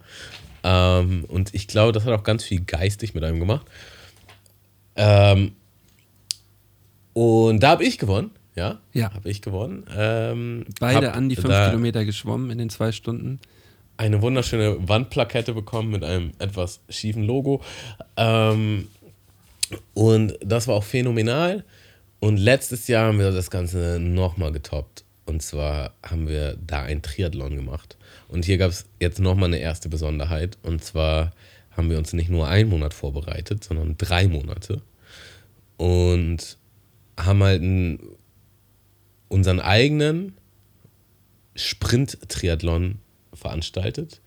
[0.64, 3.66] ähm, und ich glaube, das hat auch ganz viel geistig mit einem gemacht.
[4.96, 5.54] Ähm,
[7.14, 9.14] und da habe ich gewonnen, ja, Ja.
[9.14, 9.86] habe ich gewonnen.
[9.96, 13.40] Ähm, beide an die fünf da- Kilometer geschwommen in den zwei Stunden.
[13.98, 17.62] Eine wunderschöne Wandplakette bekommen mit einem etwas schiefen Logo.
[18.16, 18.88] Ähm,
[19.94, 21.64] und das war auch phänomenal.
[22.20, 25.04] Und letztes Jahr haben wir das Ganze nochmal getoppt.
[25.26, 27.98] Und zwar haben wir da ein Triathlon gemacht.
[28.30, 30.58] Und hier gab es jetzt nochmal eine erste Besonderheit.
[30.64, 31.34] Und zwar
[31.72, 34.82] haben wir uns nicht nur einen Monat vorbereitet, sondern drei Monate.
[35.76, 36.58] Und
[37.20, 38.00] haben halt einen,
[39.28, 40.38] unseren eigenen
[41.56, 43.00] Sprint-Triathlon
[43.38, 44.22] veranstaltet.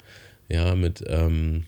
[0.49, 1.65] Ja, mit, ähm,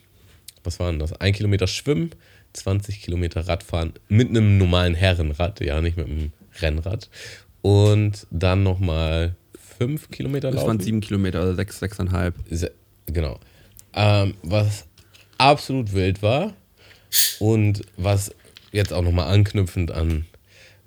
[0.64, 1.12] was waren das?
[1.14, 2.10] Ein Kilometer Schwimmen,
[2.54, 7.08] 20 Kilometer Radfahren mit einem normalen Herrenrad, ja, nicht mit einem Rennrad.
[7.62, 9.36] Und dann nochmal
[9.78, 10.68] fünf Kilometer Das laufen.
[10.68, 12.34] waren sieben Kilometer oder sechs, sechseinhalb.
[12.50, 12.72] Se-
[13.06, 13.38] Genau.
[13.94, 14.86] Ähm, was
[15.38, 16.54] absolut wild war
[17.40, 18.34] und was
[18.70, 20.24] jetzt auch nochmal anknüpfend an,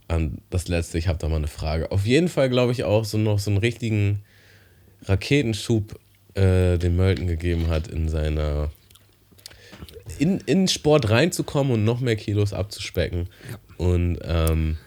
[0.08, 1.92] an das letzte, ich habe da mal eine Frage.
[1.92, 4.24] Auf jeden Fall glaube ich auch so noch so einen richtigen
[5.04, 6.00] Raketenschub
[6.36, 8.70] äh, den Mölten gegeben hat in seiner
[10.20, 13.28] in, in Sport reinzukommen und noch mehr Kilos abzuspecken
[13.78, 14.78] und ähm,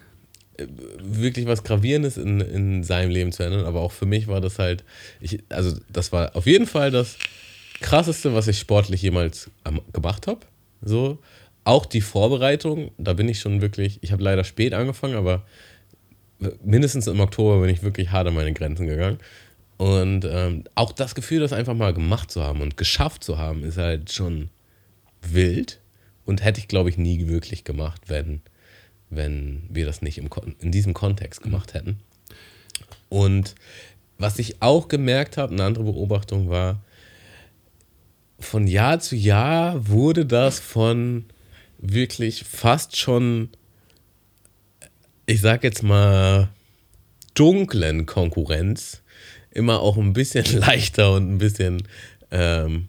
[1.00, 3.66] wirklich was Gravierendes in, in seinem Leben zu ändern.
[3.66, 4.84] Aber auch für mich war das halt,
[5.20, 7.16] ich, also das war auf jeden Fall das
[7.80, 9.50] krasseste, was ich sportlich jemals
[9.92, 10.40] gemacht habe.
[10.82, 11.18] So,
[11.64, 15.44] auch die Vorbereitung, da bin ich schon wirklich, ich habe leider spät angefangen, aber
[16.64, 19.18] mindestens im Oktober bin ich wirklich hart an meine Grenzen gegangen.
[19.78, 23.62] Und ähm, auch das Gefühl, das einfach mal gemacht zu haben und geschafft zu haben,
[23.62, 24.50] ist halt schon
[25.22, 25.80] wild
[26.24, 28.42] und hätte ich, glaube ich, nie wirklich gemacht, wenn,
[29.08, 30.28] wenn wir das nicht im,
[30.58, 32.00] in diesem Kontext gemacht hätten.
[33.08, 33.54] Und
[34.18, 36.82] was ich auch gemerkt habe, eine andere Beobachtung war,
[38.40, 41.24] von Jahr zu Jahr wurde das von
[41.78, 43.50] wirklich fast schon,
[45.26, 46.48] ich sag jetzt mal,
[47.34, 49.02] dunklen Konkurrenz
[49.58, 51.82] immer auch ein bisschen leichter und ein bisschen
[52.30, 52.88] ähm,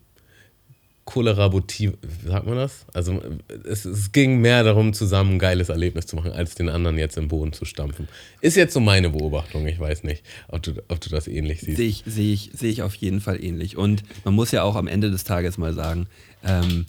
[1.10, 1.94] kollaborativ,
[2.24, 2.86] sagt man das?
[2.94, 3.20] Also
[3.68, 7.18] es, es ging mehr darum, zusammen ein geiles Erlebnis zu machen, als den anderen jetzt
[7.18, 8.08] im Boden zu stampfen.
[8.42, 11.78] Ist jetzt so meine Beobachtung, ich weiß nicht, ob du, ob du das ähnlich siehst.
[11.78, 13.76] Sehe ich, sehe, ich, sehe ich auf jeden Fall ähnlich.
[13.76, 16.06] Und man muss ja auch am Ende des Tages mal sagen,
[16.46, 16.86] ähm,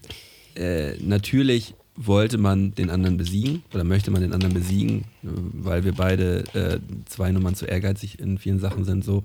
[0.55, 5.85] äh, natürlich wollte man den anderen besiegen oder möchte man den anderen besiegen, äh, weil
[5.85, 9.24] wir beide äh, zwei Nummern zu ehrgeizig in vielen Sachen sind so.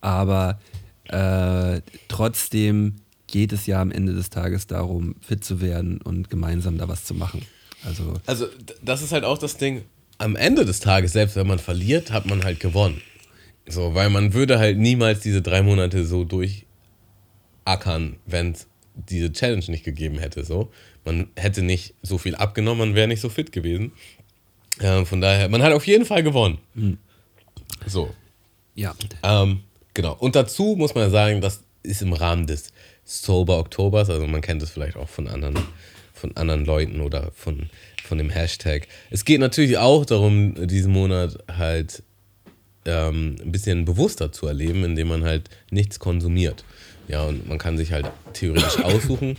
[0.00, 0.58] Aber
[1.08, 2.96] Äh, trotzdem
[3.28, 7.04] geht es ja am Ende des Tages darum, fit zu werden und gemeinsam da was
[7.04, 7.42] zu machen.
[7.84, 8.46] Also, Also,
[8.82, 9.84] das ist halt auch das Ding.
[10.18, 13.02] Am Ende des Tages, selbst wenn man verliert, hat man halt gewonnen.
[13.68, 19.64] So, weil man würde halt niemals diese drei Monate so durchackern, wenn es diese Challenge
[19.68, 20.44] nicht gegeben hätte.
[20.44, 20.72] So,
[21.04, 23.92] man hätte nicht so viel abgenommen, man wäre nicht so fit gewesen.
[24.80, 26.58] Äh, von daher, man hat auf jeden Fall gewonnen.
[27.86, 28.12] So,
[28.74, 28.94] ja.
[29.22, 29.60] ähm,
[29.96, 30.14] genau.
[30.14, 32.72] Und dazu muss man sagen, das ist im Rahmen des
[33.04, 35.58] Sober Oktobers, also man kennt es vielleicht auch von anderen,
[36.12, 37.70] von anderen Leuten oder von,
[38.04, 38.86] von dem Hashtag.
[39.10, 42.02] Es geht natürlich auch darum, diesen Monat halt
[42.84, 46.64] ähm, ein bisschen bewusster zu erleben, indem man halt nichts konsumiert.
[47.08, 49.36] Ja, und man kann sich halt theoretisch aussuchen.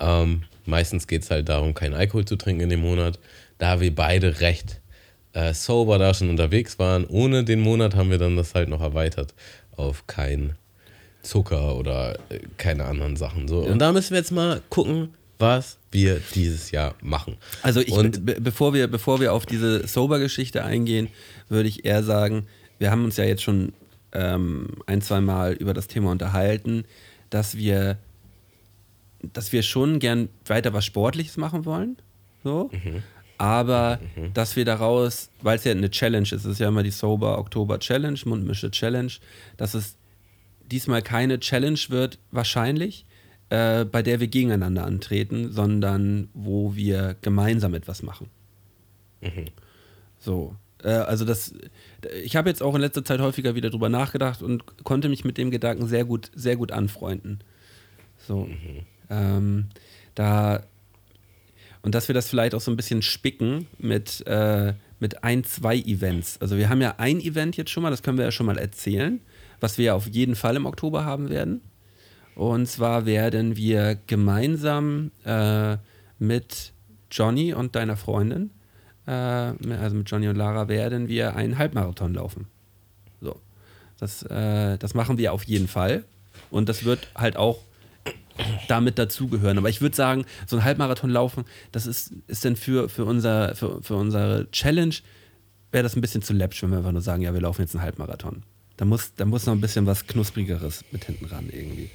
[0.00, 3.18] Ähm, meistens geht es halt darum, keinen Alkohol zu trinken in dem Monat.
[3.58, 4.80] Da wir beide recht
[5.32, 8.80] äh, sober da schon unterwegs waren, ohne den Monat haben wir dann das halt noch
[8.80, 9.34] erweitert
[9.76, 10.56] auf kein
[11.22, 13.48] Zucker oder äh, keine anderen Sachen.
[13.48, 13.60] So.
[13.60, 17.36] Und da müssen wir jetzt mal gucken, was wir dieses Jahr machen.
[17.62, 21.08] Also ich, Und- be bevor, wir, bevor wir auf diese Sober-Geschichte eingehen,
[21.48, 22.46] würde ich eher sagen,
[22.78, 23.72] wir haben uns ja jetzt schon
[24.12, 26.84] ähm, ein, zwei Mal über das Thema unterhalten,
[27.30, 27.98] dass wir,
[29.32, 31.96] dass wir schon gern weiter was Sportliches machen wollen.
[32.44, 32.70] So.
[33.42, 33.98] Aber
[34.34, 37.38] dass wir daraus, weil es ja eine Challenge ist, es ist ja immer die Sober
[37.38, 39.10] Oktober Challenge, Mundmische Challenge,
[39.56, 39.96] dass es
[40.70, 43.04] diesmal keine Challenge wird, wahrscheinlich,
[43.50, 48.30] äh, bei der wir gegeneinander antreten, sondern wo wir gemeinsam etwas machen.
[50.20, 50.54] So.
[50.84, 51.52] Äh, also das,
[52.22, 55.36] ich habe jetzt auch in letzter Zeit häufiger wieder drüber nachgedacht und konnte mich mit
[55.36, 57.40] dem Gedanken sehr gut, sehr gut anfreunden.
[58.18, 58.48] So.
[59.10, 59.66] Ähm,
[60.14, 60.62] da
[61.82, 65.76] und dass wir das vielleicht auch so ein bisschen spicken mit, äh, mit ein, zwei
[65.76, 66.40] Events.
[66.40, 68.58] Also wir haben ja ein Event jetzt schon mal, das können wir ja schon mal
[68.58, 69.20] erzählen,
[69.60, 71.60] was wir ja auf jeden Fall im Oktober haben werden.
[72.34, 75.76] Und zwar werden wir gemeinsam äh,
[76.18, 76.72] mit
[77.10, 78.50] Johnny und deiner Freundin,
[79.06, 82.46] äh, also mit Johnny und Lara, werden wir einen Halbmarathon laufen.
[83.20, 83.36] So.
[83.98, 86.04] Das, äh, das machen wir auf jeden Fall.
[86.50, 87.58] Und das wird halt auch
[88.68, 89.58] damit dazugehören.
[89.58, 93.54] Aber ich würde sagen, so ein Halbmarathon laufen, das ist, ist dann für, für, unser,
[93.54, 94.94] für, für unsere Challenge,
[95.70, 97.74] wäre das ein bisschen zu läppsch, wenn wir einfach nur sagen, ja, wir laufen jetzt
[97.74, 98.42] einen Halbmarathon.
[98.76, 101.90] Da muss, da muss noch ein bisschen was Knusprigeres mit hinten ran irgendwie.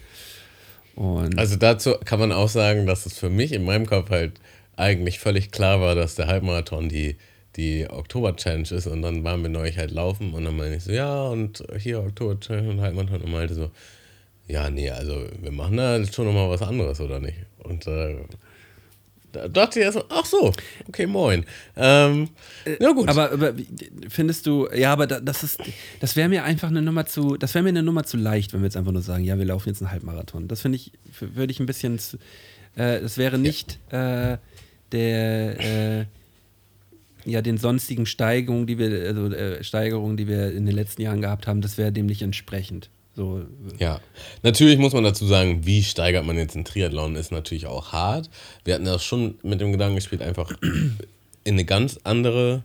[0.95, 4.39] Und Also dazu kann man auch sagen, dass es für mich in meinem Kopf halt
[4.75, 7.17] eigentlich völlig klar war, dass der Halbmarathon die,
[7.55, 10.91] die Oktober-Challenge ist und dann waren wir neulich halt laufen und dann meine ich so,
[10.91, 13.71] ja und hier Oktober-Challenge und Halbmarathon und meinte so,
[14.47, 17.37] ja nee, also wir machen da schon nochmal was anderes, oder nicht?
[17.59, 18.17] Und äh,
[19.31, 20.53] da dachte ich erst ach so,
[20.87, 21.45] okay, moin.
[21.75, 22.29] Ähm,
[22.79, 23.09] ja gut.
[23.09, 23.53] Aber, aber
[24.09, 25.59] findest du, ja, aber da, das ist,
[25.99, 28.61] das wäre mir einfach eine Nummer zu, das wäre mir eine Nummer zu leicht, wenn
[28.61, 30.47] wir jetzt einfach nur sagen, ja, wir laufen jetzt einen Halbmarathon.
[30.47, 31.99] Das finde ich, würde ich ein bisschen,
[32.75, 34.37] äh, das wäre nicht äh,
[34.91, 36.05] der, äh,
[37.25, 41.21] ja, den sonstigen Steigerungen, die wir, also äh, Steigerungen, die wir in den letzten Jahren
[41.21, 42.89] gehabt haben, das wäre dem nicht entsprechend.
[43.17, 43.41] So,
[43.79, 43.99] Ja,
[44.43, 48.29] natürlich muss man dazu sagen, wie steigert man jetzt einen Triathlon, ist natürlich auch hart.
[48.63, 50.51] Wir hatten ja schon mit dem Gedanken gespielt, einfach
[51.43, 52.61] in eine ganz andere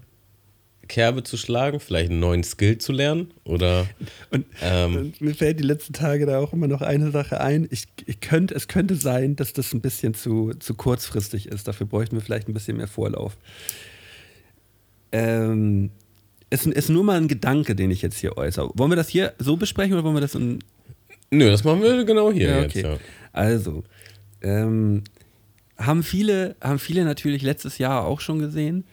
[0.88, 3.86] Kerbe zu schlagen, vielleicht einen neuen Skill zu lernen oder
[4.30, 4.96] Und, Ähm.
[4.96, 7.66] und mir fällt die letzten Tage da auch immer noch eine Sache ein.
[7.70, 11.66] Ich, ich könnte, es könnte sein, dass das ein bisschen zu, zu kurzfristig ist.
[11.66, 13.38] Dafür bräuchten wir vielleicht ein bisschen mehr Vorlauf.
[15.12, 15.92] Ähm,
[16.52, 18.70] es ist nur mal ein Gedanke, den ich jetzt hier äußere.
[18.74, 20.58] Wollen wir das hier so besprechen oder wollen wir das in,
[21.30, 22.76] Nö, das machen wir genau hier ja, jetzt.
[22.76, 22.82] okay.
[22.82, 22.98] Ja.
[23.32, 23.84] Also,
[24.42, 25.02] ähm,
[25.78, 28.84] haben, viele, haben viele natürlich letztes Jahr auch schon gesehen.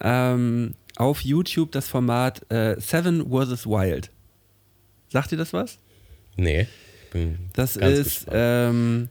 [0.00, 3.66] Ähm, auf YouTube das Format äh, Seven vs.
[3.66, 4.10] Wild.
[5.10, 5.78] Sagt ihr das was?
[6.38, 6.66] Nee,
[7.52, 9.10] Das ist, ähm,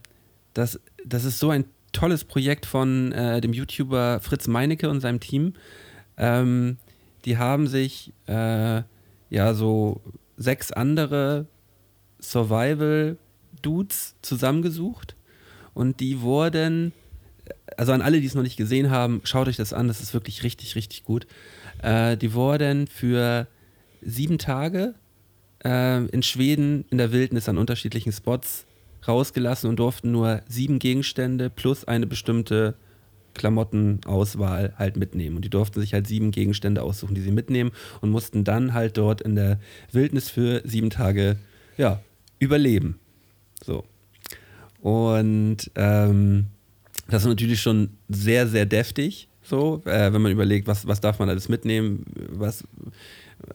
[0.54, 5.20] das, das ist so ein tolles Projekt von äh, dem YouTuber Fritz Meinecke und seinem
[5.20, 5.54] Team.
[6.18, 6.78] Ähm,
[7.26, 8.82] die haben sich äh,
[9.28, 10.00] ja so
[10.36, 11.46] sechs andere
[12.20, 15.16] Survival-Dudes zusammengesucht
[15.74, 16.92] und die wurden,
[17.76, 20.14] also an alle, die es noch nicht gesehen haben, schaut euch das an, das ist
[20.14, 21.26] wirklich richtig, richtig gut.
[21.82, 23.48] Äh, die wurden für
[24.00, 24.94] sieben Tage
[25.64, 28.66] äh, in Schweden in der Wildnis an unterschiedlichen Spots
[29.06, 32.74] rausgelassen und durften nur sieben Gegenstände plus eine bestimmte
[33.36, 35.36] Klamottenauswahl halt mitnehmen.
[35.36, 38.96] Und die durften sich halt sieben Gegenstände aussuchen, die sie mitnehmen und mussten dann halt
[38.96, 39.58] dort in der
[39.92, 41.36] Wildnis für sieben Tage
[41.76, 42.00] ja,
[42.38, 42.98] überleben.
[43.64, 43.84] So.
[44.80, 46.46] Und ähm,
[47.08, 51.20] das ist natürlich schon sehr, sehr deftig, so, äh, wenn man überlegt, was, was darf
[51.20, 52.64] man alles mitnehmen, was,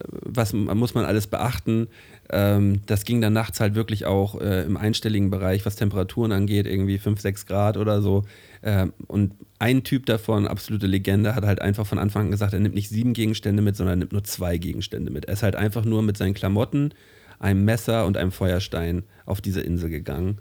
[0.10, 1.88] was muss man alles beachten.
[2.30, 6.68] Ähm, das ging dann nachts halt wirklich auch äh, im einstelligen Bereich, was Temperaturen angeht,
[6.68, 8.24] irgendwie 5, 6 Grad oder so.
[8.64, 12.60] Ähm, und ein Typ davon, absolute Legende, hat halt einfach von Anfang an gesagt, er
[12.60, 15.26] nimmt nicht sieben Gegenstände mit, sondern er nimmt nur zwei Gegenstände mit.
[15.26, 16.94] Er ist halt einfach nur mit seinen Klamotten,
[17.40, 20.38] einem Messer und einem Feuerstein auf diese Insel gegangen.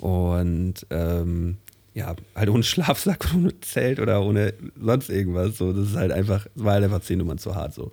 [0.00, 1.58] Und ähm,
[1.94, 5.58] ja, halt ohne Schlafsack, ohne Zelt oder ohne sonst irgendwas.
[5.58, 7.92] So, das ist halt einfach, war halt einfach zehn Nummern zu hart so.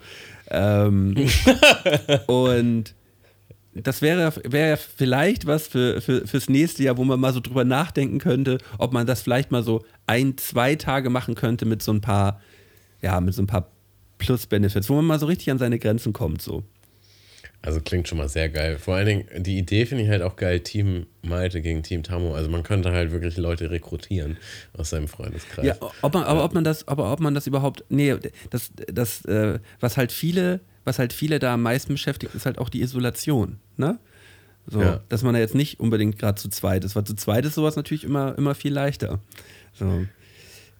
[0.49, 1.15] Ähm,
[2.27, 2.95] und
[3.73, 7.63] das wäre, wäre vielleicht was für, für, fürs nächste Jahr, wo man mal so drüber
[7.63, 11.91] nachdenken könnte, ob man das vielleicht mal so ein, zwei Tage machen könnte mit so
[11.91, 12.41] ein paar,
[13.01, 13.71] ja, mit so ein paar
[14.17, 16.63] Plus-Benefits, wo man mal so richtig an seine Grenzen kommt, so.
[17.61, 18.77] Also klingt schon mal sehr geil.
[18.77, 22.34] Vor allen Dingen, die Idee finde ich halt auch geil, Team Malte gegen Team Tammo.
[22.34, 24.38] Also man könnte halt wirklich Leute rekrutieren
[24.73, 25.65] aus seinem Freundeskreis.
[25.65, 28.15] Ja, ob man, aber ob man das, aber ob man das überhaupt, nee,
[28.49, 32.60] das, das, äh, was halt viele, was halt viele da am meisten beschäftigt, ist halt
[32.60, 33.99] auch die Isolation, ne?
[34.68, 34.99] So, ja.
[35.10, 37.76] dass man da jetzt nicht unbedingt gerade zu zweit ist, weil zu zweit ist sowas
[37.76, 39.19] natürlich immer, immer viel leichter.
[39.73, 40.06] So.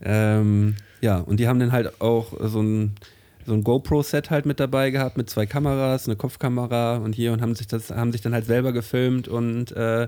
[0.02, 2.96] Ähm, ja, und die haben dann halt auch so ein,
[3.50, 7.42] so ein GoPro-Set halt mit dabei gehabt, mit zwei Kameras, eine Kopfkamera und hier und
[7.42, 10.08] haben sich das, haben sich dann halt selber gefilmt und äh,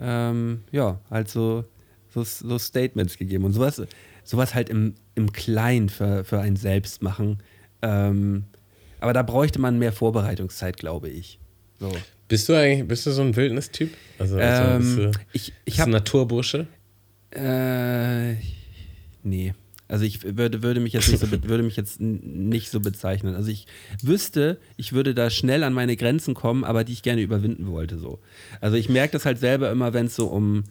[0.00, 1.64] ähm, ja, halt so,
[2.10, 3.44] so, so, Statements gegeben.
[3.44, 3.82] Und sowas,
[4.24, 7.38] sowas halt im, im Kleinen für, für einen selbst machen.
[7.82, 8.44] Ähm,
[9.00, 11.38] aber da bräuchte man mehr Vorbereitungszeit, glaube ich.
[11.78, 11.90] So.
[12.28, 13.90] Bist du eigentlich, bist du so ein Wildnis-Typ?
[14.18, 16.66] Also, also ähm, du, ich, ich bist du Naturbursche?
[17.30, 18.34] Äh,
[19.22, 19.54] nee.
[19.90, 23.34] Also ich würde, würde, mich jetzt nicht so, würde mich jetzt nicht so bezeichnen.
[23.34, 23.66] Also ich
[24.02, 27.98] wüsste, ich würde da schnell an meine Grenzen kommen, aber die ich gerne überwinden wollte.
[27.98, 28.20] So.
[28.60, 30.64] Also ich merke das halt selber immer, wenn es so um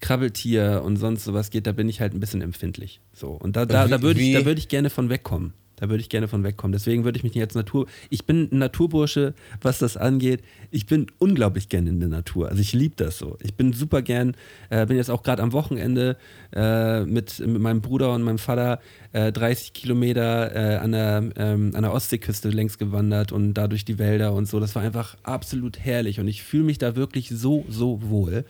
[0.00, 3.00] Krabbeltier und sonst sowas geht, da bin ich halt ein bisschen empfindlich.
[3.12, 3.32] So.
[3.32, 5.52] Und da, da, da würde ich, würd ich gerne von wegkommen.
[5.82, 6.72] Da würde ich gerne von wegkommen.
[6.72, 7.88] Deswegen würde ich mich als Natur.
[8.08, 10.40] Ich bin ein Naturbursche, was das angeht.
[10.70, 12.48] Ich bin unglaublich gerne in der Natur.
[12.48, 13.36] Also ich liebe das so.
[13.42, 14.36] Ich bin super gern,
[14.70, 16.16] äh, bin jetzt auch gerade am Wochenende
[16.54, 18.78] äh, mit, mit meinem Bruder und meinem Vater
[19.10, 23.98] äh, 30 Kilometer äh, an, der, ähm, an der Ostseeküste längs gewandert und dadurch die
[23.98, 24.60] Wälder und so.
[24.60, 28.44] Das war einfach absolut herrlich und ich fühle mich da wirklich so, so wohl.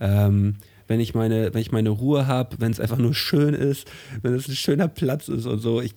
[0.00, 0.54] Ähm,
[0.88, 3.86] wenn ich meine, wenn ich meine Ruhe habe, wenn es einfach nur schön ist,
[4.22, 5.82] wenn es ein schöner Platz ist und so.
[5.82, 5.94] Ich,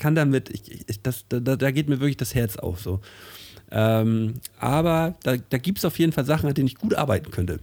[0.00, 3.00] kann damit, ich, ich, das, da, da geht mir wirklich das Herz auf so.
[3.70, 7.30] Ähm, aber da, da gibt es auf jeden Fall Sachen, an denen ich gut arbeiten
[7.30, 7.60] könnte.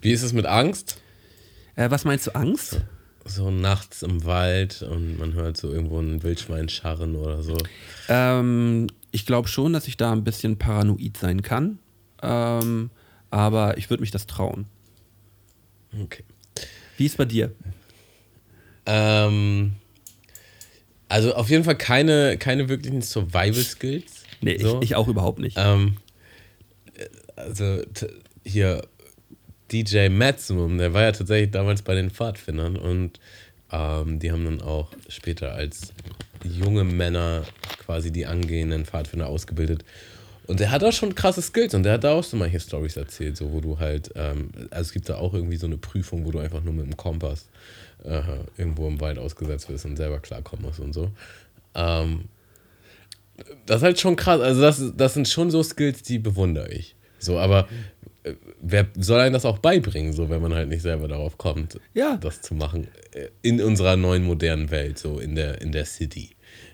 [0.00, 1.02] Wie ist es mit Angst?
[1.76, 2.80] Äh, was meinst du, Angst?
[3.26, 7.58] So, nachts im Wald und man hört so irgendwo ein Wildschwein scharren oder so.
[8.08, 11.78] Ähm, ich glaube schon, dass ich da ein bisschen paranoid sein kann.
[12.22, 12.90] Ähm,
[13.30, 14.66] aber ich würde mich das trauen.
[16.02, 16.24] Okay.
[16.96, 17.52] Wie ist es bei dir?
[18.86, 19.72] Ähm,
[21.08, 24.24] also auf jeden Fall keine, keine wirklichen Survival-Skills.
[24.40, 24.78] Nee, so.
[24.78, 25.56] ich, ich, auch überhaupt nicht.
[25.58, 25.96] Ähm,
[27.36, 27.82] also
[28.44, 28.82] hier
[29.72, 33.20] DJ Maximum, der war ja tatsächlich damals bei den Pfadfindern und
[33.70, 35.92] ähm, die haben dann auch später als
[36.44, 37.44] junge Männer
[37.84, 39.84] quasi die angehenden Pfadfinder ausgebildet.
[40.46, 42.96] Und der hat auch schon krasse Skills und der hat da auch so manche Stories
[42.96, 46.24] erzählt, so wo du halt, ähm, also es gibt da auch irgendwie so eine Prüfung,
[46.24, 47.46] wo du einfach nur mit dem Kompass
[48.04, 48.22] äh,
[48.56, 51.10] irgendwo im Wald ausgesetzt bist und selber klarkommen musst und so.
[51.74, 52.24] Ähm,
[53.66, 54.40] das ist halt schon krass.
[54.40, 56.96] Also, das, das sind schon so Skills, die bewundere ich.
[57.18, 57.68] So, aber
[58.22, 61.80] äh, wer soll einem das auch beibringen, so wenn man halt nicht selber darauf kommt,
[61.94, 62.16] ja.
[62.16, 62.88] das zu machen?
[63.12, 66.30] Äh, in unserer neuen modernen Welt, so in der, in der City.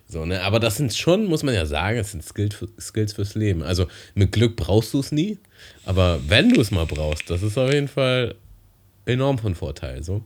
[0.06, 0.42] So, ne?
[0.42, 3.62] Aber das sind schon, muss man ja sagen, das sind Skills, Skills fürs Leben.
[3.62, 5.38] Also mit Glück brauchst du es nie,
[5.84, 8.34] aber wenn du es mal brauchst, das ist auf jeden Fall
[9.06, 10.02] enorm von Vorteil.
[10.02, 10.22] So.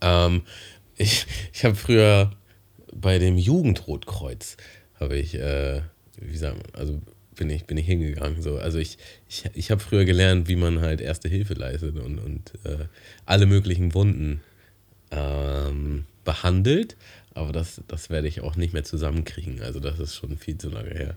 [0.00, 0.42] Ähm,
[0.96, 2.32] ich ich habe früher
[2.92, 4.56] bei dem Jugendrotkreuz
[4.98, 5.82] habe ich, äh,
[6.20, 7.00] wie sagen, also
[7.36, 8.42] bin ich, bin ich hingegangen.
[8.42, 8.58] So.
[8.58, 8.98] Also ich,
[9.28, 12.86] ich, ich habe früher gelernt, wie man halt Erste Hilfe leistet und, und äh,
[13.26, 14.40] alle möglichen Wunden
[15.10, 16.96] ähm, behandelt.
[17.34, 19.62] Aber das, das werde ich auch nicht mehr zusammenkriegen.
[19.62, 21.16] Also das ist schon viel zu lange her.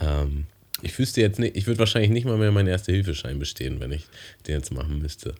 [0.00, 0.46] Ähm,
[0.82, 4.06] ich wüsste jetzt nicht, ich würde wahrscheinlich nicht mal mehr meinen Erste-Hilfe-Schein bestehen, wenn ich
[4.46, 5.34] den jetzt machen müsste.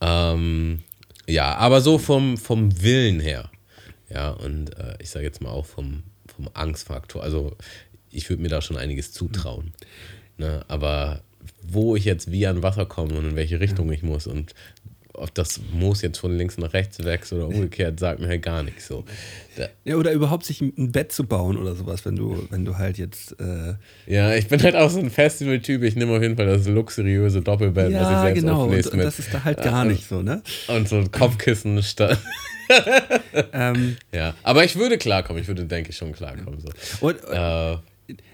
[0.00, 0.82] Ähm,
[1.26, 3.50] ja, aber so vom, vom Willen her.
[4.08, 7.22] Ja, und äh, ich sage jetzt mal auch vom, vom Angstfaktor.
[7.22, 7.56] Also
[8.10, 9.72] ich würde mir da schon einiges zutrauen.
[10.36, 10.64] Ne?
[10.68, 11.22] Aber
[11.62, 14.54] wo ich jetzt wie an Wasser komme und in welche Richtung ich muss und
[15.14, 18.62] ob das Moos jetzt von links nach rechts wächst oder umgekehrt, sagt mir halt gar
[18.62, 19.04] nichts so.
[19.56, 22.78] Da, Ja, oder überhaupt sich ein Bett zu bauen oder sowas, wenn du, wenn du
[22.78, 23.36] halt jetzt.
[23.40, 23.74] Äh,
[24.06, 25.82] ja, ich bin halt auch so ein Festival-Typ.
[25.82, 28.64] Ich nehme auf jeden Fall das luxuriöse Doppelbett, was ich ja, selbst genau.
[28.64, 29.06] auflese Und mit.
[29.06, 30.42] das ist da halt gar nicht so, ne?
[30.68, 32.18] und so ein Kopfkissen statt.
[33.52, 35.42] Ähm, ja, aber ich würde klarkommen.
[35.42, 36.60] Ich würde, denke ich, schon klarkommen.
[36.60, 36.68] So.
[37.04, 37.76] und, Äh,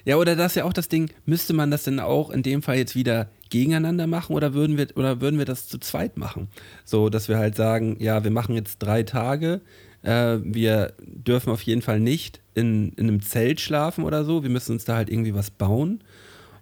[0.05, 2.63] Ja, oder das ist ja auch das Ding, müsste man das denn auch in dem
[2.63, 6.49] Fall jetzt wieder gegeneinander machen oder würden wir, oder würden wir das zu zweit machen?
[6.85, 9.61] So, dass wir halt sagen, ja, wir machen jetzt drei Tage,
[10.03, 14.51] äh, wir dürfen auf jeden Fall nicht in, in einem Zelt schlafen oder so, wir
[14.51, 16.03] müssen uns da halt irgendwie was bauen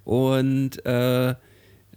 [0.05, 1.35] und äh,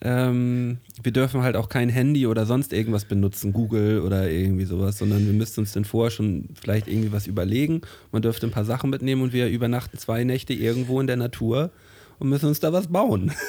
[0.02, 4.98] ähm, wir dürfen halt auch kein Handy oder sonst irgendwas benutzen, Google oder irgendwie sowas,
[4.98, 7.82] sondern wir müssten uns dann vorher schon vielleicht irgendwie was überlegen.
[8.12, 11.72] Man dürfte ein paar Sachen mitnehmen und wir übernachten zwei Nächte irgendwo in der Natur
[12.20, 13.32] und müssen uns da was bauen.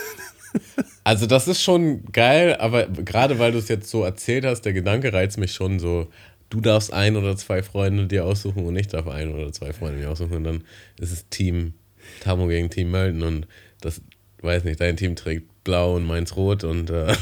[1.04, 4.72] Also das ist schon geil, aber gerade weil du es jetzt so erzählt hast, der
[4.72, 6.08] Gedanke reizt mich schon so,
[6.50, 9.98] du darfst ein oder zwei Freunde dir aussuchen und ich darf ein oder zwei Freunde
[10.00, 10.64] mir aussuchen und dann
[10.98, 11.74] ist es Team
[12.20, 13.46] Tamo gegen Team Melton und
[13.80, 14.00] das,
[14.42, 17.12] weiß nicht, dein Team trägt blau und meins rot und äh,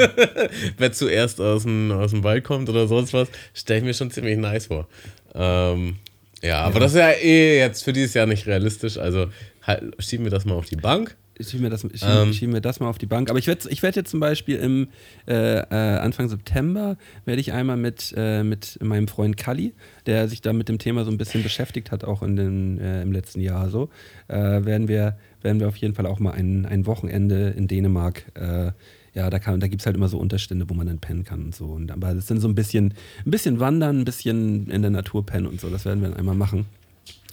[0.78, 4.10] wer zuerst aus dem, aus dem Wald kommt oder sonst was, stelle ich mir schon
[4.10, 4.86] ziemlich nice vor.
[5.34, 5.96] Ähm,
[6.42, 9.26] ja, aber das ist ja eh jetzt für dieses Jahr nicht realistisch, also
[9.62, 11.16] halt, schieben wir das mal auf die Bank.
[11.38, 12.08] Ich schiebe mir, das- ich Ähm.
[12.08, 13.28] schiebe, ich schiebe mir das mal auf die Bank.
[13.28, 14.88] Aber ich werde ich werd jetzt zum Beispiel im
[15.28, 15.64] äh, äh,
[15.98, 19.74] Anfang September werde ich einmal mit, äh, mit meinem Freund Kalli,
[20.06, 23.02] der sich da mit dem Thema so ein bisschen beschäftigt hat, auch in den, äh,
[23.02, 23.90] im letzten Jahr so,
[24.28, 24.34] äh,
[24.64, 28.24] werden, wir, werden wir auf jeden Fall auch mal ein, ein Wochenende in Dänemark.
[28.34, 28.72] Äh,
[29.14, 31.42] ja, da, kann- da gibt es halt immer so Unterstände, wo man dann pennen kann
[31.44, 31.64] und so.
[31.66, 32.92] Und, aber das sind so ein bisschen,
[33.24, 35.70] ein bisschen wandern, ein bisschen in der Natur pennen und so.
[35.70, 36.66] Das werden wir dann einmal machen.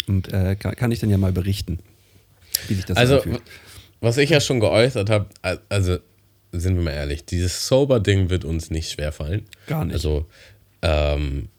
[0.07, 1.79] Und äh, kann, kann ich dann ja mal berichten,
[2.69, 3.41] wie sich das Also, anfühlt.
[3.99, 5.25] was ich ja schon geäußert habe,
[5.67, 5.97] also
[6.53, 9.41] sind wir mal ehrlich, dieses Sober-Ding wird uns nicht schwerfallen.
[9.67, 9.93] Gar nicht.
[9.95, 10.25] Also,
[10.83, 11.49] ähm,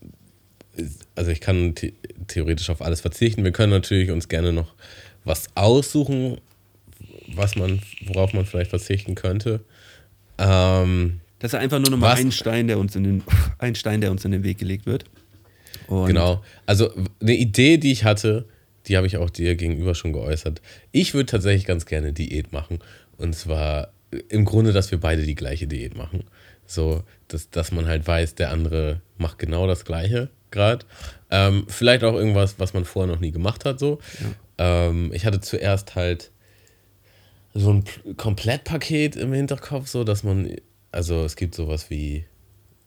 [1.14, 1.93] also ich kann the
[2.28, 3.44] theoretisch auf alles verzichten.
[3.44, 4.72] Wir können natürlich uns gerne noch
[5.24, 6.39] was aussuchen,
[7.36, 9.61] was man, worauf man vielleicht verzichten könnte.
[10.39, 12.20] Ähm, Das ist einfach nur nochmal Was?
[12.20, 13.23] ein Stein, der uns in den,
[13.59, 15.05] ein Stein, der uns in den Weg gelegt wird.
[15.86, 16.43] Und Genau.
[16.66, 16.90] Also
[17.20, 18.47] eine Idee, die ich hatte,
[18.86, 20.61] die habe ich auch dir gegenüber schon geäußert.
[20.93, 22.78] Ich würde tatsächlich ganz gerne Diät machen.
[23.16, 23.93] Und zwar
[24.28, 26.24] im Grunde, dass wir beide die gleiche Diät machen.
[26.66, 30.86] So, dass, dass man halt weiß, der andere macht genau das Gleiche gerade.
[31.31, 33.78] Ähm, vielleicht auch irgendwas, was man vorher noch nie gemacht hat.
[33.78, 33.98] So.
[34.59, 36.31] Ähm, ich hatte zuerst halt
[37.55, 37.85] so ein
[38.16, 40.51] Komplettpaket im Hinterkopf, so dass man,
[40.93, 42.24] also es gibt sowas wie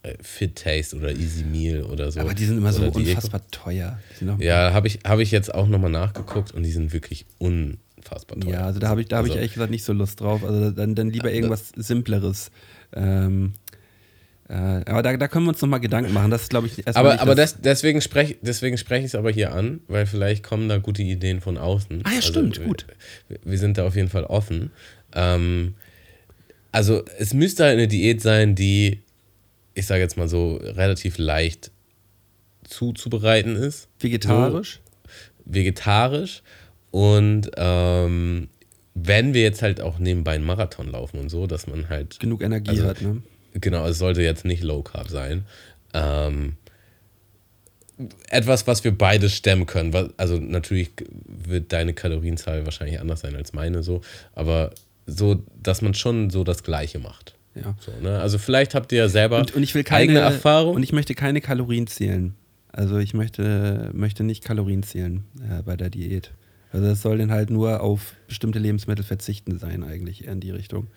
[0.03, 2.19] äh, Fit Taste oder Easy Meal oder so.
[2.19, 3.99] Aber die sind immer so unfassbar teuer.
[4.17, 7.25] Sind auch- ja, habe ich, hab ich jetzt auch nochmal nachgeguckt und die sind wirklich
[7.37, 8.51] unfassbar teuer.
[8.53, 10.43] ja, also da habe ich, da hab ich Also- ehrlich gesagt nicht so Lust drauf.
[10.43, 12.51] Also dann, dann lieber irgendwas Simpleres.
[12.93, 13.66] Ähm, äh,
[14.49, 16.31] aber da, da können wir uns nochmal Gedanken machen.
[16.31, 19.29] Das ist, glaube ich, erstmal Aber, aber das, deswegen spreche deswegen sprech ich es aber
[19.31, 22.01] hier an, weil vielleicht kommen da gute Ideen von außen.
[22.05, 22.85] Ah ja, stimmt, wir- gut.
[23.43, 24.71] Wir sind da auf jeden Fall offen.
[25.13, 25.75] Ähm,
[26.71, 29.01] also es müsste halt eine Diät sein, die,
[29.73, 31.71] ich sage jetzt mal so, relativ leicht
[32.63, 33.87] zuzubereiten ist.
[33.99, 34.79] vegetarisch.
[35.45, 36.41] vegetarisch
[36.91, 38.49] und ähm,
[38.93, 42.41] wenn wir jetzt halt auch nebenbei einen Marathon laufen und so, dass man halt genug
[42.41, 43.01] Energie Also- hat.
[43.01, 43.21] Ne?
[43.59, 45.45] Genau, es sollte jetzt nicht Low Carb sein.
[45.93, 46.57] Ähm,
[48.29, 50.11] etwas, was wir beide stemmen können.
[50.17, 50.91] Also natürlich
[51.25, 54.01] wird deine Kalorienzahl wahrscheinlich anders sein als meine, so,
[54.33, 54.71] aber
[55.07, 57.35] so, dass man schon so das Gleiche macht.
[57.55, 57.75] Ja.
[57.79, 58.19] So, ne?
[58.19, 60.75] Also vielleicht habt ihr ja selber Und, und ich will keine eigene Erfahrung.
[60.75, 62.35] Und ich möchte keine Kalorien zählen.
[62.71, 66.31] Also ich möchte, möchte nicht Kalorien zählen äh, bei der Diät.
[66.71, 70.51] Also das soll dann halt nur auf bestimmte Lebensmittel verzichten sein, eigentlich eher in die
[70.51, 70.87] Richtung.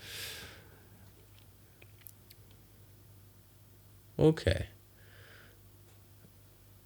[4.20, 4.64] Okay.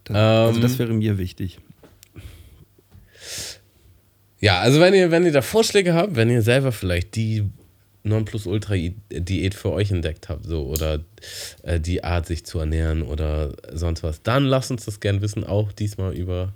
[0.05, 0.63] Das, also Ähm.
[0.63, 1.59] das wäre mir wichtig.
[4.41, 7.45] Ja, also wenn ihr, wenn ihr da Vorschläge habt, wenn ihr selber vielleicht die
[8.03, 11.01] Nonplusultra-Diät für euch entdeckt habt, so oder
[11.63, 15.45] äh, die Art, sich zu ernähren oder sonst was, dann lasst uns das gern wissen,
[15.45, 16.53] auch diesmal über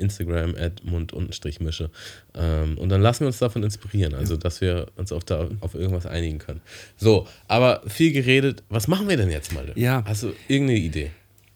[0.00, 1.90] Instagram at mund-mische.
[2.34, 5.74] Ähm, und dann lassen wir uns davon inspirieren, also dass wir uns auf, da, auf
[5.74, 6.60] irgendwas einigen können.
[6.96, 9.72] So, aber viel geredet, was machen wir denn jetzt mal?
[9.74, 10.02] Ja.
[10.06, 11.10] Hast du irgendeine Idee?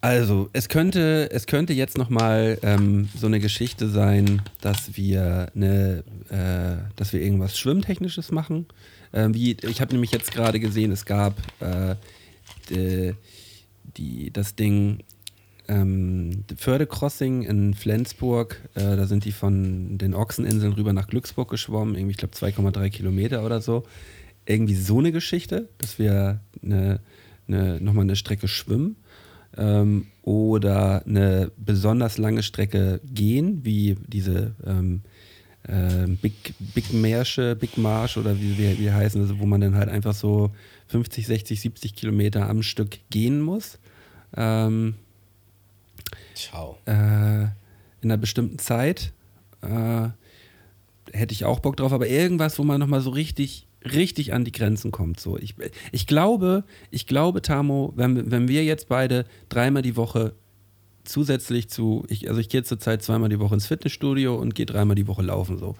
[0.05, 6.03] Also, es könnte, es könnte jetzt nochmal ähm, so eine Geschichte sein, dass wir eine,
[6.29, 8.67] äh, dass wir irgendwas Schwimmtechnisches machen.
[9.13, 11.95] Ähm, wie, ich habe nämlich jetzt gerade gesehen, es gab äh,
[12.69, 13.15] die,
[13.97, 14.99] die, das Ding
[15.67, 18.61] ähm, Fördecrossing in Flensburg.
[18.75, 22.89] Äh, da sind die von den Ochseninseln rüber nach Glücksburg geschwommen, irgendwie, ich glaube, 2,3
[22.89, 23.83] Kilometer oder so.
[24.45, 26.99] Irgendwie so eine Geschichte, dass wir eine
[27.47, 28.97] eine, nochmal eine Strecke schwimmen
[29.57, 35.01] ähm, oder eine besonders lange Strecke gehen, wie diese ähm,
[35.63, 39.89] äh, Big, Big Märsche, Big Marsch oder wie wie heißen, also wo man dann halt
[39.89, 40.51] einfach so
[40.87, 43.79] 50, 60, 70 Kilometer am Stück gehen muss.
[44.35, 44.95] Ähm,
[46.35, 46.77] Ciao.
[46.85, 47.43] äh,
[48.01, 49.13] in einer bestimmten Zeit.
[49.61, 50.09] Äh,
[51.11, 54.51] hätte ich auch Bock drauf, aber irgendwas, wo man nochmal so richtig, richtig an die
[54.51, 55.19] Grenzen kommt.
[55.19, 55.37] So.
[55.37, 55.55] Ich,
[55.91, 60.33] ich glaube, ich glaube, Tamo, wenn, wenn wir jetzt beide dreimal die Woche
[61.03, 64.95] zusätzlich zu, ich, also ich gehe zurzeit zweimal die Woche ins Fitnessstudio und gehe dreimal
[64.95, 65.75] die Woche laufen so.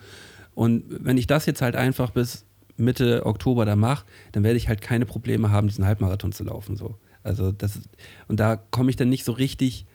[0.53, 2.45] Und wenn ich das jetzt halt einfach bis
[2.77, 6.75] Mitte Oktober da mache, dann werde ich halt keine Probleme haben, diesen Halbmarathon zu laufen.
[6.75, 6.95] So.
[7.23, 7.79] Also das
[8.27, 9.85] und da komme ich dann nicht so richtig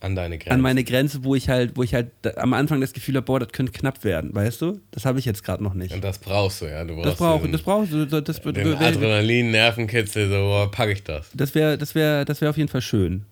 [0.00, 0.52] An deine Grenzen.
[0.52, 3.40] an meine Grenze, wo ich halt, wo ich halt am Anfang das Gefühl habe, boah,
[3.40, 4.80] das könnte knapp werden, weißt du?
[4.92, 5.92] Das habe ich jetzt gerade noch nicht.
[5.92, 6.84] Und das brauchst du, ja.
[6.84, 10.70] Du brauchst Das brauche den, das brauche das, das, den das, Adrenalin, Nervenkitzel, so, boah,
[10.70, 11.28] pack ich das.
[11.34, 13.24] das wäre das wäre das wäre auf jeden Fall schön.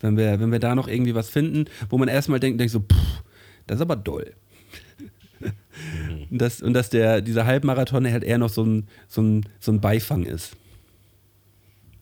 [0.00, 2.80] Wenn wir, wenn wir da noch irgendwie was finden, wo man erstmal denkt, denkt so,
[2.80, 3.22] pff,
[3.66, 4.34] das ist aber doll.
[6.30, 9.70] und, das, und dass der, dieser Halbmarathon halt eher noch so ein, so ein, so
[9.72, 10.56] ein Beifang ist.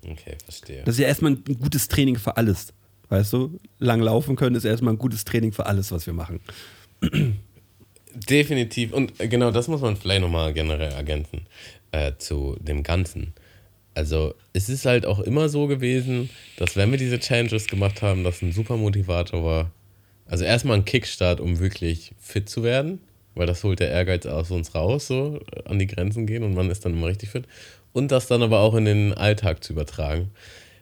[0.03, 0.83] Okay, verstehe.
[0.85, 2.73] Das ist ja erstmal ein gutes Training für alles.
[3.09, 3.59] Weißt du?
[3.79, 6.41] Lang laufen können ist erstmal ein gutes Training für alles, was wir machen.
[8.15, 8.93] Definitiv.
[8.93, 11.47] Und äh, genau das muss man vielleicht nochmal generell ergänzen
[11.93, 13.33] äh, zu dem Ganzen.
[13.95, 18.25] Also es ist halt auch immer so gewesen, dass wenn wir diese Challenges gemacht haben,
[18.25, 19.73] das ein super Motivator war.
[20.27, 23.01] Also erstmal ein Kickstart, um wirklich fit zu werden,
[23.35, 26.71] weil das holt der Ehrgeiz aus uns raus, so an die Grenzen gehen und man
[26.71, 27.45] ist dann immer richtig fit.
[27.93, 30.31] Und das dann aber auch in den Alltag zu übertragen,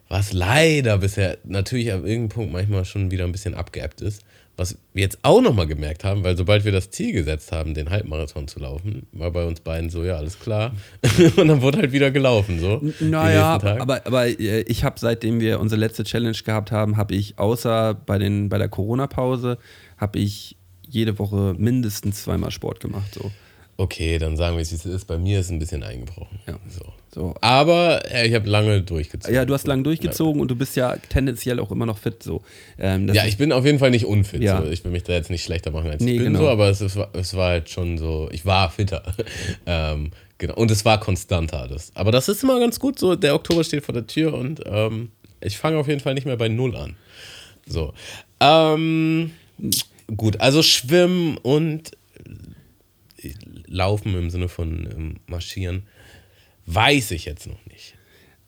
[0.09, 4.23] was leider bisher natürlich ab irgendeinem Punkt manchmal schon wieder ein bisschen abgeebbt ist.
[4.55, 7.91] Was wir jetzt auch nochmal gemerkt haben, weil sobald wir das Ziel gesetzt haben, den
[7.91, 10.73] Halbmarathon zu laufen, war bei uns beiden so, ja, alles klar.
[11.37, 12.81] und dann wurde halt wieder gelaufen, so.
[12.99, 17.37] Naja, aber, aber äh, ich habe, seitdem wir unsere letzte Challenge gehabt haben, habe ich
[17.37, 19.59] außer bei, den, bei der Corona-Pause,
[19.97, 20.57] habe ich
[20.87, 23.13] jede Woche mindestens zweimal Sport gemacht.
[23.13, 23.31] So.
[23.77, 25.05] Okay, dann sagen wir es, wie es ist.
[25.05, 26.39] Bei mir ist es ein bisschen eingebrochen.
[26.47, 26.57] Ja.
[26.67, 26.81] So.
[27.13, 27.35] So.
[27.41, 29.33] Aber äh, ich habe lange durchgezogen.
[29.35, 32.21] Ja, du hast lang durchgezogen und du bist ja tendenziell auch immer noch fit.
[32.21, 32.43] So.
[32.77, 34.41] Ähm, Ja, ich bin auf jeden Fall nicht unfit.
[34.41, 34.61] Ja.
[34.61, 34.69] So.
[34.69, 36.39] Ich will mich da jetzt nicht schlechter machen, als Nee, ich bin, genau.
[36.39, 36.95] so, aber es, es
[37.35, 39.03] war halt schon so, ich war fitter.
[39.65, 40.55] ähm, genau.
[40.55, 41.67] Und es war konstanter.
[41.67, 41.91] Das.
[41.95, 42.99] Aber das ist immer ganz gut.
[42.99, 45.09] So, der Oktober steht vor der Tür und ähm,
[45.41, 46.95] ich fange auf jeden Fall nicht mehr bei Null an.
[47.65, 47.93] So.
[48.39, 49.31] Ähm,
[50.15, 51.91] gut, also Schwimmen und
[53.65, 55.83] Laufen im Sinne von ähm, Marschieren,
[56.67, 57.95] weiß ich jetzt noch nicht.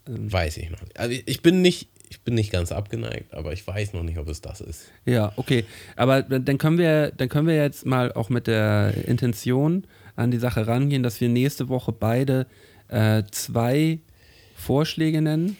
[0.05, 0.99] Weiß ich noch nicht.
[0.99, 4.27] Also ich- bin nicht, ich bin nicht ganz abgeneigt, aber ich weiß noch nicht, ob
[4.29, 4.85] es das ist.
[5.05, 5.65] Ja, okay.
[5.95, 9.85] Aber dann können wir, dann können wir jetzt mal auch mit der Intention
[10.15, 12.47] an die Sache rangehen, dass wir nächste Woche beide
[12.87, 13.99] äh, zwei
[14.55, 15.57] Vorschläge nennen.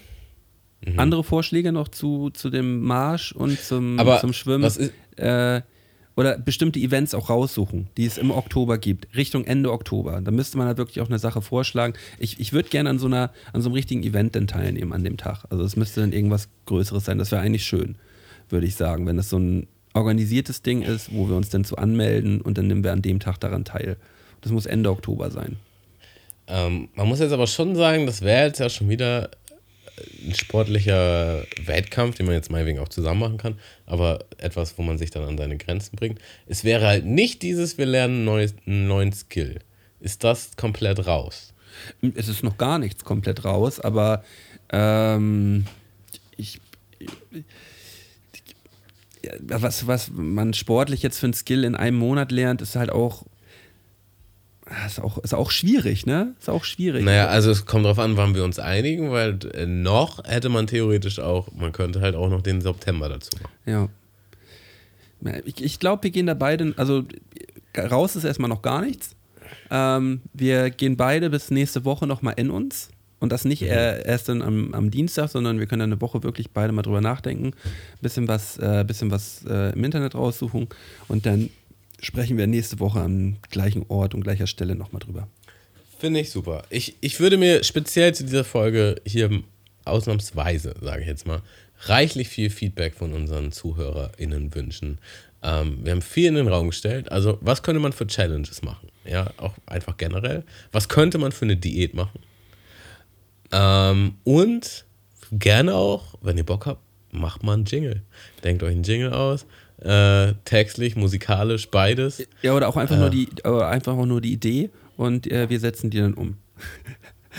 [0.95, 4.63] Andere Vorschläge noch zu, zu dem Marsch und zum, Aber zum Schwimmen.
[4.63, 5.61] was ist- äh,
[6.19, 10.19] oder bestimmte Events auch raussuchen, die es im Oktober gibt, Richtung Ende Oktober.
[10.19, 11.93] Da müsste man halt wirklich auch eine Sache vorschlagen.
[12.17, 15.15] Ich, ich würde gerne an so an so einem richtigen Event dann teilnehmen an dem
[15.15, 15.45] Tag.
[15.49, 17.19] Also es müsste dann irgendwas Größeres sein.
[17.19, 17.95] Das wäre eigentlich schön,
[18.49, 21.77] würde ich sagen, wenn das so ein organisiertes Ding ist, wo wir uns dann zu
[21.77, 23.95] anmelden und dann nehmen wir an dem Tag daran teil.
[24.41, 25.55] Das muss Ende Oktober sein.
[26.47, 29.29] Ähm, man muss jetzt aber schon sagen, das wäre jetzt ja schon wieder
[30.25, 34.97] ein sportlicher Wettkampf, den man jetzt meinetwegen auch zusammen machen kann, aber etwas, wo man
[34.97, 36.19] sich dann an seine Grenzen bringt.
[36.47, 39.59] Es wäre halt nicht dieses, wir lernen neues- einen neuen Skill.
[39.99, 41.53] Ist das komplett raus?
[42.15, 44.23] Es ist noch gar nichts komplett raus, aber
[44.71, 45.65] ähm,
[46.37, 46.59] ich,
[49.23, 52.91] ja, was, was man sportlich jetzt für einen Skill in einem Monat lernt, ist halt
[52.91, 53.25] auch
[54.85, 56.35] ist auch, ist auch schwierig, ne?
[56.39, 57.03] Ist auch schwierig.
[57.03, 60.67] Naja, also es kommt darauf an, wann wir uns einigen, weil äh, noch hätte man
[60.67, 63.51] theoretisch auch, man könnte halt auch noch den September dazu machen.
[63.65, 63.89] Ja.
[65.43, 67.03] Ich, ich glaube, wir gehen da beide, also
[67.77, 69.15] raus ist erstmal noch gar nichts.
[69.71, 72.89] Ähm, wir gehen beide bis nächste Woche nochmal in uns.
[73.19, 76.23] Und das nicht äh, erst dann am, am Dienstag, sondern wir können dann eine Woche
[76.23, 77.51] wirklich beide mal drüber nachdenken,
[78.01, 80.69] bisschen was, äh, bisschen was äh, im Internet raussuchen
[81.09, 81.49] und dann
[82.01, 85.27] sprechen wir nächste Woche am gleichen Ort und gleicher Stelle nochmal drüber.
[85.97, 86.63] Finde ich super.
[86.69, 89.29] Ich, ich würde mir speziell zu dieser Folge hier
[89.85, 91.41] ausnahmsweise, sage ich jetzt mal,
[91.81, 94.99] reichlich viel Feedback von unseren ZuhörerInnen wünschen.
[95.41, 97.11] Ähm, wir haben viel in den Raum gestellt.
[97.11, 98.89] Also, was könnte man für Challenges machen?
[99.05, 100.43] Ja, auch einfach generell.
[100.71, 102.19] Was könnte man für eine Diät machen?
[103.51, 104.85] Ähm, und
[105.31, 106.81] gerne auch, wenn ihr Bock habt,
[107.11, 108.01] macht mal einen Jingle.
[108.43, 109.45] Denkt euch einen Jingle aus.
[109.81, 112.27] Äh, textlich, musikalisch, beides.
[112.41, 115.89] Ja, oder auch einfach, nur, die, einfach auch nur die Idee und äh, wir setzen
[115.89, 116.37] die dann um.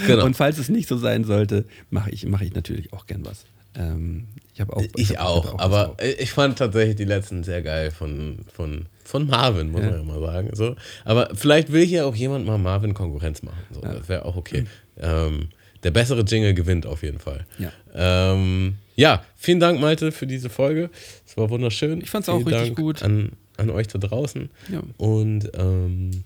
[0.06, 0.24] Genau.
[0.24, 3.44] Und falls es nicht so sein sollte, mache ich, mach ich natürlich auch gern was.
[3.74, 4.82] Ähm, ich habe auch.
[4.96, 5.96] Ich hab- auch, hab was aber drauf.
[6.18, 9.90] ich fand tatsächlich die letzten sehr geil von, von, von Marvin, muss Ja.
[9.90, 10.50] man ja mal sagen.
[10.52, 10.76] So.
[11.04, 13.58] Aber vielleicht will hier auch jemand mal Marvin Konkurrenz machen.
[13.72, 13.80] So.
[13.80, 14.64] Das wäre auch okay.
[14.98, 15.48] Ähm,
[15.82, 17.44] der bessere Jingle gewinnt auf jeden Fall.
[17.58, 17.72] Ja.
[17.92, 20.90] Ähm, ja, vielen Dank, Malte, für diese Folge.
[21.26, 22.02] Es war wunderschön.
[22.02, 23.02] Ich fand's auch Vielen richtig Dank gut.
[23.02, 24.50] An, an euch da draußen.
[24.70, 24.82] Ja.
[24.98, 26.24] Und ähm,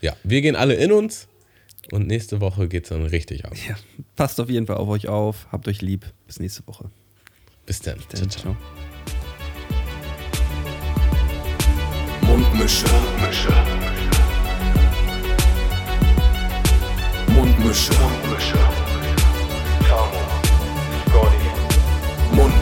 [0.00, 1.28] ja, wir gehen alle in uns.
[1.92, 3.52] Und nächste Woche geht es dann richtig ab.
[3.68, 3.76] ja,
[4.16, 5.46] passt auf jeden Fall auf euch auf.
[5.52, 6.06] Habt euch lieb.
[6.26, 6.90] Bis nächste Woche.
[7.66, 7.98] Bis dann.
[8.10, 8.56] Dann, ciao.
[12.22, 12.84] Mundmische.
[12.88, 13.48] Mundmische.
[17.28, 17.92] Mundmische.
[17.94, 18.87] Mundmische.